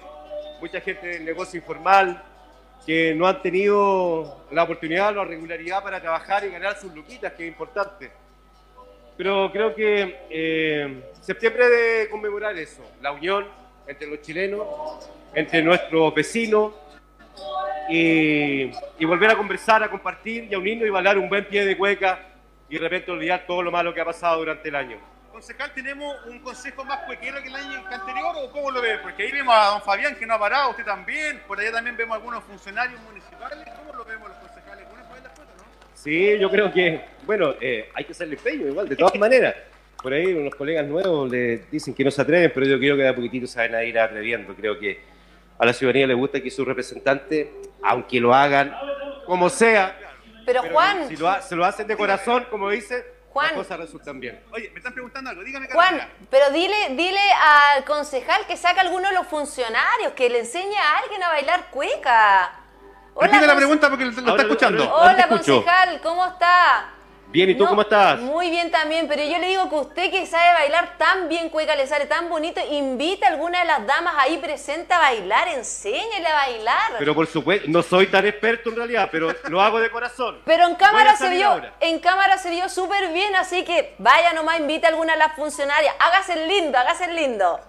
Mucha 0.59 0.81
gente 0.81 1.05
del 1.07 1.25
negocio 1.25 1.59
informal 1.59 2.23
que 2.85 3.13
no 3.15 3.27
han 3.27 3.41
tenido 3.41 4.45
la 4.51 4.63
oportunidad 4.63 5.15
la 5.15 5.23
regularidad 5.23 5.83
para 5.83 6.01
trabajar 6.01 6.43
y 6.45 6.49
ganar 6.49 6.77
sus 6.79 6.93
luquitas, 6.93 7.33
que 7.33 7.43
es 7.43 7.49
importante. 7.49 8.11
Pero 9.17 9.51
creo 9.51 9.75
que 9.75 10.21
eh, 10.29 11.03
septiembre 11.21 11.67
de 11.69 12.09
conmemorar 12.09 12.57
eso, 12.57 12.81
la 13.01 13.11
unión 13.11 13.45
entre 13.85 14.07
los 14.07 14.21
chilenos, 14.21 14.65
entre 15.33 15.61
nuestros 15.61 16.13
vecinos, 16.13 16.73
y, 17.89 18.71
volver 19.05 19.31
a 19.31 19.35
conversar, 19.35 19.83
a 19.83 19.89
compartir 19.89 20.47
y 20.49 20.53
a 20.53 20.59
unirnos 20.59 20.87
y 20.87 20.91
bailar 20.91 21.17
un 21.17 21.27
buen 21.27 21.45
pie 21.45 21.65
de 21.65 21.75
cueca 21.75 22.19
y 22.69 22.75
de 22.75 22.81
repente 22.81 23.11
olvidar 23.11 23.45
todo 23.47 23.63
lo 23.63 23.71
malo 23.71 23.93
que 23.93 24.01
ha 24.01 24.05
pasado 24.05 24.37
durante 24.39 24.69
el 24.69 24.75
año. 24.75 24.97
Concejal, 25.39 25.71
¿tenemos 25.73 26.17
un 26.25 26.39
consejo 26.39 26.83
más 26.83 26.97
cuequero 27.05 27.41
que 27.41 27.47
el 27.47 27.55
año 27.55 27.81
anterior 27.89 28.35
o 28.35 28.51
cómo 28.51 28.71
lo 28.71 28.81
ve? 28.81 28.97
Porque 29.01 29.23
ahí 29.23 29.31
vemos 29.31 29.55
a 29.57 29.67
don 29.67 29.81
Fabián 29.81 30.17
que 30.17 30.25
no 30.25 30.33
ha 30.33 30.39
parado, 30.39 30.71
usted 30.71 30.83
también, 30.83 31.41
por 31.47 31.57
allá 31.57 31.71
también 31.71 31.95
vemos 31.95 32.17
algunos 32.17 32.43
funcionarios 32.43 32.99
municipales. 33.03 33.59
¿Cómo 33.77 33.97
lo 33.97 34.03
vemos 34.03 34.27
los 34.27 34.37
concejales? 34.37 34.85
¿Cómo 34.89 35.15
es 35.15 35.23
la 35.23 35.29
foto, 35.29 35.47
no? 35.57 35.63
Sí, 35.93 36.37
yo 36.37 36.51
creo 36.51 36.73
que, 36.73 37.05
bueno, 37.23 37.55
eh, 37.61 37.89
hay 37.93 38.03
que 38.03 38.11
hacerle 38.11 38.35
peño 38.35 38.67
igual, 38.67 38.89
de 38.89 38.97
todas 38.97 39.15
maneras. 39.15 39.55
Por 40.03 40.11
ahí 40.11 40.25
unos 40.25 40.53
colegas 40.55 40.85
nuevos 40.85 41.31
le 41.31 41.59
dicen 41.71 41.93
que 41.93 42.03
no 42.03 42.11
se 42.11 42.21
atreven, 42.21 42.51
pero 42.53 42.65
yo 42.65 42.77
creo 42.77 42.97
que 42.97 43.03
de 43.03 43.07
a 43.07 43.15
poquitito 43.15 43.47
se 43.47 43.59
van 43.59 43.75
a 43.75 43.83
ir 43.85 43.97
atreviendo. 43.97 44.53
Creo 44.53 44.77
que 44.77 44.99
a 45.57 45.65
la 45.65 45.71
ciudadanía 45.71 46.07
le 46.07 46.15
gusta 46.15 46.41
que 46.41 46.51
su 46.51 46.65
representante, 46.65 47.49
aunque 47.81 48.19
lo 48.19 48.35
hagan 48.35 48.75
como 49.25 49.47
sea, 49.49 49.97
pero, 50.45 50.63
Juan, 50.63 51.07
si 51.07 51.15
lo, 51.15 51.41
se 51.41 51.55
lo 51.55 51.63
hacen 51.63 51.87
de 51.87 51.95
corazón, 51.95 52.45
como 52.49 52.69
dice, 52.71 53.18
las 53.35 53.51
cosas 53.53 53.79
resultan 53.79 54.19
bien. 54.19 54.43
Oye, 54.51 54.69
me 54.71 54.77
están 54.79 54.93
preguntando 54.93 55.29
algo, 55.29 55.43
dígame. 55.43 55.67
Juan, 55.71 56.01
pero 56.29 56.49
dile, 56.51 56.89
dile 56.91 57.21
al 57.41 57.83
concejal 57.85 58.45
que 58.47 58.57
saque 58.57 58.79
a 58.79 58.83
alguno 58.83 59.07
de 59.09 59.13
los 59.13 59.27
funcionarios, 59.27 60.13
que 60.13 60.29
le 60.29 60.39
enseñe 60.39 60.75
a 60.75 60.97
alguien 60.97 61.23
a 61.23 61.29
bailar 61.29 61.69
cueca. 61.71 62.51
Hola, 63.13 63.41
la 63.41 63.55
pregunta 63.55 63.89
porque 63.89 64.05
lo, 64.05 64.11
está 64.11 64.41
escuchando. 64.41 64.93
Hola, 64.93 65.27
concejal, 65.27 65.99
¿cómo 66.01 66.25
está? 66.25 66.89
Bien, 67.31 67.47
¿y 67.47 67.55
tú 67.55 67.67
cómo 67.67 67.83
estás? 67.83 68.19
Muy 68.19 68.49
bien 68.49 68.71
también, 68.71 69.07
pero 69.07 69.21
yo 69.21 69.37
le 69.37 69.49
digo 69.49 69.69
que 69.69 69.75
usted 69.75 70.09
que 70.09 70.25
sabe 70.25 70.51
bailar 70.51 70.97
tan 70.97 71.29
bien, 71.29 71.49
cueca, 71.49 71.75
le 71.75 71.85
sale 71.85 72.07
tan 72.07 72.27
bonito, 72.27 72.59
invita 72.71 73.27
a 73.27 73.29
alguna 73.29 73.59
de 73.59 73.65
las 73.65 73.85
damas 73.85 74.15
ahí 74.17 74.37
presente 74.37 74.91
a 74.95 74.97
bailar, 74.97 75.47
enséñele 75.49 76.27
a 76.27 76.33
bailar. 76.33 76.93
Pero 76.97 77.13
por 77.13 77.27
supuesto, 77.27 77.67
no 77.69 77.83
soy 77.83 78.07
tan 78.07 78.25
experto 78.25 78.71
en 78.71 78.77
realidad, 78.77 79.09
pero 79.11 79.31
lo 79.47 79.61
hago 79.61 79.79
de 79.79 79.91
corazón. 79.91 80.41
Pero 80.43 80.67
en 80.67 80.73
cámara 80.73 81.15
se 81.17 81.29
vio, 81.29 81.61
en 81.79 81.99
cámara 81.99 82.39
se 82.39 82.49
vio 82.49 82.67
súper 82.67 83.13
bien, 83.13 83.35
así 83.35 83.63
que 83.63 83.93
vaya 83.99 84.33
nomás, 84.33 84.59
invita 84.59 84.87
a 84.87 84.89
alguna 84.89 85.13
de 85.13 85.19
las 85.19 85.35
funcionarias, 85.35 85.93
hágase 85.99 86.33
el 86.33 86.47
lindo, 86.47 86.79
hágase 86.79 87.05
el 87.05 87.15
lindo. 87.15 87.59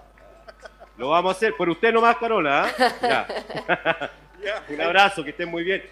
Lo 0.97 1.09
vamos 1.09 1.35
a 1.35 1.37
hacer, 1.37 1.55
por 1.55 1.69
usted 1.69 1.93
nomás, 1.93 2.17
Carola, 2.17 2.65
¿ah? 2.65 2.91
Ya. 3.01 4.11
Un 4.69 4.81
abrazo, 4.81 5.23
que 5.23 5.31
estén 5.31 5.49
muy 5.49 5.63
bien. 5.63 5.83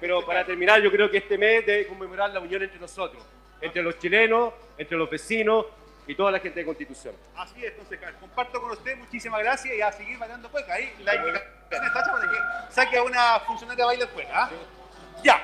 Pero 0.00 0.24
para 0.24 0.44
terminar, 0.44 0.80
yo 0.80 0.90
creo 0.90 1.10
que 1.10 1.18
este 1.18 1.38
mes 1.38 1.64
debe 1.66 1.86
conmemorar 1.86 2.30
la 2.30 2.40
unión 2.40 2.62
entre 2.62 2.78
nosotros, 2.78 3.22
entre 3.60 3.82
los 3.82 3.98
chilenos, 3.98 4.52
entre 4.78 4.96
los 4.96 5.08
vecinos 5.10 5.66
y 6.06 6.14
toda 6.14 6.30
la 6.30 6.38
gente 6.38 6.60
de 6.60 6.66
Constitución. 6.66 7.14
Así 7.36 7.64
es, 7.64 7.72
concejal. 7.72 8.14
Comparto 8.20 8.60
con 8.60 8.70
usted, 8.70 8.96
muchísimas 8.96 9.40
gracias 9.40 9.74
y 9.74 9.80
a 9.80 9.90
seguir 9.92 10.18
bailando 10.18 10.48
cueca. 10.50 10.74
Ahí 10.74 10.92
la 11.02 11.16
invitación 11.16 11.84
está 11.86 12.12
para 12.12 12.30
que 12.30 12.72
saque 12.72 12.96
a 12.96 13.02
una 13.02 13.40
funcionaria 13.40 13.84
a 13.84 13.86
bailar 13.88 14.08
cueca. 14.10 14.44
¿ah? 14.44 14.50
Ya. 15.22 15.42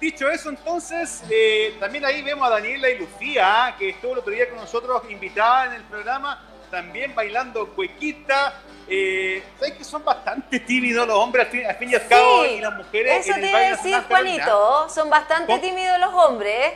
Dicho 0.00 0.28
eso, 0.28 0.50
entonces, 0.50 1.24
eh, 1.30 1.76
también 1.80 2.04
ahí 2.04 2.20
vemos 2.20 2.46
a 2.46 2.50
Daniela 2.50 2.90
y 2.90 2.98
Lucía, 2.98 3.66
¿ah? 3.66 3.76
que 3.78 3.90
estuvo 3.90 4.12
el 4.12 4.18
otro 4.18 4.32
día 4.32 4.50
con 4.50 4.58
nosotros 4.58 5.02
invitada 5.08 5.66
en 5.66 5.74
el 5.74 5.84
programa, 5.84 6.42
también 6.70 7.14
bailando 7.14 7.68
cuequita, 7.74 8.60
eh, 8.88 9.42
¿sabes 9.58 9.74
que 9.74 9.84
son 9.84 10.04
bastante 10.04 10.60
tímidos 10.60 11.06
los 11.06 11.16
hombres 11.16 11.46
al 11.46 11.76
fin, 11.76 11.90
y 11.90 11.94
al 11.94 12.06
cabo 12.06 12.44
y 12.44 12.60
las 12.60 12.74
mujeres? 12.74 13.26
Eso 13.26 13.38
iba 13.38 13.58
a 13.58 13.70
decir, 13.70 14.02
Juanito, 14.08 14.88
son 14.88 15.08
bastante 15.10 15.58
tímidos 15.58 15.98
los 15.98 16.12
hombres. 16.14 16.74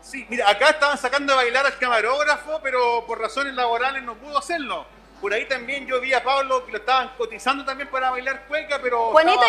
Sí, 0.00 0.26
mira, 0.28 0.50
acá 0.50 0.70
estaban 0.70 0.98
sacando 0.98 1.32
a 1.32 1.36
bailar 1.36 1.64
al 1.64 1.78
camarógrafo, 1.78 2.60
pero 2.62 3.06
por 3.06 3.20
razones 3.20 3.54
laborales 3.54 4.02
no 4.02 4.16
pudo 4.16 4.38
hacerlo. 4.38 4.84
Por 5.20 5.32
ahí 5.32 5.46
también 5.46 5.86
yo 5.86 6.00
vi 6.00 6.12
a 6.12 6.24
Pablo 6.24 6.66
que 6.66 6.72
lo 6.72 6.78
estaban 6.78 7.12
cotizando 7.16 7.64
también 7.64 7.88
para 7.88 8.10
bailar 8.10 8.46
cueca, 8.48 8.80
pero. 8.82 9.12
Juanito, 9.12 9.44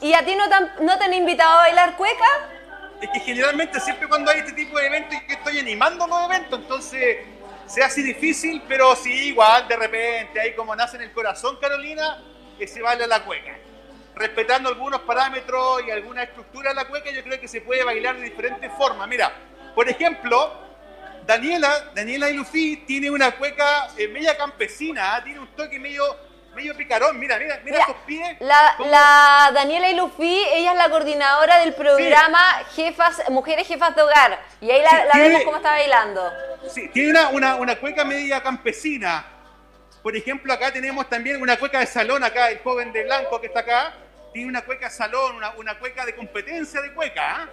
¿y 0.00 0.14
a 0.14 0.24
ti 0.24 0.34
no 0.34 0.48
te, 0.48 0.82
no 0.82 0.96
te 0.96 1.04
han 1.04 1.12
invitado 1.12 1.58
a 1.58 1.62
bailar 1.62 1.96
cueca? 1.98 2.24
Es 3.02 3.10
que 3.10 3.20
generalmente 3.20 3.78
siempre 3.78 4.08
cuando 4.08 4.30
hay 4.30 4.38
este 4.38 4.52
tipo 4.52 4.78
de 4.78 4.86
eventos 4.86 5.14
y 5.14 5.26
que 5.26 5.34
estoy 5.34 5.58
animando 5.58 6.06
los 6.06 6.24
eventos, 6.24 6.58
entonces 6.58 7.18
se 7.68 7.84
hace 7.84 8.02
difícil, 8.02 8.62
pero 8.66 8.96
sí, 8.96 9.28
igual 9.28 9.68
de 9.68 9.76
repente, 9.76 10.40
ahí 10.40 10.54
como 10.54 10.74
nace 10.74 10.96
en 10.96 11.02
el 11.02 11.12
corazón 11.12 11.58
Carolina, 11.60 12.22
que 12.58 12.66
se 12.66 12.82
vale 12.82 13.06
la 13.06 13.24
cueca. 13.24 13.56
respetando 14.14 14.68
algunos 14.68 15.02
parámetros 15.02 15.80
y 15.86 15.92
alguna 15.92 16.24
estructura 16.24 16.70
de 16.70 16.74
la 16.74 16.88
cueca, 16.88 17.08
yo 17.12 17.22
creo 17.22 17.40
que 17.40 17.46
se 17.46 17.60
puede 17.60 17.84
bailar 17.84 18.16
de 18.16 18.22
diferentes 18.22 18.72
formas. 18.72 19.06
Mira, 19.06 19.32
por 19.76 19.88
ejemplo, 19.88 20.52
Daniela, 21.24 21.92
Daniela 21.94 22.28
Ilufi 22.28 22.78
tiene 22.78 23.12
una 23.12 23.30
cueca 23.32 23.90
eh, 23.96 24.08
media 24.08 24.36
campesina, 24.36 25.14
¿ah? 25.14 25.22
tiene 25.22 25.38
un 25.38 25.46
toque 25.54 25.78
medio 25.78 26.02
medio 26.58 26.76
picarón, 26.76 27.18
mira, 27.18 27.38
mira, 27.38 27.60
mira, 27.64 27.84
sus 27.86 27.94
pies. 28.04 28.36
La, 28.40 29.50
Daniela 29.54 29.88
Ilufi, 29.88 30.44
ella 30.52 30.72
es 30.72 30.78
la 30.78 30.90
coordinadora 30.90 31.60
del 31.60 31.72
programa 31.72 32.64
Jefas, 32.74 33.22
Mujeres 33.30 33.66
Jefas 33.66 33.94
de 33.94 34.02
Hogar. 34.02 34.40
Y 34.60 34.70
ahí 34.70 34.82
la, 34.82 35.14
vemos 35.14 35.44
cómo 35.44 35.58
está 35.58 35.70
bailando. 35.70 36.32
Sí, 36.68 36.88
tiene 36.88 37.10
una, 37.10 37.28
una, 37.28 37.56
una, 37.56 37.76
cueca 37.76 38.04
media 38.04 38.42
campesina. 38.42 39.24
Por 40.02 40.16
ejemplo, 40.16 40.52
acá 40.52 40.72
tenemos 40.72 41.08
también 41.08 41.40
una 41.40 41.56
cueca 41.56 41.78
de 41.78 41.86
salón, 41.86 42.24
acá 42.24 42.50
el 42.50 42.58
joven 42.58 42.92
de 42.92 43.04
blanco 43.04 43.40
que 43.40 43.46
está 43.46 43.60
acá, 43.60 43.94
tiene 44.32 44.48
una 44.48 44.62
cueca 44.62 44.90
salón, 44.90 45.36
una, 45.36 45.52
una 45.52 45.78
cueca 45.78 46.04
de 46.04 46.16
competencia 46.16 46.80
de 46.80 46.92
cueca. 46.92 47.42
¿ah? 47.42 47.48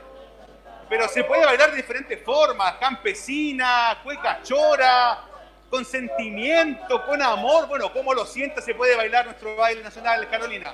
Pero 0.90 1.08
se 1.10 1.24
puede 1.24 1.46
bailar 1.46 1.70
de 1.70 1.78
diferentes 1.78 2.24
formas, 2.24 2.74
campesina, 2.78 4.00
cueca 4.04 4.40
chora, 4.42 5.20
con 5.70 5.86
sentimiento, 5.86 7.06
con 7.06 7.22
amor. 7.22 7.68
Bueno, 7.68 7.92
¿cómo 7.92 8.14
lo 8.14 8.26
siente? 8.26 8.62
Se 8.62 8.74
puede 8.76 8.96
bailar 8.96 9.26
nuestro 9.26 9.56
baile 9.56 9.82
nacional, 9.82 10.28
Carolina. 10.30 10.74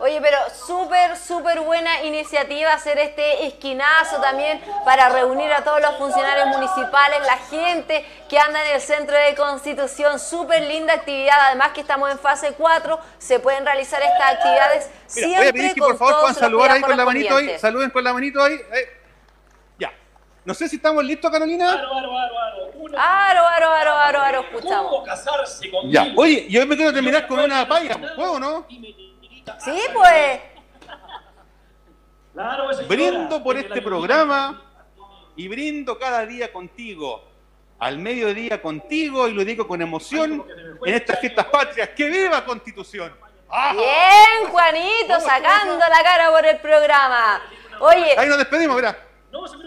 Oye, 0.00 0.20
pero 0.20 0.36
súper, 0.50 1.16
súper 1.16 1.60
buena 1.60 2.02
iniciativa 2.02 2.72
hacer 2.72 2.98
este 2.98 3.46
esquinazo 3.46 4.20
también 4.20 4.60
para 4.84 5.08
reunir 5.08 5.52
a 5.52 5.62
todos 5.62 5.80
los 5.80 5.96
funcionarios 5.98 6.48
municipales, 6.48 7.20
la 7.24 7.36
gente 7.48 8.04
que 8.28 8.36
anda 8.36 8.64
en 8.66 8.74
el 8.74 8.80
centro 8.80 9.16
de 9.16 9.36
Constitución. 9.36 10.18
Súper 10.18 10.62
linda 10.62 10.94
actividad, 10.94 11.38
además 11.46 11.70
que 11.72 11.80
estamos 11.80 12.10
en 12.10 12.18
fase 12.18 12.54
4, 12.58 12.98
se 13.18 13.38
pueden 13.38 13.64
realizar 13.64 14.02
estas 14.02 14.32
actividades 14.32 14.90
siempre 15.06 15.38
voy 15.38 15.48
a 15.48 15.52
pedir 15.52 15.74
que 15.74 15.80
por 15.80 15.96
favor 15.96 16.20
puedan 16.20 16.34
saludar 16.34 16.70
ahí 16.72 16.80
con 16.80 16.96
la 16.96 17.04
manito 17.04 17.36
ahí, 17.36 17.58
saluden 17.58 17.90
con 17.90 18.02
la 18.02 18.12
manito 18.12 18.42
ahí. 18.42 18.58
Ya. 18.58 19.03
No 20.44 20.52
sé 20.52 20.68
si 20.68 20.76
estamos 20.76 21.02
listos, 21.04 21.30
Carolina. 21.30 21.72
Aro, 21.72 21.94
aro, 21.94 22.18
aro, 22.18 22.38
aro. 22.38 22.54
Aro, 22.98 23.46
aro, 23.46 23.70
aro, 23.70 23.92
aro, 23.92 24.20
aro, 24.20 24.40
escuchamos. 24.40 25.08
Ya, 25.90 26.12
oye, 26.16 26.46
yo 26.50 26.66
me 26.66 26.76
quiero 26.76 26.92
terminar 26.92 27.26
con 27.26 27.38
una 27.40 27.66
paya, 27.66 27.98
¿puedo 28.14 28.38
no? 28.38 28.66
Sí, 28.68 29.80
pues. 29.94 30.40
brindo 32.88 33.42
por 33.42 33.56
este 33.56 33.80
programa 33.80 34.62
y 35.34 35.48
brindo 35.48 35.98
cada 35.98 36.26
día 36.26 36.52
contigo. 36.52 37.30
Al 37.78 37.98
mediodía 37.98 38.62
contigo 38.62 39.26
y 39.28 39.32
lo 39.32 39.44
digo 39.44 39.66
con 39.66 39.82
emoción 39.82 40.46
en 40.84 40.94
estas 40.94 41.20
fiestas 41.20 41.46
patrias. 41.46 41.90
¡Que 41.90 42.08
viva 42.08 42.44
Constitución! 42.44 43.12
Bien, 43.72 44.50
Juanito, 44.50 45.20
sacando 45.20 45.78
la 45.78 46.02
cara 46.02 46.30
por 46.30 46.46
el 46.46 46.58
programa. 46.58 47.42
Oye. 47.80 48.14
Ahí 48.16 48.28
nos 48.28 48.38
despedimos, 48.38 48.76
mira 48.76 48.96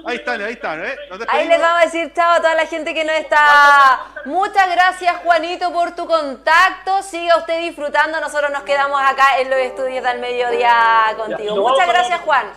ahí 0.06 0.16
están, 0.16 0.42
ahí 0.42 0.54
están. 0.54 0.86
¿eh? 0.86 0.96
Ahí 1.28 1.48
les 1.48 1.60
vamos 1.60 1.82
a 1.82 1.86
decir 1.86 2.14
chao 2.14 2.34
a 2.34 2.38
toda 2.38 2.56
la 2.56 2.66
gente 2.66 2.94
que 2.94 3.04
no 3.04 3.12
está. 3.12 4.00
Muchas 4.26 4.70
gracias, 4.72 5.18
Juanito, 5.18 5.72
por 5.72 5.96
tu 5.96 6.06
contacto. 6.06 7.02
Siga 7.04 7.38
usted 7.38 7.60
disfrutando. 7.60 8.20
Nosotros 8.20 8.52
nos 8.52 8.64
quedamos 8.64 9.02
acá 9.02 9.40
en 9.40 9.50
los 9.50 9.60
estudios 9.60 10.04
del 10.04 10.20
mediodía 10.20 11.14
contigo. 11.18 11.56
Muchas 11.58 11.88
gracias, 11.88 12.22
Juan. 12.22 12.52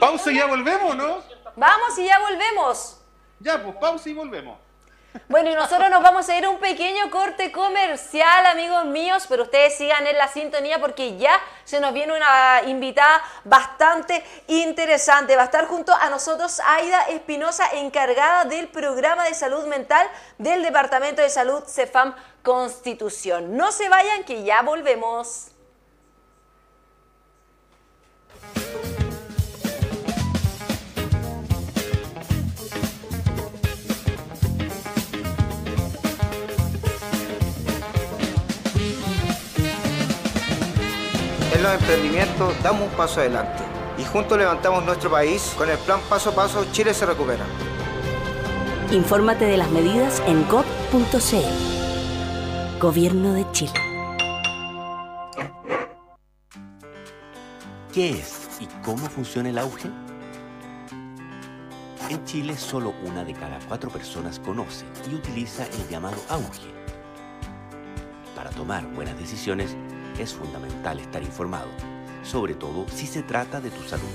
Pausa 0.00 0.32
y 0.32 0.36
ya 0.36 0.46
volvemos, 0.46 0.96
¿no? 0.96 1.18
Vamos 1.56 1.98
y 1.98 2.06
ya 2.06 2.18
volvemos. 2.18 3.00
Ya, 3.38 3.62
pues 3.62 3.76
pausa 3.76 4.08
y 4.08 4.14
volvemos. 4.14 4.58
Bueno, 5.28 5.50
y 5.50 5.54
nosotros 5.54 5.90
nos 5.90 6.02
vamos 6.02 6.28
a 6.28 6.38
ir 6.38 6.44
a 6.44 6.50
un 6.50 6.58
pequeño 6.58 7.10
corte 7.10 7.50
comercial, 7.50 8.46
amigos 8.46 8.84
míos, 8.86 9.26
pero 9.28 9.42
ustedes 9.42 9.76
sigan 9.76 10.06
en 10.06 10.16
la 10.16 10.28
sintonía 10.28 10.78
porque 10.78 11.16
ya 11.16 11.32
se 11.64 11.80
nos 11.80 11.92
viene 11.92 12.16
una 12.16 12.62
invitada 12.66 13.20
bastante 13.44 14.24
interesante. 14.46 15.34
Va 15.34 15.42
a 15.42 15.44
estar 15.46 15.66
junto 15.66 15.92
a 15.92 16.10
nosotros 16.10 16.60
Aida 16.64 17.02
Espinosa, 17.08 17.64
encargada 17.72 18.44
del 18.44 18.68
programa 18.68 19.24
de 19.24 19.34
salud 19.34 19.66
mental 19.66 20.06
del 20.38 20.62
Departamento 20.62 21.22
de 21.22 21.30
Salud 21.30 21.64
CEFAM 21.66 22.14
Constitución. 22.42 23.56
No 23.56 23.72
se 23.72 23.88
vayan 23.88 24.22
que 24.22 24.44
ya 24.44 24.62
volvemos. 24.62 25.50
Los 41.70 41.80
emprendimientos 41.80 42.62
damos 42.62 42.82
un 42.82 42.96
paso 42.96 43.20
adelante 43.20 43.62
y 43.98 44.04
juntos 44.04 44.36
levantamos 44.38 44.84
nuestro 44.84 45.10
país 45.10 45.54
con 45.56 45.68
el 45.68 45.78
plan 45.78 46.00
Paso 46.08 46.30
a 46.30 46.34
Paso 46.34 46.66
Chile 46.72 46.94
se 46.94 47.06
recupera. 47.06 47.44
Infórmate 48.90 49.44
de 49.44 49.56
las 49.56 49.70
medidas 49.70 50.20
en 50.26 50.48
gov.cl. 50.48 51.36
Gobierno 52.80 53.34
de 53.34 53.46
Chile. 53.52 53.72
¿Qué 57.92 58.10
es 58.10 58.48
y 58.60 58.66
cómo 58.84 59.06
funciona 59.08 59.50
el 59.50 59.58
auge? 59.58 59.90
En 62.08 62.24
Chile 62.24 62.56
solo 62.56 62.94
una 63.04 63.22
de 63.22 63.34
cada 63.34 63.60
cuatro 63.68 63.90
personas 63.90 64.40
conoce 64.40 64.84
y 65.08 65.14
utiliza 65.14 65.64
el 65.66 65.88
llamado 65.88 66.16
auge. 66.30 66.72
Para 68.34 68.50
tomar 68.50 68.84
buenas 68.94 69.16
decisiones, 69.18 69.76
es 70.22 70.34
fundamental 70.34 70.98
estar 71.00 71.22
informado, 71.22 71.68
sobre 72.22 72.54
todo 72.54 72.86
si 72.88 73.06
se 73.06 73.22
trata 73.22 73.60
de 73.60 73.70
tu 73.70 73.82
salud. 73.82 74.08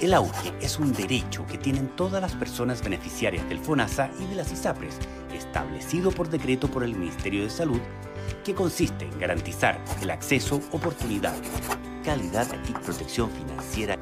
El 0.00 0.12
auge 0.12 0.52
es 0.60 0.78
un 0.78 0.92
derecho 0.92 1.46
que 1.46 1.56
tienen 1.56 1.88
todas 1.88 2.20
las 2.20 2.34
personas 2.34 2.82
beneficiarias 2.82 3.48
del 3.48 3.60
FONASA 3.60 4.10
y 4.20 4.26
de 4.26 4.34
las 4.34 4.52
ISAPRES, 4.52 4.98
establecido 5.32 6.10
por 6.10 6.28
decreto 6.28 6.68
por 6.68 6.82
el 6.82 6.96
Ministerio 6.96 7.44
de 7.44 7.50
Salud, 7.50 7.80
que 8.44 8.54
consiste 8.54 9.04
en 9.04 9.18
garantizar 9.18 9.82
el 10.02 10.10
acceso, 10.10 10.60
oportunidad, 10.72 11.34
calidad 12.04 12.46
y 12.68 12.72
protección 12.72 13.30
financiera 13.30 13.98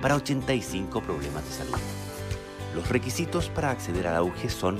para 0.00 0.16
85 0.16 1.00
problemas 1.02 1.44
de 1.46 1.50
salud. 1.50 1.78
Los 2.74 2.88
requisitos 2.88 3.48
para 3.48 3.70
acceder 3.70 4.06
al 4.06 4.16
auge 4.16 4.50
son 4.50 4.78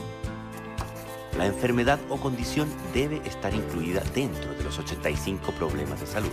la 1.37 1.47
enfermedad 1.47 1.99
o 2.09 2.17
condición 2.17 2.69
debe 2.93 3.21
estar 3.25 3.55
incluida 3.55 4.03
dentro 4.15 4.55
de 4.55 4.65
los 4.65 4.79
85 4.79 5.53
problemas 5.53 6.01
de 6.01 6.07
salud. 6.07 6.33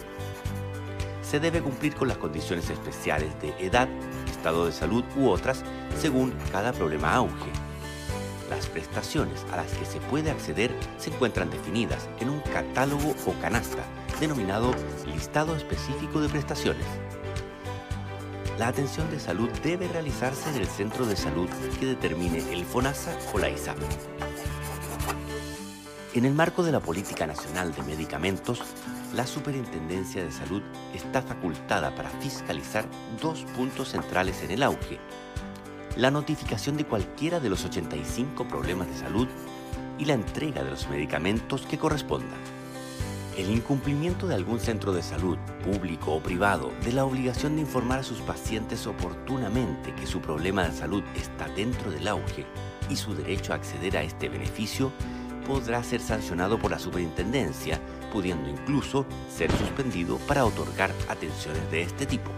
Se 1.24 1.40
debe 1.40 1.62
cumplir 1.62 1.96
con 1.96 2.08
las 2.08 2.18
condiciones 2.18 2.70
especiales 2.70 3.30
de 3.42 3.54
edad, 3.66 3.88
estado 4.30 4.66
de 4.66 4.72
salud 4.72 5.04
u 5.16 5.30
otras 5.30 5.64
según 6.00 6.34
cada 6.52 6.74
problema 6.74 7.16
auge. 7.16 7.52
Las 8.50 8.68
prestaciones 8.68 9.46
a 9.52 9.58
las 9.58 9.72
que 9.72 9.86
se 9.86 10.00
puede 10.02 10.30
acceder 10.30 10.72
se 10.98 11.10
encuentran 11.10 11.50
definidas 11.50 12.10
en 12.20 12.30
un 12.30 12.42
catálogo 12.42 13.16
o 13.26 13.34
canasta 13.42 13.84
denominado 14.20 14.76
listado 15.06 15.56
específico 15.56 16.22
de 16.22 16.30
prestaciones. 16.30 16.86
La 18.60 18.68
atención 18.68 19.10
de 19.10 19.20
salud 19.20 19.50
debe 19.64 19.88
realizarse 19.88 20.50
en 20.50 20.58
el 20.58 20.68
centro 20.68 21.06
de 21.06 21.16
salud 21.16 21.50
que 21.80 21.88
determine 21.88 22.40
el 22.54 22.66
FONASA 22.66 23.18
o 23.34 23.40
la 23.40 23.50
ISAP. 23.50 23.78
En 26.14 26.26
el 26.26 26.34
marco 26.34 26.62
de 26.62 26.74
la 26.74 26.82
Política 26.82 27.26
Nacional 27.26 27.74
de 27.74 27.84
Medicamentos, 27.84 28.62
la 29.14 29.26
Superintendencia 29.26 30.22
de 30.22 30.32
Salud 30.34 30.62
está 30.94 31.22
facultada 31.22 31.96
para 31.96 32.10
fiscalizar 32.10 32.86
dos 33.22 33.46
puntos 33.56 33.92
centrales 33.92 34.44
en 34.44 34.52
el 34.52 34.64
auge. 34.64 35.00
La 35.96 36.12
notificación 36.12 36.76
de 36.76 36.84
cualquiera 36.84 37.40
de 37.40 37.50
los 37.50 37.64
85 37.64 38.46
problemas 38.46 38.90
de 38.90 38.98
salud 38.98 39.30
y 39.98 40.04
la 40.04 40.14
entrega 40.14 40.66
de 40.66 40.72
los 40.72 40.90
medicamentos 40.90 41.66
que 41.66 41.78
correspondan. 41.78 42.42
El 43.38 43.50
incumplimiento 43.50 44.28
de 44.28 44.36
algún 44.36 44.60
centro 44.60 44.92
de 44.92 45.04
salud, 45.04 45.38
público 45.64 46.12
o 46.12 46.22
privado, 46.22 46.74
de 46.84 46.92
la 46.92 47.06
obligación 47.06 47.56
de 47.56 47.62
informar 47.62 48.00
a 48.00 48.04
sus 48.04 48.20
pacientes 48.20 48.86
oportunamente 48.86 49.96
que 49.96 50.06
su 50.06 50.20
problema 50.20 50.66
de 50.66 50.74
salud 50.74 51.04
está 51.16 51.48
dentro 51.48 51.90
del 51.90 52.10
auge 52.10 52.46
y 52.90 52.98
su 52.98 53.16
derecho 53.16 53.54
a 53.54 53.56
acceder 53.56 53.96
a 53.96 54.04
este 54.04 54.28
beneficio 54.28 54.92
podrá 55.52 55.84
ser 55.84 56.00
sancionado 56.00 56.58
por 56.58 56.72
la 56.72 56.80
superintendencia, 56.80 57.78
pudiendo 58.14 58.50
incluso 58.50 59.06
ser 59.30 59.52
suspendido 59.52 60.18
para 60.20 60.46
otorgar 60.46 60.94
atenciones 61.10 61.70
de 61.70 61.82
este 61.82 62.06
tipo. 62.06 62.32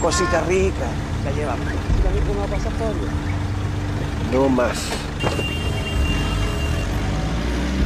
Cosita 0.00 0.40
rica, 0.40 0.86
la 1.22 1.30
llevamos. 1.32 1.68
No 4.32 4.48
más. 4.48 4.90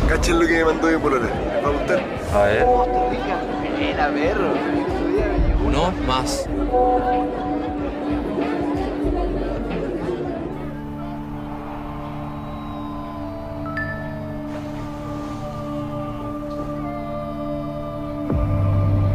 Cachen 0.09 0.38
lo 0.40 0.46
que 0.46 0.55
me 0.59 0.64
mandó 0.64 0.88
mi 0.88 0.98
polola. 0.98 1.27
¿Les 1.27 1.64
va 1.64 1.68
a 1.68 1.72
gustar? 1.72 2.03
A 2.33 2.42
ver. 2.44 2.64
Buena, 3.79 4.09
perro. 4.09 4.55
No 5.70 5.92
más. 6.07 6.46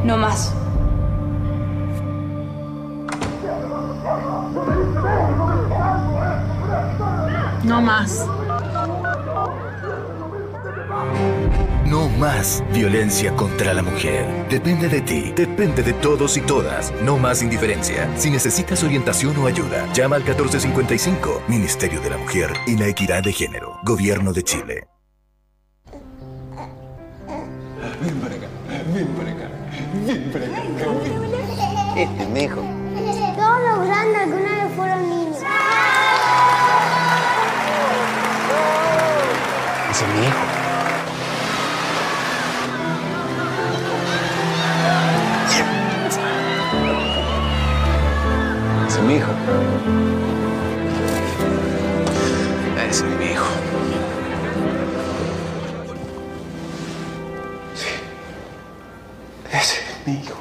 No 0.04 0.18
más. 0.18 0.63
No 7.74 7.82
más. 7.82 8.28
No 11.88 12.08
más 12.20 12.64
violencia 12.72 13.36
contra 13.36 13.74
la 13.74 13.82
mujer. 13.82 14.48
Depende 14.48 14.88
de 14.88 15.02
ti, 15.02 15.34
depende 15.36 15.82
de 15.82 15.94
todos 15.94 16.38
y 16.38 16.42
todas. 16.42 16.94
No 17.02 17.18
más 17.18 17.42
indiferencia. 17.42 18.08
Si 18.16 18.30
necesitas 18.30 18.84
orientación 18.84 19.36
o 19.38 19.48
ayuda, 19.48 19.92
llama 19.92 20.18
al 20.18 20.24
1455, 20.24 21.42
Ministerio 21.48 22.00
de 22.00 22.12
la 22.12 22.18
Mujer 22.18 22.54
y 22.68 22.78
la 22.78 22.86
Equidad 22.86 23.24
de 23.24 23.34
Género, 23.34 23.80
Gobierno 23.84 24.34
de 24.34 24.44
Chile. 24.44 24.93
Ese 52.90 53.08
es 53.08 53.18
mi 53.18 53.26
hijo. 53.26 53.46
Sí. 57.76 57.88
Ese 59.52 59.58
es 59.58 60.08
mi 60.08 60.14
hijo. 60.14 60.38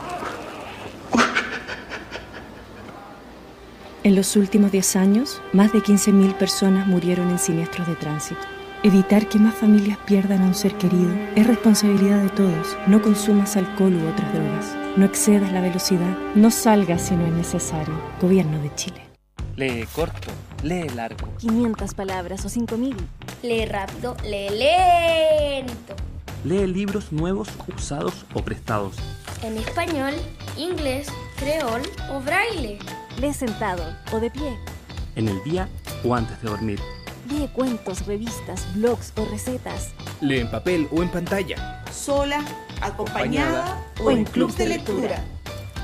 En 4.04 4.16
los 4.16 4.36
últimos 4.36 4.72
10 4.72 4.96
años, 4.96 5.40
más 5.52 5.72
de 5.72 5.78
15.000 5.78 6.34
personas 6.34 6.86
murieron 6.86 7.30
en 7.30 7.38
siniestros 7.38 7.86
de 7.86 7.94
tránsito. 7.94 8.40
Evitar 8.82 9.28
que 9.28 9.38
más 9.38 9.54
familias 9.54 9.96
pierdan 10.06 10.42
a 10.42 10.46
un 10.46 10.54
ser 10.54 10.74
querido 10.74 11.14
es 11.36 11.46
responsabilidad 11.46 12.20
de 12.20 12.30
todos. 12.30 12.76
No 12.88 13.00
consumas 13.00 13.56
alcohol 13.56 13.94
u 13.94 14.08
otras 14.08 14.34
drogas. 14.34 14.76
No 14.96 15.06
excedas 15.06 15.52
la 15.52 15.60
velocidad. 15.60 16.18
No 16.34 16.50
salgas 16.50 17.02
si 17.02 17.14
no 17.14 17.24
es 17.26 17.32
necesario. 17.32 17.94
Gobierno 18.20 18.60
de 18.60 18.74
Chile. 18.74 19.11
Lee 19.56 19.86
corto, 19.94 20.30
lee 20.62 20.88
largo. 20.94 21.28
500 21.38 21.92
palabras 21.92 22.44
o 22.44 22.48
5000. 22.48 22.96
Lee 23.42 23.66
rápido, 23.66 24.16
lee 24.24 24.48
lento. 24.48 25.94
Lee 26.42 26.66
libros 26.66 27.12
nuevos, 27.12 27.48
usados 27.76 28.24
o 28.32 28.42
prestados. 28.42 28.96
En 29.42 29.58
español, 29.58 30.14
inglés, 30.56 31.08
creol 31.36 31.82
o 32.10 32.20
braille. 32.20 32.78
Lee 33.20 33.34
sentado 33.34 33.84
o 34.10 34.20
de 34.20 34.30
pie. 34.30 34.56
En 35.16 35.28
el 35.28 35.42
día 35.44 35.68
o 36.02 36.14
antes 36.14 36.40
de 36.40 36.48
dormir. 36.48 36.80
Lee 37.28 37.48
cuentos, 37.52 38.06
revistas, 38.06 38.66
blogs 38.74 39.12
o 39.16 39.26
recetas. 39.26 39.90
Lee 40.22 40.40
en 40.40 40.50
papel 40.50 40.88
o 40.90 41.02
en 41.02 41.10
pantalla. 41.10 41.84
Sola, 41.92 42.42
acompañada 42.80 43.84
o 44.02 44.10
en 44.10 44.24
clubs 44.24 44.56
de 44.56 44.66
lectura. 44.66 45.22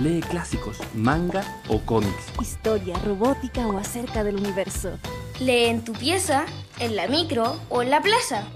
Lee 0.01 0.21
clásicos, 0.21 0.79
manga 0.95 1.43
o 1.69 1.81
cómics. 1.81 2.33
Historia, 2.41 2.97
robótica 3.05 3.67
o 3.67 3.79
acerca 3.79 4.23
del 4.23 4.37
universo. 4.37 4.97
Lee 5.41 5.65
en 5.65 5.85
tu 5.85 5.93
pieza, 5.93 6.47
en 6.79 6.95
la 6.95 7.09
micro 7.09 7.59
o 7.69 7.83
en 7.83 7.91
la 7.91 8.01
plaza. 8.01 8.47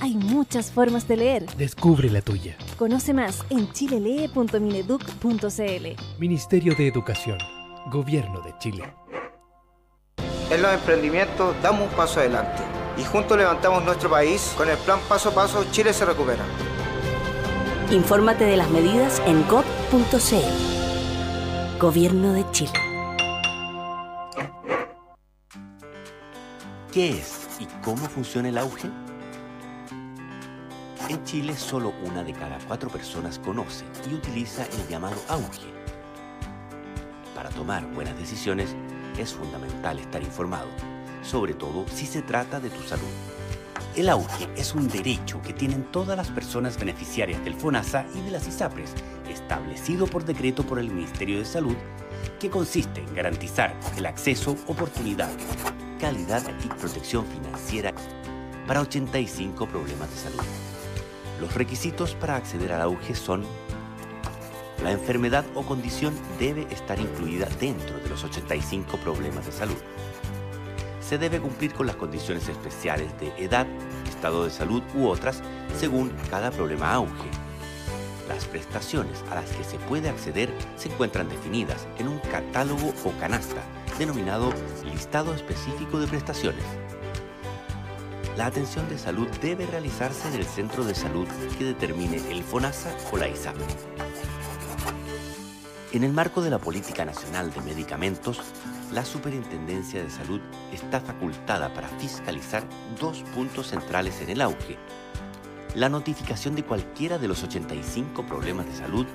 Hay 0.00 0.14
muchas 0.14 0.70
formas 0.70 1.08
de 1.08 1.16
leer. 1.16 1.46
Descubre 1.56 2.08
la 2.08 2.22
tuya. 2.22 2.56
Conoce 2.76 3.14
más 3.14 3.44
en 3.50 3.72
chilelee.mineduc.cl. 3.72 6.20
Ministerio 6.20 6.76
de 6.76 6.86
Educación. 6.86 7.38
Gobierno 7.90 8.40
de 8.40 8.56
Chile. 8.58 8.84
En 10.50 10.62
los 10.62 10.72
emprendimientos 10.72 11.56
damos 11.62 11.90
un 11.90 11.96
paso 11.96 12.20
adelante 12.20 12.62
y 12.96 13.02
juntos 13.02 13.36
levantamos 13.36 13.84
nuestro 13.84 14.08
país 14.08 14.54
con 14.56 14.68
el 14.68 14.78
plan 14.78 15.00
Paso 15.08 15.30
a 15.30 15.34
Paso 15.34 15.64
Chile 15.72 15.92
se 15.92 16.04
recupera. 16.04 16.44
Infórmate 17.90 18.44
de 18.44 18.56
las 18.56 18.70
medidas 18.70 19.20
en 19.26 19.44
gov.cl. 19.48 20.71
Gobierno 21.82 22.32
de 22.32 22.48
Chile. 22.52 22.70
¿Qué 26.92 27.10
es 27.10 27.48
y 27.58 27.66
cómo 27.82 28.08
funciona 28.08 28.50
el 28.50 28.58
auge? 28.58 28.88
En 31.08 31.24
Chile 31.24 31.56
solo 31.56 31.92
una 32.04 32.22
de 32.22 32.34
cada 32.34 32.60
cuatro 32.68 32.88
personas 32.88 33.40
conoce 33.40 33.84
y 34.08 34.14
utiliza 34.14 34.64
el 34.64 34.86
llamado 34.86 35.16
auge. 35.26 35.66
Para 37.34 37.50
tomar 37.50 37.84
buenas 37.92 38.16
decisiones 38.16 38.76
es 39.18 39.34
fundamental 39.34 39.98
estar 39.98 40.22
informado, 40.22 40.68
sobre 41.24 41.54
todo 41.54 41.84
si 41.88 42.06
se 42.06 42.22
trata 42.22 42.60
de 42.60 42.70
tu 42.70 42.80
salud. 42.84 43.10
El 43.96 44.08
auge 44.08 44.48
es 44.56 44.72
un 44.72 44.86
derecho 44.86 45.42
que 45.42 45.52
tienen 45.52 45.90
todas 45.90 46.16
las 46.16 46.30
personas 46.30 46.78
beneficiarias 46.78 47.44
del 47.44 47.54
FONASA 47.54 48.06
y 48.14 48.20
de 48.20 48.30
las 48.30 48.46
ISAPRES, 48.46 48.94
establecido 49.28 50.06
por 50.06 50.24
decreto 50.24 50.64
por 50.64 50.78
el 50.78 50.90
Ministerio 50.90 51.38
de 51.38 51.44
Salud, 51.44 51.76
que 52.38 52.50
consiste 52.50 53.00
en 53.00 53.14
garantizar 53.14 53.74
el 53.96 54.06
acceso, 54.06 54.56
oportunidad, 54.66 55.30
calidad 56.00 56.42
y 56.64 56.68
protección 56.68 57.26
financiera 57.26 57.92
para 58.66 58.80
85 58.80 59.66
problemas 59.66 60.10
de 60.10 60.16
salud. 60.16 60.44
Los 61.40 61.54
requisitos 61.54 62.14
para 62.14 62.36
acceder 62.36 62.72
al 62.72 62.82
auge 62.82 63.14
son 63.14 63.44
la 64.82 64.90
enfermedad 64.90 65.44
o 65.54 65.62
condición 65.62 66.12
debe 66.40 66.66
estar 66.70 66.98
incluida 66.98 67.46
dentro 67.60 67.98
de 67.98 68.08
los 68.08 68.24
85 68.24 68.96
problemas 68.98 69.46
de 69.46 69.52
salud. 69.52 69.76
Se 71.00 71.18
debe 71.18 71.40
cumplir 71.40 71.72
con 71.72 71.86
las 71.86 71.96
condiciones 71.96 72.48
especiales 72.48 73.12
de 73.20 73.28
edad, 73.44 73.66
estado 74.08 74.44
de 74.44 74.50
salud 74.50 74.82
u 74.94 75.06
otras 75.06 75.42
según 75.78 76.12
cada 76.30 76.50
problema 76.50 76.92
auge. 76.94 77.41
Las 78.32 78.46
prestaciones 78.46 79.22
a 79.30 79.34
las 79.34 79.50
que 79.50 79.62
se 79.62 79.78
puede 79.78 80.08
acceder 80.08 80.50
se 80.76 80.88
encuentran 80.88 81.28
definidas 81.28 81.86
en 81.98 82.08
un 82.08 82.18
catálogo 82.18 82.94
o 83.04 83.10
canasta 83.20 83.62
denominado 83.98 84.52
listado 84.84 85.34
específico 85.34 86.00
de 86.00 86.06
prestaciones. 86.06 86.64
La 88.38 88.46
atención 88.46 88.88
de 88.88 88.96
salud 88.96 89.28
debe 89.42 89.66
realizarse 89.66 90.28
en 90.28 90.34
el 90.34 90.46
centro 90.46 90.82
de 90.82 90.94
salud 90.94 91.28
que 91.58 91.64
determine 91.64 92.16
el 92.30 92.42
FONASA 92.42 92.96
o 93.12 93.18
la 93.18 93.28
ISAPRE. 93.28 93.66
En 95.92 96.02
el 96.02 96.12
marco 96.14 96.40
de 96.40 96.48
la 96.48 96.58
Política 96.58 97.04
Nacional 97.04 97.52
de 97.52 97.60
Medicamentos, 97.60 98.40
la 98.92 99.04
Superintendencia 99.04 100.02
de 100.02 100.08
Salud 100.08 100.40
está 100.72 101.02
facultada 101.02 101.74
para 101.74 101.88
fiscalizar 101.88 102.64
dos 102.98 103.22
puntos 103.34 103.68
centrales 103.68 104.22
en 104.22 104.30
el 104.30 104.40
auge. 104.40 104.78
La 105.74 105.88
notificación 105.88 106.54
de 106.54 106.64
cualquiera 106.64 107.16
de 107.16 107.28
los 107.28 107.42
85 107.42 108.26
problemas 108.26 108.66
de 108.66 108.74
salud 108.74 109.06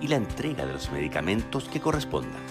y 0.00 0.08
la 0.08 0.16
entrega 0.16 0.66
de 0.66 0.74
los 0.74 0.90
medicamentos 0.90 1.70
que 1.70 1.80
correspondan. 1.80 2.42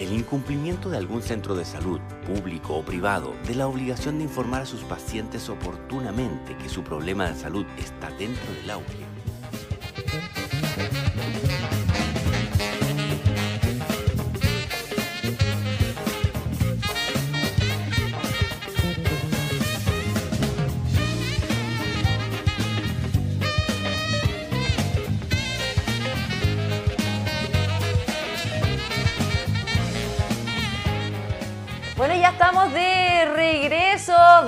El 0.00 0.12
incumplimiento 0.12 0.88
de 0.88 0.96
algún 0.96 1.20
centro 1.20 1.54
de 1.54 1.66
salud, 1.66 2.00
público 2.26 2.74
o 2.74 2.82
privado, 2.82 3.34
de 3.46 3.54
la 3.54 3.66
obligación 3.66 4.18
de 4.18 4.24
informar 4.24 4.62
a 4.62 4.66
sus 4.66 4.82
pacientes 4.84 5.50
oportunamente 5.50 6.56
que 6.56 6.70
su 6.70 6.82
problema 6.82 7.28
de 7.28 7.34
salud 7.34 7.66
está 7.78 8.10
dentro 8.10 8.52
del 8.54 8.70
auge 8.70 9.06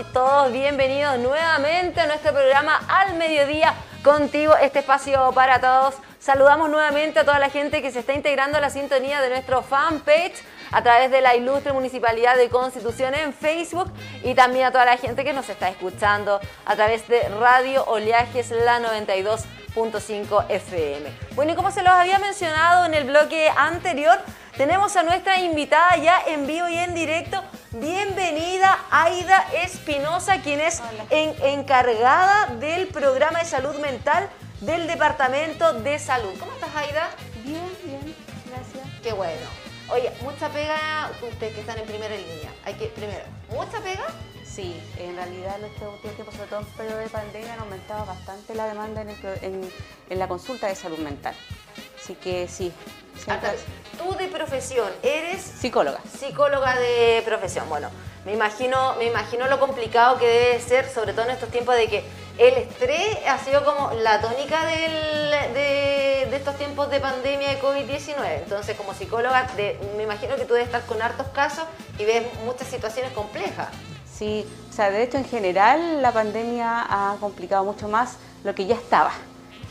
Todos 0.04 0.52
bienvenidos 0.52 1.18
nuevamente 1.18 2.00
a 2.00 2.06
nuestro 2.06 2.32
programa 2.32 2.80
Al 2.88 3.14
Mediodía 3.14 3.74
contigo, 4.04 4.54
este 4.56 4.78
espacio 4.78 5.32
para 5.32 5.60
todos. 5.60 5.96
Saludamos 6.20 6.70
nuevamente 6.70 7.18
a 7.18 7.24
toda 7.24 7.40
la 7.40 7.50
gente 7.50 7.82
que 7.82 7.90
se 7.90 7.98
está 7.98 8.12
integrando 8.12 8.58
a 8.58 8.60
la 8.60 8.70
sintonía 8.70 9.20
de 9.20 9.28
nuestro 9.30 9.62
fanpage 9.62 10.36
a 10.70 10.82
través 10.82 11.10
de 11.10 11.20
la 11.20 11.34
ilustre 11.34 11.72
Municipalidad 11.72 12.36
de 12.36 12.48
Constitución 12.48 13.12
en 13.14 13.32
Facebook 13.32 13.90
y 14.22 14.34
también 14.34 14.66
a 14.66 14.70
toda 14.70 14.84
la 14.84 14.98
gente 14.98 15.24
que 15.24 15.32
nos 15.32 15.48
está 15.48 15.68
escuchando 15.68 16.40
a 16.64 16.76
través 16.76 17.08
de 17.08 17.28
Radio 17.30 17.84
Oleajes 17.86 18.52
La 18.52 18.78
92.5 18.78 20.44
FM. 20.48 21.10
Bueno, 21.34 21.52
y 21.52 21.54
como 21.56 21.72
se 21.72 21.82
los 21.82 21.92
había 21.92 22.20
mencionado 22.20 22.86
en 22.86 22.94
el 22.94 23.04
bloque 23.04 23.50
anterior, 23.56 24.18
tenemos 24.58 24.96
a 24.96 25.04
nuestra 25.04 25.40
invitada 25.40 25.96
ya 25.98 26.20
en 26.26 26.48
vivo 26.48 26.68
y 26.68 26.76
en 26.76 26.92
directo. 26.92 27.40
Bienvenida 27.70 28.76
Aida 28.90 29.46
Espinosa, 29.62 30.42
quien 30.42 30.60
es 30.60 30.82
encargada 31.10 32.56
del 32.56 32.88
programa 32.88 33.38
de 33.38 33.44
salud 33.44 33.78
mental 33.78 34.28
del 34.60 34.88
Departamento 34.88 35.74
de 35.74 36.00
Salud. 36.00 36.32
¿Cómo 36.40 36.50
estás, 36.52 36.74
Aida? 36.74 37.08
Bien, 37.44 37.70
bien, 37.84 38.16
gracias. 38.50 39.00
Qué 39.00 39.12
bueno. 39.12 39.46
Oye, 39.90 40.10
mucha 40.22 40.48
pega, 40.48 41.08
ustedes 41.22 41.54
que 41.54 41.60
están 41.60 41.78
en 41.78 41.86
primera 41.86 42.16
línea. 42.16 42.52
Hay 42.64 42.74
que, 42.74 42.86
primero, 42.86 43.24
¿mucha 43.50 43.78
pega? 43.78 44.06
Sí, 44.44 44.82
en 44.98 45.14
realidad 45.14 45.56
en 45.60 45.66
este 45.66 45.86
último 45.86 46.12
tiempo, 46.14 46.32
sobre 46.32 46.48
todo 46.48 46.60
en 46.60 46.66
periodo 46.66 46.98
de 46.98 47.08
pandemia, 47.08 47.52
han 47.52 47.60
aumentado 47.60 48.04
bastante 48.06 48.56
la 48.56 48.66
demanda 48.66 49.02
en, 49.02 49.70
en, 50.10 50.18
la 50.18 50.26
consulta 50.26 50.66
de 50.66 50.74
salud 50.74 50.98
mental. 50.98 51.34
Así 51.96 52.16
que 52.16 52.48
sí. 52.48 52.72
Tú 53.98 54.14
de 54.14 54.28
profesión, 54.28 54.88
¿eres? 55.02 55.42
Psicóloga. 55.42 56.00
Psicóloga 56.18 56.76
de 56.78 57.22
profesión. 57.24 57.68
Bueno, 57.68 57.90
me 58.24 58.32
imagino, 58.32 58.94
me 58.96 59.06
imagino 59.06 59.46
lo 59.48 59.58
complicado 59.58 60.18
que 60.18 60.26
debe 60.26 60.60
ser, 60.60 60.88
sobre 60.88 61.12
todo 61.12 61.24
en 61.24 61.32
estos 61.32 61.50
tiempos 61.50 61.74
de 61.76 61.88
que 61.88 62.04
el 62.38 62.54
estrés 62.54 63.18
ha 63.26 63.38
sido 63.38 63.64
como 63.64 63.90
la 64.00 64.20
tónica 64.20 64.64
de, 64.66 66.28
estos 66.32 66.56
tiempos 66.56 66.88
de 66.90 67.00
pandemia 67.00 67.48
de 67.48 67.60
COVID-19. 67.60 68.42
Entonces, 68.42 68.76
como 68.76 68.94
psicóloga, 68.94 69.48
me 69.96 70.04
imagino 70.04 70.36
que 70.36 70.44
tú 70.44 70.54
debes 70.54 70.68
estar 70.68 70.86
con 70.86 71.02
hartos 71.02 71.26
casos 71.28 71.64
y 71.98 72.04
ves 72.04 72.26
muchas 72.44 72.68
situaciones 72.68 73.12
complejas. 73.12 73.68
Sí, 74.12 74.46
o 74.70 74.72
sea, 74.72 74.90
de 74.90 75.02
hecho, 75.02 75.16
en 75.16 75.24
general, 75.24 76.00
la 76.00 76.12
pandemia 76.12 76.86
ha 76.88 77.16
complicado 77.18 77.64
mucho 77.64 77.88
más 77.88 78.16
lo 78.44 78.54
que 78.54 78.66
ya 78.66 78.76
estaba. 78.76 79.12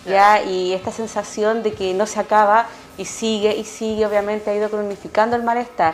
¿ya? 0.06 0.42
Y 0.44 0.74
esta 0.74 0.92
sensación 0.92 1.64
de 1.64 1.74
que 1.74 1.94
no 1.94 2.06
se 2.06 2.20
acaba 2.20 2.68
y 2.98 3.06
sigue 3.06 3.56
y 3.56 3.64
sigue, 3.64 4.06
obviamente, 4.06 4.50
ha 4.50 4.56
ido 4.56 4.70
cronificando 4.70 5.36
el 5.36 5.44
malestar 5.44 5.94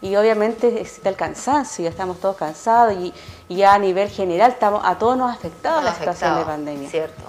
y 0.00 0.14
obviamente 0.16 0.80
existe 0.80 1.08
el 1.08 1.16
cansancio, 1.16 1.88
estamos 1.88 2.20
todos 2.20 2.36
cansados 2.36 2.94
y, 2.94 3.12
ya 3.48 3.74
a 3.74 3.78
nivel 3.78 4.10
general 4.10 4.52
estamos, 4.52 4.82
a 4.84 4.98
todos 4.98 5.16
nos 5.16 5.30
ha 5.30 5.34
afectado 5.34 5.80
la 5.80 5.94
situación 5.94 6.38
de 6.38 6.44
pandemia. 6.44 6.90
Cierto. 6.90 7.22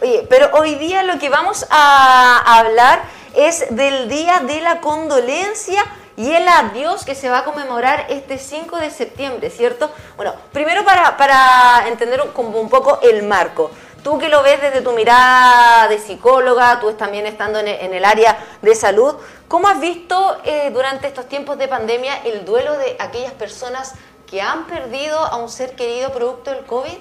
Oye, 0.00 0.26
pero 0.28 0.50
hoy 0.52 0.76
día 0.76 1.02
lo 1.02 1.18
que 1.18 1.28
vamos 1.28 1.66
a 1.70 2.58
hablar 2.58 3.02
es 3.34 3.64
del 3.70 4.08
Día 4.08 4.40
de 4.40 4.60
la 4.60 4.80
Condolencia 4.80 5.82
y 6.16 6.30
el 6.30 6.46
adiós 6.46 7.04
que 7.04 7.14
se 7.14 7.30
va 7.30 7.38
a 7.38 7.44
conmemorar 7.44 8.06
este 8.10 8.38
5 8.38 8.76
de 8.76 8.90
septiembre, 8.90 9.50
¿cierto? 9.50 9.90
Bueno, 10.16 10.34
primero 10.52 10.84
para, 10.84 11.16
para 11.16 11.88
entender 11.88 12.20
como 12.34 12.60
un 12.60 12.68
poco 12.68 13.00
el 13.02 13.22
marco. 13.22 13.70
Tú 14.02 14.18
que 14.18 14.28
lo 14.28 14.42
ves 14.42 14.60
desde 14.60 14.80
tu 14.80 14.92
mirada 14.92 15.86
de 15.86 15.98
psicóloga, 15.98 16.80
tú 16.80 16.92
también 16.94 17.24
estando 17.24 17.60
en 17.60 17.94
el 17.94 18.04
área 18.04 18.36
de 18.60 18.74
salud, 18.74 19.14
¿cómo 19.46 19.68
has 19.68 19.78
visto 19.80 20.38
eh, 20.44 20.70
durante 20.72 21.06
estos 21.06 21.28
tiempos 21.28 21.56
de 21.56 21.68
pandemia 21.68 22.16
el 22.24 22.44
duelo 22.44 22.76
de 22.78 22.96
aquellas 22.98 23.32
personas 23.32 23.94
que 24.26 24.42
han 24.42 24.66
perdido 24.66 25.16
a 25.18 25.36
un 25.36 25.48
ser 25.48 25.76
querido 25.76 26.10
producto 26.12 26.50
del 26.50 26.64
COVID? 26.64 26.98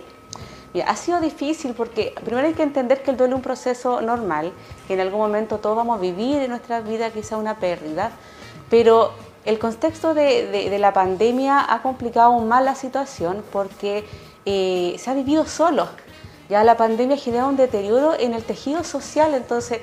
ha 0.86 0.96
sido 0.96 1.20
difícil 1.20 1.74
porque 1.74 2.14
primero 2.24 2.48
hay 2.48 2.54
que 2.54 2.64
entender 2.64 3.04
que 3.04 3.12
el 3.12 3.18
duelo 3.18 3.34
es 3.34 3.38
un 3.38 3.42
proceso 3.42 4.00
normal, 4.00 4.54
que 4.88 4.94
en 4.94 5.02
algún 5.02 5.20
momento 5.20 5.58
todos 5.58 5.76
vamos 5.76 5.98
a 5.98 6.02
vivir 6.02 6.42
en 6.42 6.50
nuestra 6.50 6.80
vida 6.80 7.10
quizá 7.10 7.36
una 7.36 7.58
pérdida, 7.58 8.12
pero 8.70 9.12
el 9.44 9.60
contexto 9.60 10.14
de, 10.14 10.78
la 10.80 10.94
pandemia 10.94 11.66
ha 11.68 11.82
complicado 11.82 12.28
aún 12.28 12.48
más 12.48 12.64
la 12.64 12.76
situación 12.76 13.44
porque 13.52 14.06
eh, 14.46 14.96
se 14.98 15.10
ha 15.10 15.14
vivido 15.14 15.46
solo. 15.46 15.90
Ya 16.52 16.66
la 16.66 16.76
pandemia 16.76 17.16
genera 17.16 17.46
un 17.46 17.56
deterioro 17.56 18.14
en 18.20 18.34
el 18.34 18.44
tejido 18.44 18.84
social, 18.84 19.34
entonces 19.36 19.80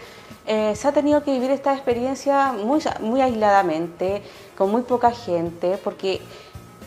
eh, 0.46 0.76
se 0.76 0.86
ha 0.86 0.92
tenido 0.92 1.24
que 1.24 1.32
vivir 1.32 1.50
esta 1.50 1.72
experiencia 1.72 2.52
muy, 2.52 2.82
muy 3.00 3.22
aisladamente, 3.22 4.22
con 4.54 4.70
muy 4.70 4.82
poca 4.82 5.10
gente, 5.10 5.78
porque 5.82 6.20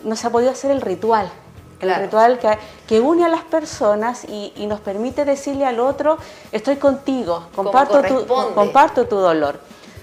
no 0.04 0.16
se 0.16 0.28
ha 0.28 0.30
podido 0.30 0.52
hacer 0.52 0.70
el 0.70 0.82
ritual, 0.82 1.32
el 1.80 1.96
ritual 1.96 2.38
que, 2.38 2.60
que, 2.88 3.00
une 3.00 3.26
a 3.26 3.28
las 3.28 3.42
personas 3.42 4.24
y, 4.26 4.54
nos 4.68 4.82
permite 4.82 5.26
decirle 5.26 5.66
al 5.66 5.80
otro, 5.80 6.20
estoy 6.52 6.76
contigo, 6.76 7.48
comparto, 7.56 8.04
tu, 8.04 8.28
comparto 8.54 9.08
tu 9.08 9.16
dolor. 9.16 9.60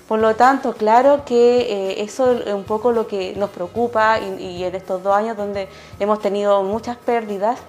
Por 0.08 0.18
lo 0.18 0.34
tanto, 0.34 0.72
claro 0.72 1.24
que 1.24 1.60
eh, 1.60 2.02
eso 2.02 2.32
es 2.32 2.52
un 2.52 2.64
poco 2.64 2.90
lo 2.90 3.06
que 3.06 3.34
nos 3.36 3.50
preocupa 3.50 4.18
y 4.18 4.64
en 4.64 4.74
estos 4.74 5.04
dos 5.04 5.14
años 5.14 5.36
donde 5.36 5.68
hemos 6.00 6.20
tenido 6.20 6.64
muchas 6.64 6.96
pérdidas, 6.96 7.60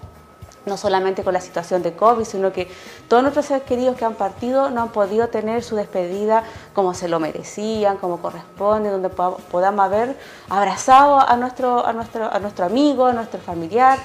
no 0.70 0.78
solamente 0.78 1.24
con 1.24 1.34
la 1.34 1.42
situación 1.42 1.84
de 1.84 1.94
COVID, 1.94 2.24
sino 2.24 2.54
que 2.54 2.68
todos 3.08 3.24
nuestros 3.24 3.48
seres 3.48 3.64
queridos 3.64 3.98
que 3.98 4.06
han 4.06 4.16
partido 4.16 4.70
no 4.70 4.82
han 4.82 4.90
podido 4.90 5.28
tener 5.28 5.64
su 5.64 5.76
despedida 5.76 6.44
como 6.74 6.94
se 6.94 7.10
lo 7.10 7.20
merecían, 7.20 7.98
como 7.98 8.22
corresponde, 8.22 8.90
donde 8.90 9.10
podamos 9.10 9.86
haber 9.86 10.16
abrazado 10.48 11.20
a 11.20 11.36
nuestro, 11.36 11.86
a 11.86 11.92
nuestro, 11.94 12.32
a 12.32 12.40
nuestro 12.40 12.66
amigo, 12.66 13.06
a 13.08 13.14
nuestro 13.14 13.40
familiar, 13.40 14.00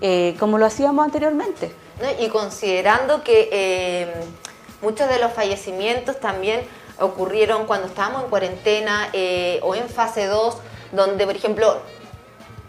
eh, 0.00 0.36
como 0.38 0.58
lo 0.58 0.66
hacíamos 0.66 1.04
anteriormente. 1.04 1.72
Y 2.20 2.28
considerando 2.28 3.24
que 3.24 3.48
eh, 3.50 4.14
muchos 4.82 5.08
de 5.08 5.18
los 5.18 5.32
fallecimientos 5.32 6.20
también 6.20 6.60
ocurrieron 7.00 7.66
cuando 7.66 7.86
estábamos 7.86 8.24
en 8.24 8.30
cuarentena 8.30 9.08
eh, 9.12 9.60
o 9.62 9.74
en 9.74 9.88
fase 9.88 10.26
2, 10.26 10.56
donde, 10.92 11.26
por 11.26 11.36
ejemplo, 11.36 11.78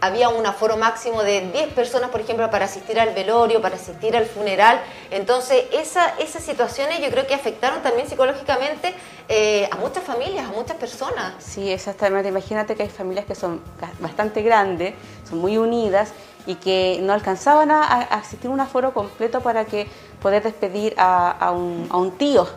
había 0.00 0.28
un 0.28 0.46
aforo 0.46 0.76
máximo 0.76 1.22
de 1.22 1.50
10 1.52 1.74
personas, 1.74 2.10
por 2.10 2.20
ejemplo, 2.20 2.50
para 2.50 2.64
asistir 2.64 2.98
al 2.98 3.14
velorio, 3.14 3.60
para 3.60 3.76
asistir 3.76 4.16
al 4.16 4.26
funeral. 4.26 4.80
Entonces, 5.10 5.64
esa, 5.72 6.14
esas 6.18 6.42
situaciones 6.42 7.00
yo 7.00 7.10
creo 7.10 7.26
que 7.26 7.34
afectaron 7.34 7.82
también 7.82 8.08
psicológicamente 8.08 8.94
eh, 9.28 9.68
a 9.70 9.76
muchas 9.76 10.02
familias, 10.04 10.48
a 10.48 10.52
muchas 10.52 10.76
personas. 10.76 11.34
Sí, 11.38 11.70
exactamente. 11.70 12.28
Imagínate 12.28 12.74
que 12.74 12.84
hay 12.84 12.88
familias 12.88 13.26
que 13.26 13.34
son 13.34 13.60
bastante 14.00 14.42
grandes, 14.42 14.94
son 15.28 15.38
muy 15.38 15.58
unidas 15.58 16.12
y 16.46 16.54
que 16.54 16.98
no 17.02 17.12
alcanzaban 17.12 17.70
a, 17.70 17.82
asistir 17.82 18.50
a 18.50 18.54
un 18.54 18.60
aforo 18.60 18.94
completo 18.94 19.40
para 19.40 19.66
que 19.66 19.86
poder 20.22 20.42
despedir 20.42 20.94
a, 20.96 21.52
un, 21.52 21.86
a 21.90 21.98
un 21.98 22.12
tío, 22.12 22.48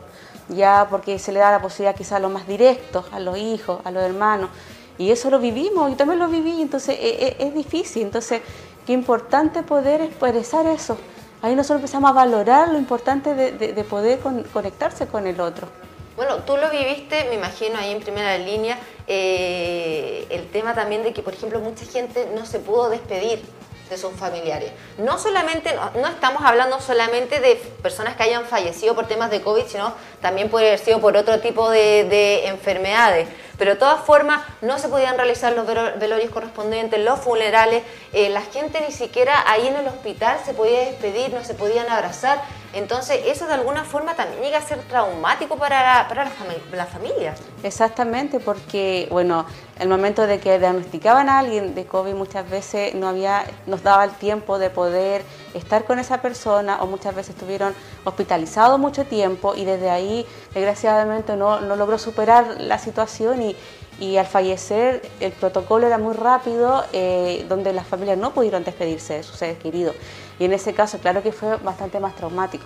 ya 0.49 0.87
porque 0.89 1.19
se 1.19 1.31
le 1.31 1.39
da 1.39 1.51
la 1.51 1.61
posibilidad 1.61 1.95
quizás 1.95 2.13
a 2.13 2.19
los 2.19 2.31
más 2.31 2.47
directos, 2.47 3.05
a 3.11 3.19
los 3.19 3.37
hijos, 3.37 3.81
a 3.83 3.91
los 3.91 4.03
hermanos. 4.03 4.49
Y 4.97 5.11
eso 5.11 5.29
lo 5.29 5.39
vivimos, 5.39 5.91
y 5.91 5.95
también 5.95 6.19
lo 6.19 6.27
viví, 6.27 6.61
entonces 6.61 6.97
e, 6.99 7.25
e, 7.27 7.47
es, 7.47 7.53
difícil. 7.53 8.03
Entonces, 8.03 8.41
qué 8.85 8.93
importante 8.93 9.63
poder 9.63 10.01
expresar 10.01 10.67
eso. 10.67 10.97
Ahí 11.41 11.55
nosotros 11.55 11.81
empezamos 11.81 12.11
a 12.11 12.13
valorar 12.13 12.69
lo 12.69 12.77
importante 12.77 13.33
de, 13.33 13.83
poder 13.83 14.19
conectarse 14.53 15.07
con 15.07 15.27
el 15.27 15.41
otro. 15.41 15.67
Bueno, 16.15 16.37
tú 16.43 16.55
lo 16.57 16.69
viviste, 16.69 17.25
me 17.29 17.35
imagino, 17.35 17.79
ahí 17.79 17.91
en 17.91 17.99
primera 17.99 18.37
línea, 18.37 18.77
eh, 19.07 20.27
el 20.29 20.47
tema 20.51 20.75
también 20.75 21.03
de 21.03 21.11
que, 21.11 21.23
por 21.23 21.33
ejemplo, 21.33 21.59
mucha 21.59 21.85
gente 21.85 22.29
no 22.35 22.45
se 22.45 22.59
pudo 22.59 22.89
despedir 22.89 23.41
de 23.89 23.97
sus 23.97 24.13
familiares. 24.13 24.71
No 24.97 25.17
solamente, 25.19 25.75
no, 25.95 26.07
estamos 26.07 26.43
hablando 26.43 26.79
solamente 26.81 27.39
de 27.39 27.55
personas 27.81 28.15
que 28.15 28.23
hayan 28.23 28.45
fallecido 28.45 28.95
por 28.95 29.07
temas 29.07 29.29
de 29.29 29.41
COVID, 29.41 29.65
sino 29.67 29.93
también 30.21 30.49
puede 30.49 30.67
haber 30.67 30.79
sido 30.79 30.99
por 30.99 31.15
otro 31.17 31.39
tipo 31.39 31.69
de, 31.69 32.05
de 32.05 32.47
enfermedades 32.47 33.27
pero 33.57 33.75
de 33.75 33.79
todas 33.79 34.03
formas 34.03 34.41
no 34.61 34.77
se 34.79 34.89
podían 34.89 35.15
realizar 35.15 35.53
los 35.53 35.65
velorios 35.67 36.31
correspondientes, 36.31 36.99
los 36.99 37.19
funerales, 37.19 37.83
eh, 38.11 38.29
la 38.29 38.41
gente 38.41 38.81
ni 38.81 38.93
siquiera 38.93 39.43
ahí 39.49 39.67
en 39.67 39.75
el 39.75 39.87
hospital 39.87 40.37
se 40.43 40.53
podía 40.53 40.79
despedir, 40.79 41.33
no 41.33 41.43
se 41.43 41.53
podían 41.53 41.89
abrazar, 41.89 42.41
entonces 42.73 43.19
eso 43.25 43.45
de 43.47 43.53
alguna 43.53 43.83
forma 43.83 44.15
también 44.15 44.41
llega 44.41 44.57
a 44.57 44.61
ser 44.61 44.79
traumático 44.79 45.57
para 45.57 45.81
la, 45.81 46.07
para 46.07 46.25
la, 46.25 46.85
familia. 46.85 47.35
Exactamente, 47.63 48.39
porque 48.39 49.07
bueno, 49.11 49.45
el 49.79 49.87
momento 49.87 50.25
de 50.25 50.39
que 50.39 50.59
diagnosticaban 50.59 51.29
a 51.29 51.39
alguien 51.39 51.75
de 51.75 51.85
COVID 51.85 52.13
muchas 52.13 52.49
veces 52.49 52.95
no 52.95 53.07
había, 53.07 53.45
nos 53.67 53.83
daba 53.83 54.03
el 54.03 54.11
tiempo 54.11 54.57
de 54.59 54.69
poder 54.69 55.23
estar 55.53 55.85
con 55.85 55.99
esa 55.99 56.21
persona 56.21 56.81
o 56.81 56.87
muchas 56.87 57.15
veces 57.15 57.35
estuvieron 57.35 57.73
hospitalizados 58.03 58.79
mucho 58.79 59.05
tiempo 59.05 59.53
y 59.55 59.65
desde 59.65 59.89
ahí 59.89 60.25
desgraciadamente 60.53 61.35
no, 61.35 61.61
no 61.61 61.75
logró 61.75 61.97
superar 61.97 62.59
la 62.59 62.79
situación 62.79 63.41
y, 63.41 63.55
y 63.99 64.17
al 64.17 64.25
fallecer 64.25 65.01
el 65.19 65.31
protocolo 65.31 65.87
era 65.87 65.97
muy 65.97 66.13
rápido, 66.13 66.83
eh, 66.93 67.45
donde 67.47 67.73
las 67.73 67.87
familias 67.87 68.17
no 68.17 68.33
pudieron 68.33 68.63
despedirse 68.63 69.15
de 69.15 69.23
sus 69.23 69.37
seres 69.37 69.57
queridos. 69.59 69.95
Y 70.39 70.45
en 70.45 70.53
ese 70.53 70.73
caso, 70.73 70.97
claro 70.99 71.21
que 71.21 71.31
fue 71.31 71.57
bastante 71.57 71.99
más 71.99 72.15
traumático. 72.15 72.65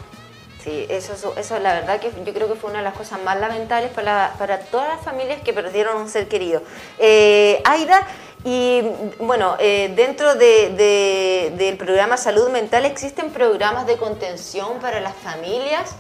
Sí, 0.64 0.86
eso, 0.90 1.34
eso 1.38 1.60
la 1.60 1.74
verdad 1.76 2.00
que 2.00 2.12
yo 2.26 2.34
creo 2.34 2.48
que 2.48 2.56
fue 2.56 2.70
una 2.70 2.80
de 2.80 2.86
las 2.86 2.96
cosas 2.96 3.22
más 3.24 3.40
lamentables 3.40 3.92
para, 3.92 4.34
para 4.38 4.60
todas 4.60 4.88
las 4.90 5.02
familias 5.02 5.42
que 5.42 5.54
perdieron 5.54 5.98
un 5.98 6.10
ser 6.10 6.28
querido. 6.28 6.62
Eh, 6.98 7.62
Aida, 7.64 8.06
Y 8.44 8.82
bueno, 9.20 9.56
eh, 9.60 9.92
dentro 9.96 10.36
de, 10.36 11.54
del 11.58 11.78
programa 11.78 12.18
Salud 12.18 12.50
Mental, 12.50 12.86
¿existen 12.86 13.32
programas 13.32 13.86
de 13.88 13.98
contención 13.98 14.80
para 14.80 15.00
las 15.00 15.16
familias? 15.16 15.96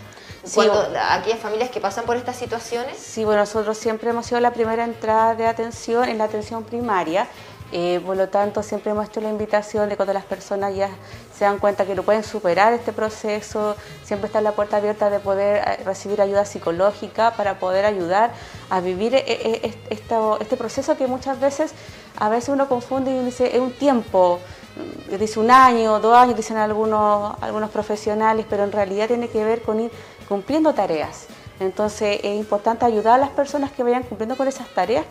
Cuando, 0.53 0.87
aquellas 1.09 1.39
familias 1.39 1.69
que 1.69 1.81
pasan 1.81 2.05
por 2.05 2.15
estas 2.15 2.37
situaciones? 2.37 2.97
Sí, 2.97 3.25
bueno, 3.25 3.41
nosotros 3.41 3.77
siempre 3.77 4.11
hemos 4.11 4.27
sido 4.27 4.39
la 4.39 4.51
primera 4.51 4.85
entrada 4.85 5.35
de 5.35 5.45
atención 5.45 6.07
en 6.07 6.17
la 6.17 6.25
atención 6.25 6.63
primaria 6.63 7.27
eh, 7.71 8.01
por 8.05 8.15
lo 8.15 8.29
tanto, 8.29 8.63
siempre 8.63 8.91
hemos 8.91 9.07
hecho 9.09 9.19
la 9.19 9.29
invitación 9.29 9.89
de 9.89 9.97
cuando 9.97 10.13
las 10.13 10.23
personas 10.23 10.73
ya 10.73 10.89
se 11.37 11.43
dan 11.43 11.59
cuenta 11.59 11.85
que 11.85 11.95
no 11.95 12.03
pueden 12.03 12.23
superar 12.23 12.71
este 12.71 12.93
proceso, 12.93 13.75
siempre 14.03 14.27
está 14.27 14.39
la 14.39 14.53
puerta 14.53 14.77
abierta 14.77 15.09
de 15.09 15.19
poder 15.19 15.57
eh, 15.67 15.83
recibir 15.83 16.21
ayuda 16.21 16.45
psicológica 16.45 17.31
para 17.35 17.59
poder 17.59 17.83
ayudar 17.83 18.31
a 18.69 18.79
vivir 18.79 19.15
eh, 19.15 19.75
este 19.89 20.57
proceso 20.57 20.95
que 20.95 21.07
muchas 21.07 21.39
veces, 21.41 21.73
a 22.17 22.29
veces 22.29 22.49
uno 22.49 22.69
confunde 22.69 23.11
y 23.11 23.25
dice, 23.25 23.53
es 23.53 23.59
un 23.59 23.73
tiempo, 23.73 24.39
mm, 25.09 25.17
dice 25.17 25.37
un 25.39 25.51
año, 25.51 25.99
dos 25.99 26.15
años, 26.15 26.37
dicen 26.37 26.55
algunos, 26.55 27.35
algunos 27.41 27.69
profesionales, 27.69 28.45
pero 28.49 28.63
en 28.63 28.71
realidad 28.71 29.07
tiene 29.07 29.27
que 29.27 29.43
ver 29.43 29.61
con 29.61 29.81
ir 29.81 29.91
cumpliendo 30.29 30.73
tareas. 30.73 31.25
Entonces 31.59 32.19
es 32.23 32.37
importante 32.37 32.85
ayudar 32.85 33.15
a 33.15 33.17
las 33.17 33.31
personas 33.31 33.71
que 33.71 33.83
vayan 33.83 34.03
cumpliendo 34.03 34.37
con 34.37 34.47
esas 34.47 34.67
tareas 34.69 35.05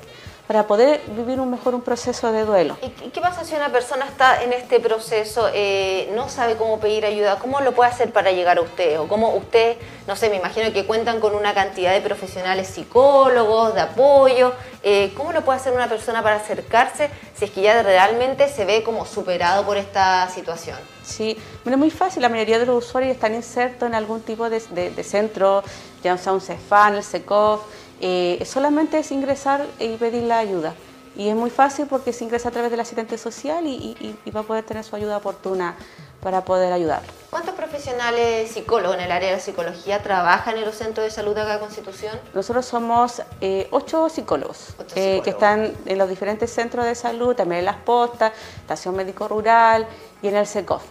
para 0.46 0.66
poder 0.66 1.00
vivir 1.08 1.40
un 1.40 1.50
mejor 1.50 1.74
un 1.74 1.82
proceso 1.82 2.30
de 2.32 2.44
duelo. 2.44 2.76
¿Y 2.82 3.10
qué 3.10 3.20
pasa 3.20 3.44
si 3.44 3.54
una 3.54 3.70
persona 3.70 4.06
está 4.06 4.42
en 4.42 4.52
este 4.52 4.80
proceso, 4.80 5.48
eh, 5.52 6.10
no 6.14 6.28
sabe 6.28 6.56
cómo 6.56 6.78
pedir 6.78 7.04
ayuda? 7.04 7.38
¿Cómo 7.38 7.60
lo 7.60 7.72
puede 7.72 7.90
hacer 7.90 8.12
para 8.12 8.30
llegar 8.30 8.58
a 8.58 8.62
usted? 8.62 9.00
¿O 9.00 9.08
cómo 9.08 9.34
usted, 9.34 9.76
no 10.06 10.14
sé, 10.14 10.30
me 10.30 10.36
imagino 10.36 10.72
que 10.72 10.86
cuentan 10.86 11.20
con 11.20 11.34
una 11.34 11.54
cantidad 11.54 11.92
de 11.92 12.00
profesionales 12.00 12.68
psicólogos, 12.68 13.74
de 13.74 13.80
apoyo? 13.80 14.52
Eh, 14.82 15.12
¿Cómo 15.16 15.32
lo 15.32 15.42
puede 15.44 15.58
hacer 15.58 15.72
una 15.72 15.88
persona 15.88 16.22
para 16.22 16.36
acercarse 16.36 17.10
si 17.34 17.46
es 17.46 17.50
que 17.50 17.62
ya 17.62 17.82
realmente 17.82 18.48
se 18.48 18.64
ve 18.64 18.84
como 18.84 19.04
superado 19.04 19.64
por 19.66 19.76
esta 19.76 20.28
situación? 20.30 20.78
Sí, 21.02 21.36
es 21.64 21.78
muy 21.78 21.90
fácil, 21.90 22.22
la 22.22 22.28
mayoría 22.28 22.58
de 22.58 22.66
los 22.66 22.84
usuarios 22.84 23.14
están 23.14 23.34
insertos 23.34 23.88
en 23.88 23.94
algún 23.94 24.22
tipo 24.22 24.50
de, 24.50 24.60
centro, 25.04 25.62
ya 26.02 26.18
sea 26.18 26.32
un 26.32 26.40
CEFAN, 26.40 26.96
el 26.96 27.04
SECOF, 27.04 27.62
eh, 28.00 28.42
solamente 28.44 28.98
es 28.98 29.10
ingresar 29.10 29.66
y 29.78 29.96
pedir 29.96 30.24
la 30.24 30.38
ayuda. 30.38 30.74
Y 31.16 31.28
es 31.28 31.34
muy 31.34 31.48
fácil 31.48 31.86
porque 31.86 32.12
se 32.12 32.24
ingresa 32.24 32.50
a 32.50 32.52
través 32.52 32.70
del 32.70 32.80
asistente 32.80 33.16
social 33.16 33.66
y, 33.66 34.18
va 34.34 34.40
a 34.40 34.42
poder 34.42 34.64
tener 34.64 34.84
su 34.84 34.94
ayuda 34.96 35.16
oportuna 35.16 35.74
para 36.20 36.44
poder 36.44 36.72
ayudar. 36.72 37.00
¿Cuántos 37.30 37.54
profesionales 37.54 38.50
psicólogos 38.50 38.96
en 38.96 39.04
el 39.04 39.12
área 39.12 39.30
de 39.30 39.36
la 39.36 39.40
psicología 39.40 40.02
trabajan 40.02 40.58
en 40.58 40.66
los 40.66 40.74
centros 40.74 41.04
de 41.04 41.10
salud 41.10 41.34
de 41.34 41.40
acá 41.40 41.54
de 41.54 41.60
Constitución? 41.60 42.20
Nosotros 42.34 42.66
somos 42.66 43.22
eh, 43.40 43.66
ocho 43.70 44.10
psicólogos, 44.10 44.74
eh, 44.94 45.22
que 45.24 45.30
están 45.30 45.72
en 45.86 45.98
los 45.98 46.08
diferentes 46.08 46.52
centros 46.52 46.84
de 46.84 46.94
salud, 46.94 47.34
también 47.34 47.60
en 47.60 47.64
las 47.64 47.76
postas, 47.76 48.32
estación 48.60 48.94
médico 48.94 49.26
rural 49.26 49.86
y 50.20 50.28
en 50.28 50.36
el 50.36 50.46
SECOF. 50.46 50.82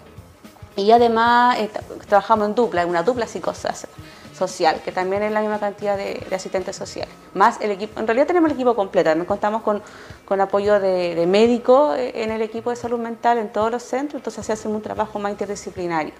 Y 0.75 0.91
además 0.91 1.57
trabajamos 2.07 2.47
en 2.47 2.55
dupla, 2.55 2.81
en 2.81 2.89
una 2.89 3.03
dupla 3.03 3.27
psicosa 3.27 3.73
social, 4.35 4.81
que 4.83 4.91
también 4.91 5.23
es 5.23 5.31
la 5.31 5.41
misma 5.41 5.59
cantidad 5.59 5.97
de, 5.97 6.25
asistentes 6.35 6.75
sociales. 6.75 7.13
Más 7.33 7.59
el 7.61 7.71
equipo, 7.71 7.99
en 7.99 8.07
realidad 8.07 8.27
tenemos 8.27 8.49
el 8.49 8.55
equipo 8.55 8.75
completo, 8.75 9.09
también 9.09 9.25
contamos 9.25 9.61
con, 9.61 9.81
con 10.25 10.41
apoyo 10.41 10.79
de, 10.79 11.15
de 11.15 11.25
médicos 11.25 11.97
eh, 11.97 12.23
en 12.23 12.31
el 12.31 12.41
equipo 12.41 12.69
de 12.69 12.75
salud 12.75 12.99
mental 12.99 13.37
en 13.37 13.49
todos 13.49 13.71
los 13.71 13.83
centros, 13.83 14.19
entonces 14.19 14.45
se 14.45 14.53
hace 14.53 14.67
un 14.67 14.81
trabajo 14.81 15.19
más 15.19 15.31
interdisciplinario. 15.31 16.13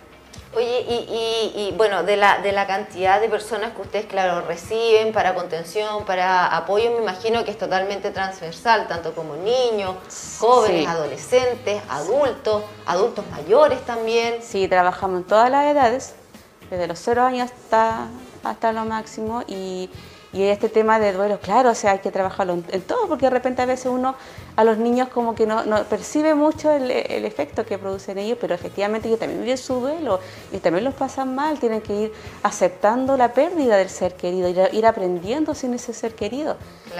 Oye, 0.55 0.85
y, 0.87 1.73
bueno, 1.75 2.03
de 2.03 2.15
la, 2.15 2.39
de 2.39 2.53
la 2.53 2.65
cantidad 2.65 3.19
de 3.19 3.27
personas 3.27 3.73
que 3.73 3.81
ustedes, 3.81 4.05
claro, 4.05 4.47
reciben 4.47 5.11
para 5.11 5.33
contención, 5.33 6.05
para 6.05 6.55
apoyo, 6.55 6.91
me 6.91 7.01
imagino 7.01 7.43
que 7.43 7.51
es 7.51 7.57
totalmente 7.57 8.09
transversal, 8.11 8.87
tanto 8.87 9.13
como 9.13 9.35
niños, 9.35 9.95
jóvenes, 10.39 10.87
adolescentes, 10.87 11.81
adultos, 11.89 12.63
adultos 12.85 13.25
mayores 13.31 13.81
también. 13.85 14.41
Sí, 14.41 14.69
trabajamos 14.69 15.21
en 15.21 15.27
todas 15.27 15.51
las 15.51 15.65
edades, 15.65 16.15
desde 16.69 16.87
los 16.87 16.99
cero 16.99 17.23
años 17.23 17.51
hasta, 17.51 18.07
hasta 18.43 18.71
lo 18.71 18.85
máximo 18.85 19.43
y, 19.47 19.89
y 20.35 20.43
este 20.43 20.67
tema 20.67 20.99
de 20.99 21.13
duelo, 21.13 21.39
claro, 21.39 21.69
o 21.69 21.75
sea, 21.75 21.91
hay 21.91 21.99
que 21.99 22.11
trabajarlo 22.11 22.61
en, 22.69 22.81
todo, 22.81 23.07
porque 23.07 23.27
de 23.27 23.29
repente 23.29 23.61
a 23.61 23.65
veces 23.65 23.85
uno 23.85 24.15
a 24.57 24.65
los 24.65 24.77
niños 24.77 25.07
como 25.07 25.33
que 25.33 25.47
no, 25.47 25.63
no 25.63 25.81
percibe 25.85 26.35
mucho 26.35 26.71
el, 26.71 26.91
el, 26.91 27.23
efecto 27.23 27.65
que 27.65 27.77
producen 27.77 28.17
ellos, 28.17 28.37
pero 28.41 28.53
efectivamente 28.53 29.07
ellos 29.07 29.19
también 29.19 29.39
viven 29.39 29.57
su 29.57 29.75
duelo 29.75 30.19
y 30.51 30.57
también 30.57 30.83
los 30.83 30.93
pasan 30.93 31.35
mal, 31.35 31.57
tienen 31.57 31.79
que 31.79 31.93
ir 31.93 32.13
aceptando 32.43 33.15
la 33.15 33.31
pérdida 33.31 33.77
del 33.77 33.89
ser 33.89 34.15
querido, 34.15 34.49
ir, 34.49 34.59
ir 34.73 34.85
aprendiendo 34.85 35.55
sin 35.55 35.73
ese 35.73 35.93
ser 35.93 36.15
querido. 36.15 36.57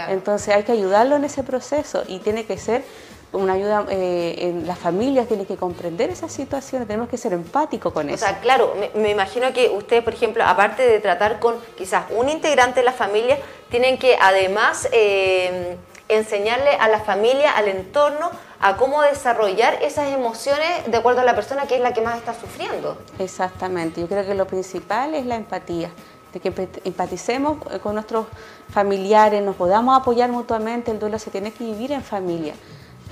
Entonces 0.08 0.56
hay 0.56 0.64
que 0.64 0.72
ayudarlo 0.72 1.18
en 1.18 1.26
ese 1.26 1.44
proceso 1.44 2.04
y 2.08 2.20
tiene 2.20 2.46
que 2.46 2.58
ser 2.58 2.86
una 3.32 3.54
ayuda, 3.54 3.86
eh, 3.90 4.36
en 4.40 4.68
las 4.68 4.80
familias 4.80 5.28
tienen 5.28 5.46
que 5.46 5.58
comprender 5.58 6.10
esas 6.10 6.32
situaciones, 6.32 6.88
tenemos 6.88 7.10
que 7.10 7.18
ser 7.18 7.34
empáticos 7.34 7.92
con 7.92 8.10
eso. 8.10 8.26
O 8.26 8.28
sea, 8.28 8.40
claro, 8.40 8.74
me, 8.96 9.10
imagino 9.10 9.52
que 9.54 9.70
ustedes, 9.70 10.04
por 10.04 10.14
ejemplo, 10.14 10.44
aparte 10.44 10.84
de 10.88 11.00
tratar 11.00 11.40
con 11.40 11.56
quizás 11.78 12.06
un 12.12 12.30
integrante 12.30 12.80
de 12.80 12.86
la 12.86 12.94
familia, 12.94 13.38
tienen 13.70 13.98
que 13.98 14.18
además 14.22 14.88
eh, 14.92 15.78
enseñarle 16.08 16.72
a 16.80 16.88
la 16.88 17.00
familia, 17.00 17.52
al 17.52 17.68
entorno, 17.68 18.30
a 18.60 18.78
cómo 18.78 19.02
desarrollar 19.02 19.82
esas 19.82 20.12
emociones 20.12 20.70
de 20.88 20.98
acuerdo 20.98 21.22
a 21.22 21.24
la 21.24 21.36
persona 21.36 21.66
que 21.68 21.76
es 21.76 21.82
la 21.82 21.94
que 21.94 22.02
más 22.02 22.18
está 22.18 22.34
sufriendo. 22.34 22.98
Exactamente, 23.20 24.02
yo 24.02 24.08
creo 24.08 24.26
que 24.26 24.36
lo 24.36 24.48
principal 24.48 25.14
es 25.16 25.26
la 25.26 25.36
empatía 25.36 25.90
de 26.34 26.40
que 26.40 26.68
empaticemos 26.84 27.58
con 27.82 27.96
nuestros 27.96 28.28
familiares, 28.70 29.42
nos 29.42 29.56
podamos 29.56 29.98
apoyar 29.98 30.30
mutuamente, 30.30 30.92
el 30.92 31.00
duelo 31.00 31.18
se 31.18 31.32
tiene 31.32 31.52
que 31.52 31.64
vivir 31.64 31.92
en 31.94 32.04
familia. 32.04 32.54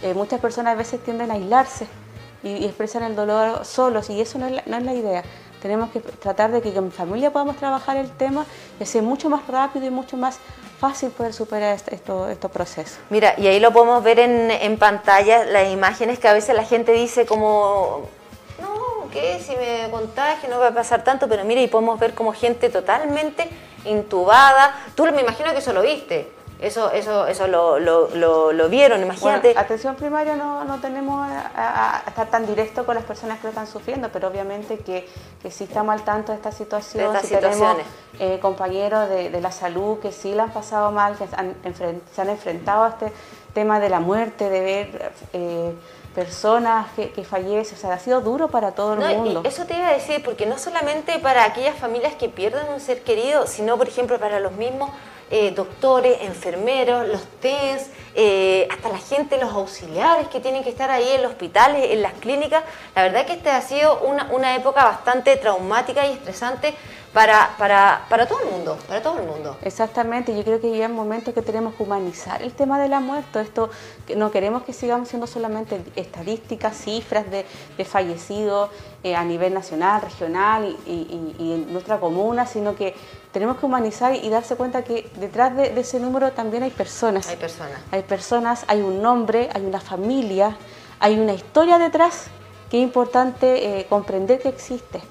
Eh, 0.04 0.14
muchas 0.14 0.42
personas 0.42 0.74
a 0.74 0.76
veces 0.76 1.02
tienden 1.02 1.32
a 1.32 1.36
aislarse 1.36 1.88
y, 2.44 2.66
expresan 2.66 3.04
el 3.04 3.16
dolor 3.16 3.64
solos 3.64 4.10
y 4.10 4.20
eso 4.20 4.38
no 4.38 4.48
es, 4.48 4.62
la, 4.66 4.94
idea. 4.94 5.24
Tenemos 5.62 5.92
que 5.92 6.02
tratar 6.02 6.52
de 6.52 6.62
que 6.62 6.76
en 6.76 6.92
familia 6.92 7.32
podamos 7.32 7.56
trabajar 7.56 7.96
el 7.96 8.12
tema 8.12 8.46
y 8.82 8.86
sea 8.86 9.02
mucho 9.02 9.30
más 9.30 9.48
rápido 9.48 9.86
y 9.86 9.90
mucho 9.90 10.18
más 10.18 10.40
fácil 10.78 11.10
poder 11.12 11.34
superar 11.34 11.80
estos 11.90 12.52
procesos. 12.52 12.98
Mira, 13.10 13.36
y 13.38 13.48
ahí 13.48 13.62
lo 13.62 13.72
podemos 13.72 14.04
ver 14.04 14.20
en, 14.20 14.52
en 14.52 14.78
pantalla, 14.78 15.46
las 15.46 15.72
imágenes 15.72 16.20
que 16.20 16.28
a 16.28 16.34
veces 16.34 16.54
la 16.54 16.66
gente 16.66 16.92
dice 16.92 17.26
como, 17.26 18.02
no, 18.62 19.10
¿qué? 19.10 19.40
Si 19.40 19.56
me 19.56 19.90
contagio 19.90 20.50
no 20.50 20.60
va 20.60 20.68
a 20.68 20.74
pasar 20.74 21.06
tanto, 21.06 21.30
pero 21.30 21.46
mira, 21.46 21.62
y 21.62 21.70
podemos 21.70 21.98
ver 21.98 22.14
como 22.14 22.34
gente 22.34 22.68
totalmente 22.68 23.48
intubada. 23.86 24.76
Tú 24.96 25.06
me 25.06 25.22
imagino 25.22 25.54
que 25.54 25.60
eso 25.60 25.72
lo 25.72 25.82
viste 25.82 26.43
eso, 26.64 26.92
eso, 26.92 27.28
eso 27.28 27.48
lo, 27.48 27.78
lo, 27.78 28.54
lo, 28.54 28.70
vieron, 28.70 29.02
imagínate. 29.02 29.54
atención 29.58 29.96
primaria 29.96 30.38
no, 30.38 30.64
no 30.64 30.80
tenemos 30.80 31.28
a, 31.30 32.02
estar 32.08 32.30
tan 32.30 32.46
directo 32.46 32.86
con 32.86 32.96
las 32.96 33.04
personas 33.04 33.40
que 33.40 33.44
lo 33.44 33.50
están 33.50 33.68
sufriendo, 33.68 34.08
pero 34.14 34.30
obviamente 34.30 34.78
que, 34.78 35.06
que 35.42 35.52
sí 35.52 35.66
estamos 35.66 35.94
al 35.94 36.04
tanto 36.04 36.32
de 36.32 36.38
esta 36.38 36.54
situación. 36.54 37.14
De 37.14 37.20
tenemos 37.20 37.78
eh, 38.18 38.40
compañeros 38.42 39.10
de, 39.10 39.30
de, 39.30 39.42
la 39.42 39.52
salud 39.52 40.00
que 40.00 40.14
sí 40.14 40.34
la 40.34 40.44
han 40.44 40.52
pasado 40.52 40.92
mal, 40.92 41.18
que 41.18 41.28
se 41.28 42.22
han 42.22 42.30
enfrentado 42.30 42.86
a 42.86 42.90
este 42.90 43.12
tema 43.54 43.82
de 43.82 43.90
la 43.90 44.00
muerte, 44.00 44.50
de 44.50 44.62
ver 44.62 45.12
eh, 45.34 45.74
personas 46.16 46.88
que, 46.96 47.12
que, 47.12 47.26
fallecen, 47.26 47.76
o 47.76 47.82
sea, 47.82 47.94
ha 47.94 48.00
sido 48.00 48.22
duro 48.22 48.48
para 48.48 48.72
todo 48.72 48.94
el 48.94 49.18
mundo. 49.18 49.42
eso 49.44 49.66
te 49.66 49.76
iba 49.76 49.90
a 49.90 49.94
decir, 49.94 50.24
porque 50.24 50.46
no 50.46 50.58
solamente 50.58 51.20
para 51.20 51.44
aquellas 51.44 51.76
familias 51.76 52.14
que 52.14 52.30
pierden 52.30 52.72
un 52.72 52.80
ser 52.80 53.04
querido, 53.04 53.48
sino, 53.48 53.78
por 53.78 53.90
ejemplo, 53.90 54.18
para 54.18 54.40
los 54.40 54.54
mismos 54.54 54.90
eh, 55.36 55.50
doctores, 55.50 56.20
enfermeros, 56.22 57.08
los 57.08 57.24
TENS, 57.42 57.88
eh, 58.14 58.68
hasta 58.70 58.90
la 58.90 59.00
gente, 59.00 59.40
los 59.40 59.52
auxiliares 59.52 60.28
que 60.28 60.40
tienen 60.40 60.64
que 60.64 60.70
estar 60.70 60.92
ahí 60.92 61.10
en 61.10 61.24
los 61.24 61.32
hospitales, 61.32 61.90
en 61.90 62.04
las 62.04 62.14
clínicas. 62.14 62.64
La 62.96 63.02
verdad 63.02 63.26
que 63.26 63.34
esta 63.34 63.58
ha 63.58 63.62
sido 63.62 64.00
una, 64.02 64.30
una 64.32 64.56
época 64.56 64.86
bastante 64.86 65.36
traumática 65.38 66.06
y 66.06 66.12
estresante 66.12 66.76
para, 67.14 67.56
para, 67.58 68.06
para, 68.10 68.28
todo 68.28 68.42
el 68.42 68.52
mundo, 68.52 68.78
para 68.88 69.02
todo 69.02 69.18
el 69.18 69.26
mundo. 69.26 69.58
Exactamente, 69.64 70.36
yo 70.36 70.44
creo 70.44 70.62
que 70.62 70.78
ya 70.78 70.86
es 70.86 70.92
momento 70.92 71.34
que 71.34 71.42
tenemos 71.42 71.74
que 71.74 71.82
humanizar 71.82 72.44
el 72.44 72.54
tema 72.54 72.80
de 72.80 72.90
la 72.90 73.00
muerte. 73.00 73.42
Esto 73.42 73.72
no 74.16 74.30
queremos 74.30 74.62
que 74.62 74.74
sigamos 74.74 75.10
siendo 75.10 75.26
solamente 75.26 75.82
estadísticas, 75.96 76.78
cifras 76.78 77.30
de, 77.32 77.44
de 77.76 77.86
fallecidos 77.86 78.70
eh, 79.04 79.16
a 79.16 79.24
nivel 79.24 79.56
nacional, 79.56 80.00
regional 80.04 80.78
y, 80.86 81.36
y 81.40 81.54
en 81.54 81.74
nuestra 81.74 82.00
comuna, 82.00 82.46
sino 82.46 82.76
que 82.76 82.94
tenemos 83.34 83.58
que 83.58 83.66
humanizar 83.66 84.16
y 84.16 84.30
darse 84.30 84.56
cuenta 84.56 84.84
que 84.84 85.10
detrás 85.16 85.56
de, 85.58 85.78
ese 85.78 86.00
número 86.00 86.32
también 86.32 86.64
hay 86.64 86.70
personas. 86.70 87.28
Hay 87.28 87.36
personas. 87.36 87.80
Hay 87.92 88.04
personas, 88.04 88.64
hay 88.68 88.82
un 88.82 89.02
nombre, 89.02 89.50
hay 89.54 89.66
una 89.66 89.82
familia, 89.82 90.56
hay 91.00 91.20
una 91.20 91.34
historia 91.34 91.80
detrás 91.80 92.28
que 92.70 92.78
es 92.78 92.84
importante 92.84 93.80
eh, 93.80 93.88
comprender 93.90 94.40
que 94.40 94.50
existe. 94.50 95.02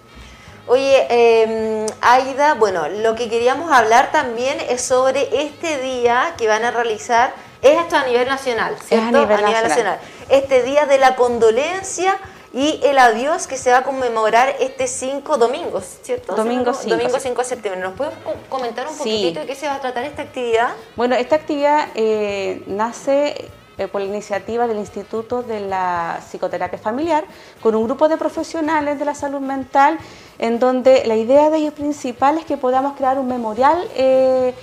Oye, 0.68 1.06
eh, 1.10 1.86
Aida, 2.00 2.54
bueno, 2.54 2.88
lo 2.88 3.16
que 3.16 3.28
queríamos 3.28 3.72
hablar 3.72 4.12
también 4.12 4.56
es 4.68 4.82
sobre 4.82 5.42
este 5.42 5.78
día 5.80 6.34
que 6.38 6.46
van 6.46 6.64
a 6.64 6.70
realizar, 6.70 7.34
es 7.60 7.76
esto 7.76 7.96
a 7.96 8.04
nivel 8.04 8.28
nacional, 8.28 8.76
¿cierto? 8.84 9.18
a 9.18 9.20
nivel, 9.20 9.42
nacional. 9.42 9.98
Este 10.28 10.62
día 10.62 10.86
de 10.86 10.98
la 10.98 11.16
condolencia 11.16 12.16
y 12.52 12.80
el 12.82 12.98
adiós 12.98 13.46
que 13.46 13.56
se 13.56 13.70
va 13.70 13.78
a 13.78 13.82
conmemorar 13.82 14.54
este 14.60 14.86
5 14.86 15.38
domingos, 15.38 15.84
¿cierto? 16.02 16.34
Domingo 16.34 16.74
5. 16.74 16.96
Domingo 16.96 17.18
5 17.18 17.40
de 17.40 17.48
septiembre. 17.48 17.80
¿Nos 17.80 17.94
puedes 17.94 18.12
comentar 18.48 18.86
un 18.86 18.96
poquitito 18.96 19.40
de 19.40 19.46
qué 19.46 19.54
se 19.54 19.66
va 19.66 19.76
a 19.76 19.80
tratar 19.80 20.04
esta 20.04 20.22
actividad? 20.22 20.70
Bueno, 20.94 21.14
esta 21.14 21.36
actividad 21.36 21.88
eh, 21.94 22.62
nace 22.66 23.48
eh, 23.78 23.88
por 23.88 24.02
la 24.02 24.06
iniciativa 24.06 24.66
del 24.66 24.76
Instituto 24.76 25.42
de 25.42 25.60
la 25.60 26.20
Psicoterapia 26.20 26.78
Familiar, 26.78 27.24
con 27.62 27.74
un 27.74 27.84
grupo 27.84 28.06
de 28.08 28.18
profesionales 28.18 28.98
de 28.98 29.04
la 29.06 29.14
salud 29.14 29.40
mental, 29.40 29.98
en 30.38 30.58
donde 30.58 31.06
la 31.06 31.16
idea 31.16 31.48
de 31.48 31.56
ellos 31.56 31.72
principal 31.72 32.36
es 32.36 32.44
que 32.44 32.58
podamos 32.58 32.96
crear 32.98 33.18
un 33.18 33.28
memorial 33.28 33.82
eh, 33.94 34.54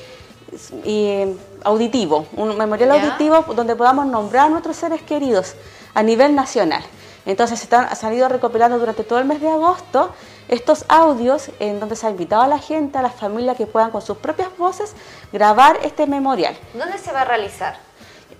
y, 0.85 1.23
auditivo, 1.63 2.27
un 2.35 2.55
memorial 2.55 2.91
auditivo 2.91 3.45
donde 3.55 3.75
podamos 3.75 4.05
nombrar 4.05 4.45
a 4.45 4.49
nuestros 4.49 4.75
seres 4.77 5.01
queridos 5.01 5.55
a 5.95 6.03
nivel 6.03 6.35
nacional. 6.35 6.83
Entonces 7.29 7.59
se 7.59 7.75
han, 7.75 7.95
salido 7.95 8.27
recopilando 8.27 8.79
durante 8.79 9.03
todo 9.03 9.19
el 9.19 9.25
mes 9.25 9.39
de 9.39 9.49
agosto 9.49 10.09
estos 10.47 10.83
audios 10.87 11.51
en 11.59 11.79
donde 11.79 11.95
se 11.95 12.07
ha 12.07 12.09
invitado 12.09 12.41
a 12.41 12.47
la 12.47 12.57
gente, 12.57 12.97
a 12.97 13.03
las 13.03 13.13
familias 13.13 13.55
que 13.55 13.67
puedan 13.67 13.91
con 13.91 14.01
sus 14.01 14.17
propias 14.17 14.49
voces 14.57 14.95
grabar 15.31 15.77
este 15.83 16.07
memorial. 16.07 16.57
¿Dónde 16.73 16.97
se 16.97 17.11
va 17.11 17.21
a 17.21 17.25
realizar? 17.25 17.77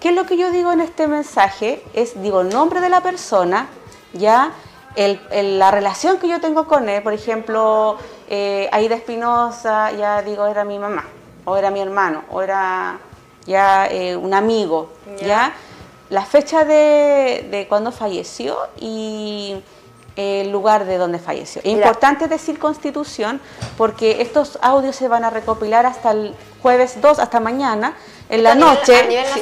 ¿Qué 0.00 0.08
es 0.08 0.14
lo 0.14 0.26
que 0.26 0.36
yo 0.36 0.50
digo 0.50 0.72
en 0.72 0.80
este 0.80 1.06
mensaje? 1.06 1.84
Es, 1.94 2.20
digo, 2.20 2.40
el 2.40 2.48
nombre 2.48 2.80
de 2.80 2.88
la 2.88 3.00
persona, 3.00 3.68
ya, 4.12 4.50
la 4.96 5.70
relación 5.70 6.18
que 6.18 6.26
yo 6.28 6.40
tengo 6.40 6.66
con 6.66 6.88
él, 6.88 7.00
por 7.02 7.12
ejemplo, 7.12 7.96
eh, 8.28 8.68
Aida 8.72 8.96
Espinosa, 8.96 9.92
ya 9.92 10.20
digo, 10.22 10.46
era 10.46 10.64
mi 10.64 10.80
mamá, 10.80 11.04
o 11.44 11.56
era 11.56 11.70
mi 11.70 11.80
hermano, 11.80 12.24
o 12.30 12.42
era 12.42 12.98
ya 13.48 13.88
eh, 13.90 14.14
un 14.14 14.34
amigo, 14.34 14.90
ya. 15.20 15.54
La 16.10 16.24
fecha 16.24 16.64
de, 16.64 17.48
de 17.50 17.66
cuando 17.68 17.90
falleció 17.90 18.56
y 18.80 19.56
el 20.16 20.50
lugar 20.50 20.84
de 20.84 20.98
donde 20.98 21.18
falleció. 21.18 21.62
Es 21.64 21.72
importante 21.72 22.28
decir 22.28 22.58
constitución 22.58 23.40
porque 23.76 24.20
estos 24.20 24.58
audios 24.62 24.96
se 24.96 25.08
van 25.08 25.24
a 25.24 25.30
recopilar 25.30 25.86
hasta 25.86 26.10
el 26.10 26.34
jueves 26.60 27.00
2, 27.00 27.18
hasta 27.18 27.40
mañana, 27.40 27.94
en 28.28 28.42
la 28.42 28.54
noche, 28.54 28.94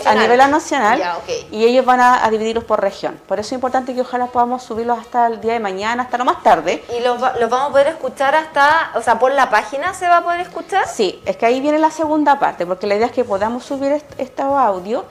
a 0.05 0.15
nivel 0.15 0.39
nacional, 0.51 1.03
y 1.51 1.65
ellos 1.65 1.85
van 1.85 2.01
a, 2.01 2.31
dividirlos 2.31 2.65
por 2.65 2.81
región. 2.81 3.21
Por 3.27 3.41
eso 3.41 3.49
es 3.49 3.53
importante 3.53 3.95
que 3.95 4.01
ojalá 4.01 4.27
podamos 4.27 4.63
subirlos 4.63 4.99
hasta 4.99 5.27
el 5.27 5.41
día 5.41 5.55
de 5.55 5.61
mañana, 5.61 6.05
hasta 6.05 6.19
lo 6.19 6.25
más 6.25 6.43
tarde. 6.43 6.85
¿Y 6.97 7.03
los, 7.03 7.21
los 7.21 7.51
vamos 7.51 7.69
a 7.69 7.73
poder 7.73 7.89
escuchar 7.89 8.35
hasta, 8.35 8.93
o 8.95 9.03
sea, 9.03 9.19
por 9.19 9.33
la 9.33 9.51
página 9.51 9.95
se 9.95 10.07
va 10.07 10.19
a 10.19 10.25
poder 10.25 10.41
escuchar? 10.41 10.87
Sí, 10.87 11.21
es 11.25 11.37
que 11.37 11.47
ahí 11.47 11.61
viene 11.61 11.79
la 11.79 11.91
segunda 11.91 12.39
parte, 12.39 12.67
porque 12.67 12.87
la 12.87 12.97
idea 12.97 13.07
es 13.07 13.13
que 13.13 13.25
podamos 13.25 13.65
subir 13.65 14.03
este, 14.19 14.43
audio 14.43 15.05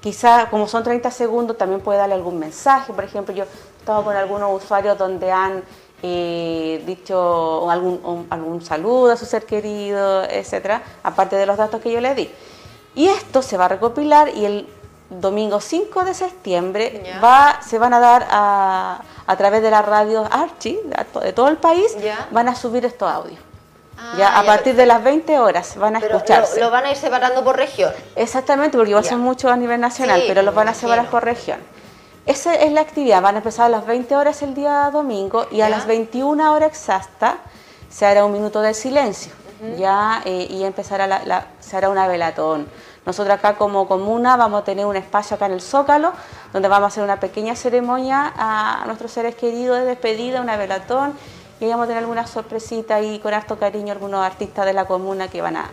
quizá 0.00 0.48
como 0.50 0.66
son 0.66 0.82
30 0.82 1.10
segundos 1.10 1.58
también 1.58 1.80
puede 1.82 1.98
darle 1.98 2.14
algún 2.14 2.38
mensaje, 2.38 2.92
por 2.92 3.04
ejemplo 3.04 3.34
yo 3.34 3.44
he 3.44 3.78
estado 3.78 4.02
con 4.02 4.16
algunos 4.16 4.62
usuarios 4.62 4.96
donde 4.96 5.30
han 5.30 5.62
eh, 6.02 6.82
dicho 6.86 7.70
algún, 7.70 8.26
algún 8.30 8.62
saludo 8.62 9.12
a 9.12 9.16
su 9.16 9.26
ser 9.26 9.44
querido, 9.44 10.24
etcétera, 10.24 10.82
aparte 11.02 11.36
de 11.36 11.44
los 11.44 11.58
datos 11.58 11.82
que 11.82 11.92
yo 11.92 12.00
le 12.00 12.14
di. 12.14 12.30
Y 12.94 13.08
esto 13.08 13.42
se 13.42 13.56
va 13.56 13.66
a 13.66 13.68
recopilar 13.68 14.28
y 14.28 14.44
el 14.44 14.68
domingo 15.10 15.60
5 15.60 16.04
de 16.04 16.14
septiembre 16.14 17.02
va, 17.22 17.60
se 17.62 17.78
van 17.78 17.94
a 17.94 18.00
dar 18.00 18.26
a, 18.30 19.02
a 19.26 19.36
través 19.36 19.62
de 19.62 19.70
la 19.70 19.82
radio 19.82 20.26
Archie 20.30 20.80
de 21.22 21.32
todo 21.32 21.48
el 21.48 21.56
país, 21.56 21.96
van 22.30 22.48
a 22.48 22.54
subir 22.54 22.84
estos 22.84 23.10
audios. 23.10 23.38
Ah, 23.96 24.14
ya 24.16 24.38
a 24.38 24.44
partir 24.44 24.74
de 24.74 24.86
las 24.86 25.04
20 25.04 25.38
horas 25.38 25.76
van 25.76 25.94
a 25.94 25.98
escucharse. 25.98 26.58
Lo, 26.58 26.70
van 26.70 26.86
a 26.86 26.90
ir 26.90 26.96
separando 26.96 27.44
por 27.44 27.56
región. 27.56 27.92
Exactamente, 28.16 28.78
porque 28.78 28.94
va 28.94 29.00
a 29.00 29.04
ser 29.04 29.18
mucho 29.18 29.50
a 29.50 29.56
nivel 29.56 29.80
nacional, 29.80 30.22
pero 30.26 30.42
los 30.42 30.54
van 30.54 30.68
a 30.68 30.74
separar 30.74 31.10
por 31.10 31.22
región. 31.22 31.60
Esa 32.26 32.54
es 32.54 32.72
la 32.72 32.80
actividad, 32.80 33.20
van 33.20 33.34
a 33.36 33.38
empezar 33.38 33.66
a 33.66 33.68
las 33.68 33.86
20 33.86 34.16
horas 34.16 34.42
el 34.42 34.54
día 34.54 34.90
domingo 34.92 35.46
y 35.50 35.60
a 35.60 35.68
las 35.68 35.86
21 35.86 36.52
horas 36.52 36.70
exacta 36.70 37.38
se 37.88 38.06
hará 38.06 38.24
un 38.24 38.32
minuto 38.32 38.60
de 38.62 38.72
silencio, 38.72 39.32
ya 39.78 40.22
eh, 40.24 40.46
y 40.48 40.64
empezará 40.64 41.06
la, 41.06 41.46
se 41.60 41.76
hará 41.76 41.88
una 41.88 42.06
velatón. 42.06 42.68
Nosotros 43.06 43.34
acá 43.34 43.56
como 43.56 43.88
comuna 43.88 44.36
vamos 44.36 44.62
a 44.62 44.64
tener 44.64 44.86
un 44.86 44.96
espacio 44.96 45.36
acá 45.36 45.46
en 45.46 45.52
el 45.52 45.60
Zócalo, 45.60 46.12
donde 46.52 46.68
vamos 46.68 46.84
a 46.84 46.88
hacer 46.88 47.04
una 47.04 47.18
pequeña 47.18 47.54
ceremonia 47.56 48.32
a 48.36 48.84
nuestros 48.86 49.10
seres 49.10 49.34
queridos 49.34 49.78
de 49.78 49.84
despedida, 49.84 50.40
una 50.40 50.56
velatón 50.56 51.14
y 51.60 51.68
vamos 51.68 51.84
a 51.84 51.86
tener 51.88 52.02
alguna 52.02 52.26
sorpresita 52.26 53.00
y 53.00 53.18
con 53.18 53.34
harto 53.34 53.58
cariño 53.58 53.92
algunos 53.92 54.24
artistas 54.24 54.64
de 54.66 54.72
la 54.72 54.86
comuna 54.86 55.28
que 55.28 55.42
van 55.42 55.56
a, 55.56 55.70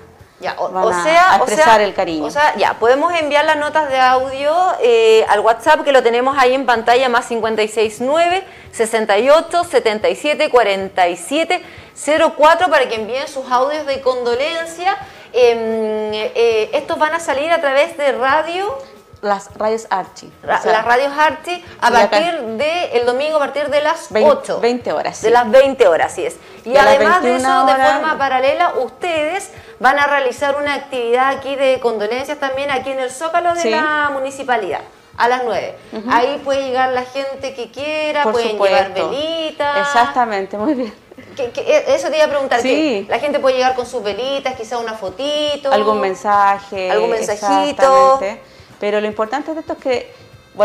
o, 0.58 0.94
sea, 1.04 1.38
expresar 1.38 1.82
el 1.82 1.94
cariño. 1.94 2.26
O 2.26 2.30
sea, 2.30 2.56
ya, 2.56 2.76
podemos 2.76 3.14
enviar 3.14 3.46
las 3.46 3.58
notas 3.58 3.90
de 3.90 4.00
audio 4.00 4.54
eh, 4.82 5.26
al 5.30 5.40
WhatsApp 5.40 5.84
que 5.84 5.92
lo 5.92 6.04
tenemos 6.04 6.38
ahí 6.38 6.54
en 6.54 6.66
pantalla, 6.66 7.10
más 7.10 7.26
569 7.28 8.44
68 8.72 9.64
77 9.64 10.50
47 10.50 11.64
04 12.38 12.70
para 12.70 12.88
que 12.88 12.96
envíen 12.96 13.28
sus 13.28 13.50
audios 13.52 13.86
de 13.88 14.02
condolencia. 14.02 14.98
Em, 15.34 16.14
eh, 16.14 16.70
estos 16.74 16.98
van 17.00 17.14
a 17.14 17.20
salir 17.20 17.52
a 17.52 17.60
través 17.60 17.98
de 17.98 18.12
radio 18.14 18.78
las 19.22 19.54
radios 19.56 19.88
Archie. 19.90 20.32
las 20.44 20.86
radios 20.86 21.12
Archie 21.18 21.64
a 21.82 21.92
partir 21.92 22.40
de 22.58 22.98
el 22.98 23.06
domingo 23.06 23.38
a 23.38 23.40
partir 23.40 23.70
de 23.70 23.82
las 23.82 24.10
8. 24.12 24.60
20 24.60 24.94
horas. 24.94 25.22
De 25.22 25.32
las 25.32 25.50
20 25.50 25.88
horas, 25.88 26.14
sí 26.14 26.26
es. 26.26 26.38
Y 26.66 26.78
además 26.78 27.24
de 27.24 27.36
eso, 27.36 27.66
de 27.66 27.74
forma 27.74 28.18
paralela, 28.18 28.74
ustedes 28.78 29.52
van 29.80 30.00
a 30.00 30.08
realizar 30.08 30.56
una 30.56 30.74
actividad 30.74 31.30
aquí 31.30 31.56
de 31.56 31.80
condolencias 31.80 32.40
también 32.40 32.72
aquí 32.72 32.92
en 32.92 33.00
el 33.00 33.12
Zócalo 33.12 33.54
de 33.54 33.72
la 33.72 34.10
municipalidad. 34.14 34.82
A 35.18 35.28
las 35.28 35.44
9. 35.44 35.76
Ahí 36.12 36.40
puede 36.44 36.68
llegar 36.68 36.94
la 36.94 37.04
gente 37.04 37.56
que 37.56 37.72
quiera, 37.72 38.24
pueden 38.24 38.58
llevar 38.60 38.94
velitas. 38.94 39.88
Exactamente, 39.88 40.58
muy 40.60 40.76
bien. 40.76 40.94
eso 41.88 42.10
te 42.10 42.18
iba 42.18 42.26
a 42.26 42.30
preguntar, 42.30 42.62
sí. 42.62 43.04
la 43.10 43.18
gente 43.18 43.40
puede 43.40 43.56
llegar 43.56 43.74
con 43.74 43.88
sus 43.88 44.04
velitas, 44.04 44.56
quizá 44.56 44.78
una 44.78 44.94
fotito. 44.94 45.72
Algún 45.72 46.02
mensaje. 46.02 46.92
Algún 46.92 47.10
mensajito. 47.10 48.20
Pero 48.80 49.02
lo 49.02 49.08
importante 49.08 49.56
de 49.56 49.62
esto 49.62 49.74
es 49.74 49.80
que, 49.80 50.14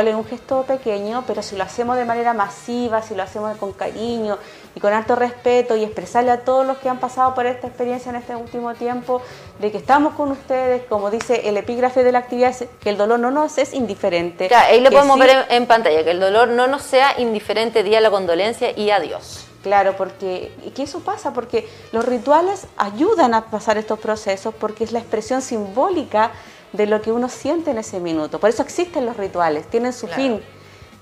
es 0.06 0.14
un 0.14 0.24
gesto 0.26 0.64
pequeño, 0.64 1.24
pero 1.26 1.42
si 1.42 1.56
lo 1.56 1.64
hacemos 1.64 1.96
de 1.96 2.04
manera 2.04 2.34
masiva, 2.34 3.00
si 3.00 3.14
lo 3.14 3.22
hacemos 3.22 3.56
con 3.56 3.72
cariño 3.72 4.38
y 4.74 4.80
con 4.80 4.92
alto 4.92 5.16
respeto 5.16 5.76
y 5.76 5.84
expresarle 5.84 6.30
a 6.30 6.40
todos 6.40 6.66
los 6.66 6.78
que 6.78 6.88
han 6.88 6.98
pasado 6.98 7.34
por 7.34 7.46
esta 7.46 7.66
experiencia 7.66 8.10
en 8.10 8.16
este 8.16 8.34
último 8.36 8.74
tiempo, 8.74 9.22
de 9.58 9.70
que 9.70 9.78
estamos 9.78 10.14
con 10.14 10.30
ustedes, 10.30 10.82
como 10.88 11.10
dice 11.10 11.48
el 11.48 11.56
epígrafe 11.56 12.02
de 12.04 12.12
la 12.12 12.20
actividad, 12.20 12.54
que 12.80 12.90
el 12.90 12.96
dolor 12.96 13.18
no 13.18 13.30
nos 13.30 13.58
es 13.58 13.74
indiferente. 13.74 14.52
ahí 14.54 14.80
lo 14.80 14.90
podemos 14.90 15.18
ver 15.18 15.46
en, 15.50 15.66
pantalla, 15.66 16.04
que 16.04 16.12
el 16.12 16.20
dolor 16.20 16.48
no 16.48 16.66
nos 16.66 16.82
sea 16.82 17.20
indiferente, 17.20 17.82
día 17.82 18.00
la 18.00 18.10
condolencia 18.10 18.76
y 18.76 18.90
adiós. 18.90 19.46
Claro, 19.62 19.96
porque 19.96 20.50
¿y 20.76 20.82
eso 20.82 21.00
pasa? 21.00 21.32
Porque 21.32 21.68
los 21.92 22.04
rituales 22.04 22.66
ayudan 22.76 23.32
a 23.32 23.44
pasar 23.46 23.78
estos 23.78 23.98
procesos 24.00 24.52
porque 24.58 24.82
es 24.82 24.90
la 24.90 24.98
expresión 24.98 25.40
simbólica 25.40 26.32
de 26.72 26.86
lo 26.86 27.00
que 27.00 27.12
uno 27.12 27.28
siente 27.28 27.70
en 27.70 27.78
ese 27.78 28.00
minuto. 28.00 28.40
Por 28.40 28.50
eso 28.50 28.62
existen 28.62 29.06
los 29.06 29.16
rituales, 29.16 29.66
tienen 29.68 29.92
su 29.92 30.08
fin. 30.08 30.42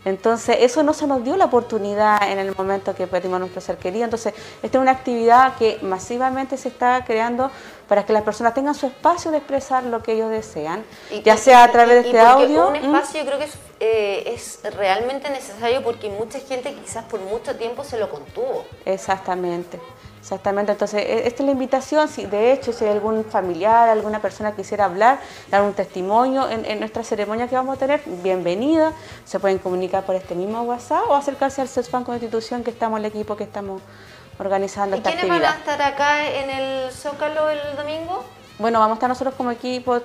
Entonces, 0.05 0.57
eso 0.61 0.83
no 0.83 0.95
se 0.95 1.07
nos 1.07 1.23
dio 1.23 1.37
la 1.37 1.47
oportunidad 1.47 2.31
en 2.31 2.39
el 2.39 2.55
momento 2.57 2.95
que 2.95 3.07
perdimos 3.07 3.37
a 3.37 3.41
nuestro 3.41 3.61
ser 3.61 3.77
querido. 3.77 4.05
Entonces, 4.05 4.35
esta 4.63 4.79
es 4.79 4.83
una 4.83 4.93
actividad 4.93 5.57
que 5.57 5.79
masivamente 5.83 6.57
se 6.57 6.69
está 6.69 7.05
creando 7.05 7.51
para 7.87 8.07
que 8.07 8.13
las 8.13 8.23
personas 8.23 8.55
tengan 8.55 8.75
su 8.75 8.87
espacio 8.87 9.31
de 9.31 9.39
expresar 9.39 9.85
lo 9.85 10.03
que 10.03 10.13
ellos 10.13 10.31
desean, 10.31 10.85
ya 11.25 11.37
sea 11.37 11.65
a 11.65 11.73
través 11.73 12.03
de 12.03 12.09
este 12.09 12.21
audio. 12.21 12.69
Un 12.69 12.77
espacio 12.77 13.21
yo 13.21 13.27
creo 13.27 13.39
que 13.39 13.45
es, 13.45 13.55
eh, 13.81 14.33
es, 14.33 14.61
realmente 14.77 15.29
necesario 15.29 15.83
porque 15.83 16.09
mucha 16.09 16.39
gente 16.39 16.73
quizás 16.73 17.05
por 17.05 17.21
mucho 17.21 17.57
tiempo 17.57 17.83
se 17.85 17.99
lo 17.99 18.09
contuvo. 18.09 18.65
Exactamente. 18.85 19.81
Exactamente, 20.31 20.71
entonces 20.71 21.03
e- 21.05 21.27
esta 21.27 21.43
es 21.43 21.47
la 21.47 21.51
invitación, 21.51 22.07
si 22.09 22.25
de 22.25 22.53
hecho 22.53 22.73
si 22.73 22.85
hay 22.85 22.93
algún 22.93 23.25
familiar, 23.25 23.89
alguna 23.89 24.21
persona 24.23 24.53
quisiera 24.55 24.85
hablar, 24.85 25.19
dar 25.51 25.63
un 25.63 25.73
testimonio 25.73 26.49
en, 26.49 26.65
en 26.67 26.79
nuestra 26.79 27.03
ceremonia 27.03 27.49
que 27.49 27.57
vamos 27.57 27.75
a 27.77 27.79
tener, 27.81 28.01
bienvenida, 28.23 28.93
se 29.25 29.41
pueden 29.41 29.59
comunicar 29.59 30.05
por 30.05 30.15
este 30.15 30.37
mismo 30.37 30.63
WhatsApp 30.63 31.03
o 31.09 31.17
acercarse 31.17 31.63
al 31.63 31.69
CESFAN 31.69 32.05
Constitución 32.05 32.63
que 32.63 32.71
estamos 32.71 33.01
el 33.01 33.07
equipo 33.07 33.35
que 33.37 33.43
estamos 33.43 33.83
organizando 34.39 34.95
¿Y 34.95 34.99
esta 35.01 35.11
quiénes 35.11 35.29
van 35.29 35.45
a 35.45 35.49
actividad. 35.51 35.73
estar 35.73 35.93
acá 35.95 36.25
en 36.29 36.49
el 36.51 36.93
Zócalo 36.93 37.51
el 37.51 37.59
domingo? 37.77 38.23
Bueno, 38.61 38.79
vamos 38.79 38.97
a 38.97 38.99
estar 38.99 39.09
nosotros 39.09 39.35
como 39.37 39.51
equipo, 39.51 40.01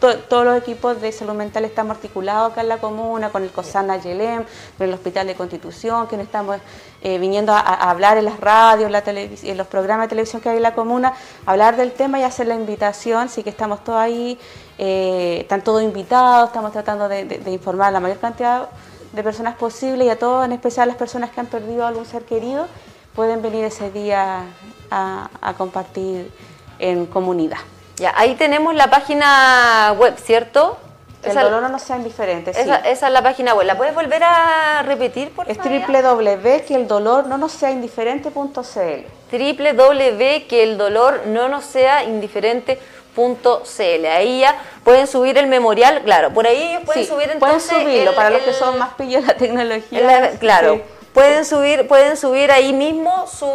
todos 0.00 0.44
los 0.44 0.58
equipos 0.58 1.00
de 1.00 1.12
salud 1.12 1.34
mental 1.34 1.64
estamos 1.64 1.94
articulados 1.94 2.50
acá 2.50 2.62
en 2.62 2.68
la 2.68 2.78
comuna, 2.78 3.30
con 3.30 3.44
el 3.44 3.52
COSANA 3.52 3.98
Yelem, 3.98 4.44
con 4.76 4.88
el 4.88 4.92
Hospital 4.92 5.28
de 5.28 5.36
Constitución, 5.36 6.08
que 6.08 6.16
nos 6.16 6.26
estamos 6.26 6.56
eh, 7.00 7.18
viniendo 7.18 7.52
a, 7.52 7.60
a 7.60 7.90
hablar 7.90 8.18
en 8.18 8.24
las 8.24 8.40
radios, 8.40 8.90
en 9.06 9.56
los 9.56 9.68
programas 9.68 10.06
de 10.06 10.08
televisión 10.08 10.42
que 10.42 10.48
hay 10.48 10.56
en 10.56 10.64
la 10.64 10.74
comuna, 10.74 11.12
hablar 11.46 11.76
del 11.76 11.92
tema 11.92 12.18
y 12.18 12.24
hacer 12.24 12.48
la 12.48 12.56
invitación, 12.56 13.28
sí 13.28 13.44
que 13.44 13.50
estamos 13.50 13.84
todos 13.84 14.00
ahí, 14.00 14.36
eh, 14.78 15.38
están 15.42 15.62
todos 15.62 15.80
invitados, 15.80 16.48
estamos 16.48 16.72
tratando 16.72 17.08
de, 17.08 17.40
informar 17.52 17.86
a 17.86 17.92
la 17.92 18.00
mayor 18.00 18.18
cantidad 18.18 18.68
de 19.12 19.22
personas 19.22 19.54
posible 19.54 20.06
y 20.06 20.08
a 20.08 20.18
todos, 20.18 20.44
en 20.44 20.50
especial 20.50 20.88
las 20.88 20.96
personas 20.96 21.30
que 21.30 21.38
han 21.38 21.46
perdido 21.46 21.86
algún 21.86 22.04
ser 22.04 22.24
querido, 22.24 22.66
pueden 23.14 23.42
venir 23.42 23.64
ese 23.64 23.92
día 23.92 24.46
a, 24.90 25.30
a 25.40 25.54
compartir 25.54 26.32
en 26.80 27.06
comunidad. 27.06 27.58
Ya, 27.96 28.12
ahí 28.16 28.34
tenemos 28.34 28.74
la 28.74 28.88
página 28.90 29.94
web, 29.98 30.16
¿cierto? 30.18 30.78
El 31.22 31.30
Esa- 31.30 31.44
dolor 31.44 31.70
no 31.70 31.78
sea 31.78 31.96
indiferente, 31.96 32.52
sí. 32.52 32.60
Esa, 32.62 32.76
esa 32.78 33.06
es 33.06 33.12
la 33.12 33.22
página 33.22 33.54
web. 33.54 33.64
¿La 33.64 33.76
puedes 33.76 33.94
volver 33.94 34.24
a 34.24 34.82
repetir, 34.82 35.30
por 35.30 35.48
Es 35.48 35.56
favor? 35.56 35.72
www 35.86 36.64
que 36.66 36.74
el 36.74 36.88
dolor 36.88 37.26
no 37.28 37.38
nos 37.38 37.52
sea 37.52 37.70
indiferente.cl. 37.70 39.06
www 39.30 40.46
que 40.48 40.62
el 40.64 40.76
dolor 40.76 41.20
no 41.26 41.48
nos 41.48 41.64
sea 41.64 42.02
indiferente.cl. 42.02 44.06
Ahí 44.06 44.40
ya 44.40 44.56
pueden 44.84 45.06
subir 45.06 45.38
el 45.38 45.46
memorial, 45.46 46.02
claro, 46.02 46.30
por 46.32 46.46
ahí 46.46 46.60
ellos 46.70 46.82
pueden 46.84 47.04
Sí, 47.04 47.08
subir 47.08 47.26
pueden 47.38 47.56
entonces 47.56 47.70
subirlo 47.82 48.10
el- 48.10 48.16
para 48.16 48.30
los 48.30 48.42
que 48.42 48.52
son 48.52 48.78
más 48.78 48.94
pillos 48.94 49.22
de 49.22 49.28
la 49.28 49.36
tecnología. 49.38 50.00
la- 50.00 50.30
claro. 50.38 50.74
sí. 50.74 50.82
Pueden 51.14 51.44
subir, 51.44 51.86
pueden 51.88 52.16
subir 52.16 52.50
ahí 52.50 52.72
mismo 52.72 53.26
su, 53.26 53.46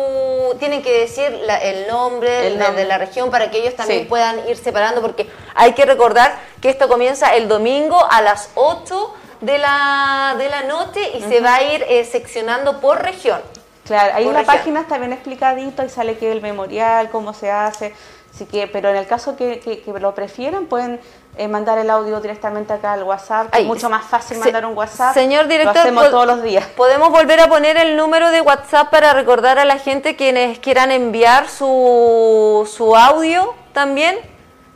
tienen 0.59 0.83
que 0.83 0.91
decir 0.99 1.31
la- 1.43 1.57
el 1.57 1.87
nombre, 1.87 2.47
El 2.47 2.59
de- 2.59 2.63
nombre. 2.63 2.83
de 2.83 2.87
la 2.87 2.97
región 2.99 3.31
para 3.31 3.49
que 3.49 3.57
ellos 3.57 3.75
también 3.75 4.01
Sí. 4.01 4.05
puedan 4.05 4.47
ir 4.47 4.57
separando, 4.57 5.01
porque 5.01 5.27
hay 5.55 5.73
que 5.73 5.83
recordar 5.85 6.37
que 6.61 6.69
esto 6.69 6.87
comienza 6.87 7.35
el 7.35 7.47
domingo 7.47 7.97
a 8.11 8.21
las 8.21 8.51
8 8.53 9.11
de 9.41 9.57
la, 9.57 10.35
de 10.37 10.49
la 10.49 10.63
noche 10.63 10.99
y 11.17 11.21
se 11.23 11.41
va 11.41 11.55
a 11.55 11.63
ir 11.63 11.83
eh, 11.89 12.05
seccionando 12.05 12.79
por 12.79 13.01
región. 13.01 13.41
Claro, 13.85 14.13
ahí 14.15 14.23
en 14.23 14.27
Por 14.29 14.33
la 14.33 14.39
región. 14.41 14.57
página 14.57 14.81
está 14.81 14.97
bien 14.99 15.13
explicadito 15.13 15.83
y 15.83 15.89
sale 15.89 16.17
que 16.17 16.31
el 16.31 16.41
memorial, 16.41 17.09
cómo 17.09 17.33
se 17.33 17.49
hace. 17.49 17.93
Así 18.35 18.45
que, 18.45 18.67
pero 18.67 18.89
en 18.89 18.97
el 18.97 19.07
caso 19.07 19.35
que, 19.35 19.59
que- 19.59 19.81
que 19.81 19.91
lo 19.99 20.13
prefieran, 20.13 20.67
pueden 20.67 20.99
eh, 21.37 21.47
mandar 21.47 21.77
el 21.77 21.89
audio 21.89 22.19
directamente 22.19 22.73
acá 22.73 22.93
al 22.93 23.03
WhatsApp. 23.03 23.49
Ay, 23.51 23.61
es 23.61 23.67
mucho 23.67 23.89
más 23.89 24.05
fácil 24.05 24.39
mandar 24.39 24.65
un 24.65 24.75
WhatsApp. 24.75 25.13
Señor 25.13 25.47
director, 25.47 25.75
lo 25.75 25.81
hacemos 25.81 26.09
todos 26.09 26.25
los 26.25 26.41
días. 26.41 26.65
¿Podemos 26.75 27.11
volver 27.11 27.39
a 27.39 27.47
poner 27.47 27.77
el 27.77 27.95
número 27.95 28.31
de 28.31 28.41
WhatsApp 28.41 28.89
para 28.89 29.13
recordar 29.13 29.59
a 29.59 29.65
la 29.65 29.77
gente 29.77 30.15
quienes 30.15 30.57
quieran 30.59 30.91
enviar 30.91 31.47
su, 31.47 32.67
su 32.71 32.95
audio 32.95 33.53
también? 33.73 34.17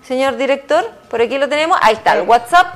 Señor 0.04 0.38
director, 0.38 0.90
por 1.10 1.22
aquí 1.22 1.38
lo 1.38 1.50
tenemos. 1.50 1.78
Ahí 1.82 1.96
está, 1.96 2.14
el 2.14 2.28
WhatsApp 2.28 2.76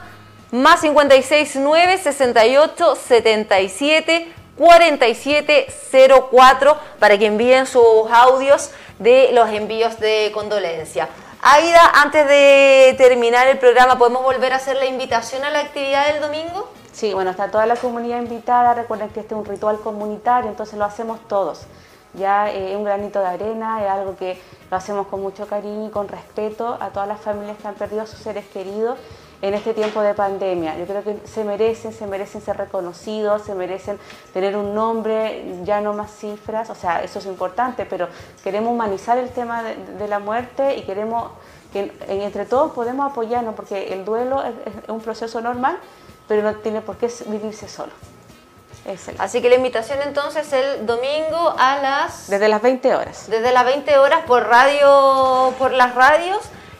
más 0.51 0.81
569 0.81 1.97
68 1.97 2.95
77 2.95 4.31
4704 4.57 6.77
para 6.99 7.17
que 7.17 7.25
envíen 7.25 7.65
sus 7.65 8.09
audios 8.11 8.71
de 8.99 9.31
los 9.33 9.49
envíos 9.49 9.99
de 9.99 10.31
condolencia. 10.33 11.09
Aida, 11.47 11.91
antes 12.01 12.27
de 12.27 12.95
terminar 12.97 13.45
el 13.45 13.59
programa, 13.59 13.99
¿podemos 13.99 14.23
volver 14.23 14.51
a 14.51 14.55
hacer 14.55 14.77
la 14.77 14.87
invitación 14.87 15.43
a 15.43 15.51
la 15.51 15.59
actividad 15.59 16.11
del 16.11 16.19
domingo? 16.19 16.67
Sí, 16.91 17.13
bueno, 17.13 17.29
está 17.29 17.51
toda 17.51 17.67
la 17.67 17.75
comunidad 17.75 18.19
invitada. 18.19 18.73
Recuerden 18.73 19.09
que 19.09 19.19
este 19.19 19.35
es 19.35 19.39
un 19.39 19.45
ritual 19.45 19.79
comunitario, 19.79 20.49
entonces 20.49 20.79
lo 20.79 20.85
hacemos 20.85 21.19
todos. 21.27 21.67
Ya 22.15 22.49
eh, 22.49 22.71
es 22.71 22.75
un 22.75 22.83
granito 22.83 23.19
de 23.19 23.27
arena, 23.27 23.83
es 23.83 23.91
algo 23.91 24.17
que 24.17 24.41
lo 24.71 24.75
hacemos 24.75 25.05
con 25.05 25.21
mucho 25.21 25.45
cariño 25.45 25.85
y 25.85 25.91
con 25.91 26.07
respeto 26.07 26.79
a 26.81 26.89
todas 26.89 27.07
las 27.07 27.21
familias 27.21 27.57
que 27.61 27.67
han 27.67 27.75
perdido 27.75 28.01
a 28.01 28.07
sus 28.07 28.21
seres 28.21 28.45
queridos 28.47 28.97
en 29.41 29.53
este 29.53 29.73
tiempo 29.73 30.01
de 30.01 30.13
pandemia. 30.13 30.77
Yo 30.77 30.85
creo 30.85 31.03
que 31.03 31.17
se 31.27 31.43
merecen, 31.43 31.93
se 31.93 32.07
merecen 32.07 32.41
ser 32.41 32.57
reconocidos, 32.57 33.43
se 33.43 33.53
merecen 33.55 33.99
tener 34.33 34.55
un 34.57 34.73
nombre, 34.73 35.43
ya 35.63 35.81
no 35.81 35.93
más 35.93 36.11
cifras, 36.15 36.69
o 36.69 36.75
sea, 36.75 37.03
eso 37.03 37.19
es 37.19 37.25
importante, 37.25 37.85
pero 37.85 38.07
queremos 38.43 38.71
humanizar 38.71 39.17
el 39.17 39.29
tema 39.29 39.61
de, 39.63 39.75
de 39.75 40.07
la 40.07 40.19
muerte 40.19 40.75
y 40.77 40.83
queremos 40.83 41.31
que 41.73 41.91
en- 42.07 42.21
entre 42.21 42.45
todos 42.45 42.71
podemos 42.71 43.11
apoyarnos, 43.11 43.53
porque 43.55 43.93
el 43.93 44.05
duelo 44.05 44.41
es, 44.43 44.53
es 44.83 44.89
un 44.89 45.01
proceso 45.01 45.41
normal, 45.41 45.77
pero 46.27 46.41
no 46.41 46.55
tiene 46.55 46.81
por 46.81 46.95
qué 46.97 47.11
vivirse 47.27 47.67
solo. 47.67 47.91
Así 49.17 49.41
que 49.41 49.49
la 49.49 49.55
invitación 49.55 49.97
entonces 50.03 50.53
el 50.53 50.85
domingo 50.85 51.55
a 51.57 51.77
las 51.81 52.29
Desde 52.29 52.47
las 52.47 52.61
20 52.61 52.95
horas. 52.95 53.25
desde 53.27 53.51
las 53.51 53.65
20 53.65 53.97
horas 53.97 54.23
por 54.27 54.47
radio 54.47 55.53
por 55.57 55.71
las 55.71 55.95
radios 55.95 56.37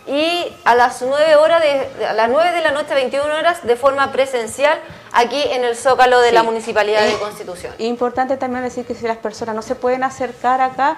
y 0.08 0.54
a 0.66 0.76
las 0.76 1.02
9 1.02 1.36
horas 1.36 1.62
de, 1.62 2.06
a 2.06 2.14
las 2.14 2.30
9 2.30 2.52
de 2.52 2.62
la 2.62 2.72
noche 2.72 2.94
21 2.94 3.26
horas 3.34 3.64
de 3.66 3.76
forma 3.76 4.12
presencial 4.12 4.78
aquí 5.14 5.42
en 5.52 5.64
el 5.64 5.76
Zócalo 5.76 6.20
de 6.22 6.30
Sí. 6.30 6.36
la 6.36 6.44
Municipalidad 6.44 7.02
de 7.02 7.12
Eh, 7.14 7.18
Constitución. 7.20 7.74
Importante 7.80 8.38
también 8.38 8.64
decir 8.64 8.86
que 8.86 8.94
si 8.96 9.08
las 9.08 9.18
personas 9.18 9.56
no 9.56 9.62
se 9.62 9.76
pueden 9.76 10.04
acercar 10.04 10.62
acá, 10.62 10.98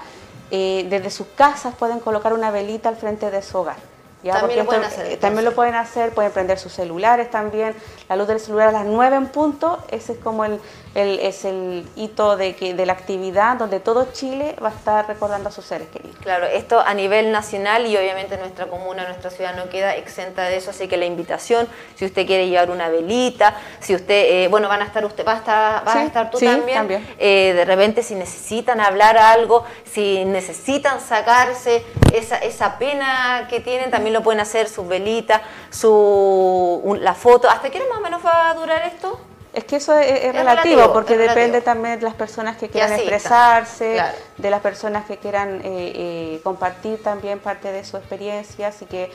eh, 0.52 0.86
desde 0.90 1.10
sus 1.10 1.28
casas 1.36 1.74
pueden 1.76 2.00
colocar 2.00 2.34
una 2.34 2.52
velita 2.52 2.90
al 2.90 2.96
frente 2.98 3.32
de 3.32 3.42
su 3.42 3.58
hogar. 3.60 3.78
¿ya? 4.24 4.34
También 4.40 4.60
lo 4.60 4.66
pueden 4.66 4.84
esto- 4.84 4.96
hacer, 5.02 5.12
eh, 5.14 5.18
También 5.18 5.46
lo 5.46 5.54
pueden 5.54 5.76
hacer, 5.76 6.12
pueden 6.14 6.32
prender 6.32 6.58
sus 6.58 6.74
celulares 6.74 7.30
también. 7.30 7.76
La 8.10 8.16
luz 8.16 8.28
del 8.28 8.40
celular 8.40 8.70
a 8.70 8.72
las 8.72 8.86
9 8.86 9.16
en 9.16 9.28
punto, 9.28 9.78
ese 9.90 10.14
es 10.14 10.20
como 10.20 10.44
el, 10.44 10.60
el- 10.98 11.20
es 11.20 11.46
el 11.46 11.88
hito 11.96 12.36
de, 12.38 12.56
que, 12.56 12.74
de 12.74 12.86
la 12.86 12.94
actividad 12.94 13.56
donde 13.58 13.80
todo 13.80 14.08
Chile 14.12 14.56
va 14.64 14.70
a 14.70 14.72
estar 14.72 15.08
recordando 15.08 15.50
a 15.50 15.52
sus 15.52 15.64
seres 15.66 15.88
queridos. 15.90 16.18
Claro, 16.22 16.46
esto 16.48 16.80
a 16.80 16.94
nivel 16.94 17.32
nacional 17.32 17.86
y 17.86 17.96
obviamente 17.96 18.36
nuestra 18.38 18.66
comuna, 18.68 19.06
nuestra 19.06 19.30
ciudad 19.30 19.56
no 19.56 19.70
queda 19.70 19.96
exenta 19.96 20.44
de 20.44 20.58
eso, 20.58 20.72
así 20.72 20.88
que 20.88 20.98
la 20.98 21.06
invitación, 21.06 21.68
si 21.96 22.06
usted 22.06 22.26
quiere 22.26 22.50
llevar 22.50 22.72
una 22.72 22.90
velita, 22.90 23.54
si 23.80 23.94
usted, 23.94 24.44
eh, 24.44 24.48
bueno, 24.50 24.68
van 24.68 24.82
a 24.82 24.86
estar 24.86 25.06
usted, 25.06 25.26
va 25.26 25.34
a 25.34 25.38
estar, 25.38 25.86
vas 25.86 25.96
a 25.96 26.00
Sí, 26.02 26.06
estar 26.08 26.32
tú 26.32 26.40
sí, 26.40 26.46
también, 26.46 26.78
también. 26.78 27.08
Eh, 27.20 27.54
de 27.56 27.66
repente 27.66 28.02
si 28.04 28.16
necesitan 28.16 28.82
hablar 28.82 29.18
algo, 29.18 29.64
si 29.86 30.26
necesitan 30.26 31.00
sacarse 31.00 31.84
esa, 32.12 32.38
esa 32.40 32.78
pena 32.80 33.48
que 33.50 33.60
tienen, 33.60 33.92
también 33.92 34.14
lo 34.14 34.24
pueden 34.24 34.40
hacer, 34.42 34.68
sus 34.68 34.88
velitas, 34.88 35.42
su, 35.70 36.98
la 37.02 37.14
foto, 37.14 37.50
¿hasta 37.50 37.70
qué 37.70 37.78
hora 37.80 37.90
más 37.90 38.00
o 38.00 38.02
menos 38.02 38.26
va 38.26 38.50
a 38.50 38.54
durar 38.56 38.82
esto? 38.84 39.20
Es 39.58 39.64
que 39.64 39.78
eso 39.78 39.98
es, 39.98 40.06
es 40.06 40.24
Es 40.26 40.34
relativo, 40.36 40.76
relativo, 40.76 40.94
porque 40.94 41.14
es 41.14 41.20
depende 41.20 41.58
relativo. 41.60 41.64
también 41.64 42.00
de 42.00 42.06
las 42.06 42.14
personas 42.14 42.58
que 42.58 42.70
quieran 42.70 42.94
expresarse, 42.94 43.94
claro. 43.96 44.18
de 44.38 44.50
las 44.52 44.62
personas 44.62 45.06
que 45.06 45.18
quieran 45.18 45.62
eh, 45.64 45.64
eh, 45.66 46.42
compartir 46.44 47.02
también 47.02 47.40
parte 47.40 47.72
de 47.72 47.84
su 47.84 47.98
experiencia, 47.98 48.68
así 48.68 48.86
que 48.86 49.10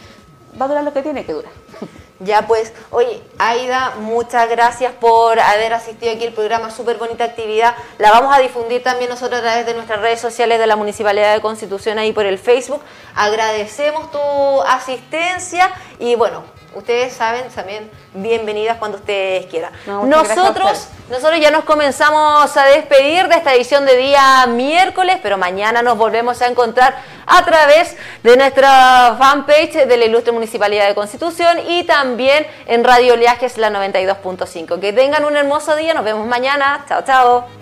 va 0.61 0.65
a 0.65 0.69
durar 0.69 0.83
lo 0.83 0.93
que 0.93 1.01
tiene 1.03 1.25
que 1.25 1.33
durar. 1.33 1.53
Ya 2.19 2.47
pues, 2.47 2.73
oye, 2.91 3.21
Aida, 3.37 3.95
muchas 3.99 4.49
gracias 4.49 4.93
por 4.93 5.41
haber 5.41 5.73
asistido 5.73 6.13
aquí 6.13 6.25
al 6.25 6.33
programa, 6.33 6.71
súper 6.71 6.97
bonita 6.97 7.25
actividad. 7.25 7.75
La 7.99 8.13
vamos 8.13 8.33
a 8.33 8.39
difundir 8.39 8.81
también 8.81 9.11
nosotros 9.11 9.41
a 9.41 9.43
través 9.43 9.67
de 9.67 9.75
nuestras 9.75 10.01
redes 10.01 10.21
sociales 10.21 10.61
de 10.61 10.69
la 10.69 10.77
Municipalidad 10.77 11.35
de 11.35 11.41
Constitución 11.41 11.99
ahí 11.99 12.13
por 12.13 12.25
el 12.25 12.39
Facebook. 12.39 12.81
Agradecemos 13.17 14.09
tu 14.13 14.63
asistencia 14.63 15.69
y 15.99 16.15
bueno, 16.15 16.45
ustedes 16.75 17.13
saben 17.13 17.49
también 17.55 17.91
bienvenidas 18.15 18.77
cuando 18.79 18.99
ustedes 18.99 19.47
quieran. 19.47 19.73
No, 19.87 20.05
nosotros, 20.05 20.89
nosotros 21.09 21.41
ya 21.41 21.51
nos 21.51 21.65
comenzamos 21.65 22.57
a 22.57 22.65
despedir 22.67 23.29
de 23.29 23.37
esta 23.37 23.55
edición 23.55 23.85
de 23.87 23.97
día 23.97 24.47
miércoles, 24.47 25.19
pero 25.23 25.39
mañana 25.39 25.83
nos 25.83 25.97
volvemos 25.99 26.41
a 26.43 26.47
encontrar 26.47 26.97
a 27.27 27.45
través 27.45 27.97
de 28.23 28.37
nuestra 28.37 29.17
fanpage 29.19 29.87
de 29.87 29.97
la 29.97 30.05
Ilustre 30.05 30.33
Municipalidad 30.33 30.89
de 30.89 30.95
Constitución 30.95 31.59
y 31.69 31.85
también 31.85 32.47
en 32.67 32.85
Radio 32.85 33.15
Oleajes 33.15 33.59
la 33.59 33.71
92.5. 33.71 34.81
Que 34.81 34.93
tengan 34.93 35.25
un 35.25 35.37
hermoso 35.37 35.77
día, 35.77 35.95
nos 35.95 36.05
vemos 36.05 36.27
mañana. 36.27 36.85
Chao, 36.89 37.03
chao. 37.05 37.62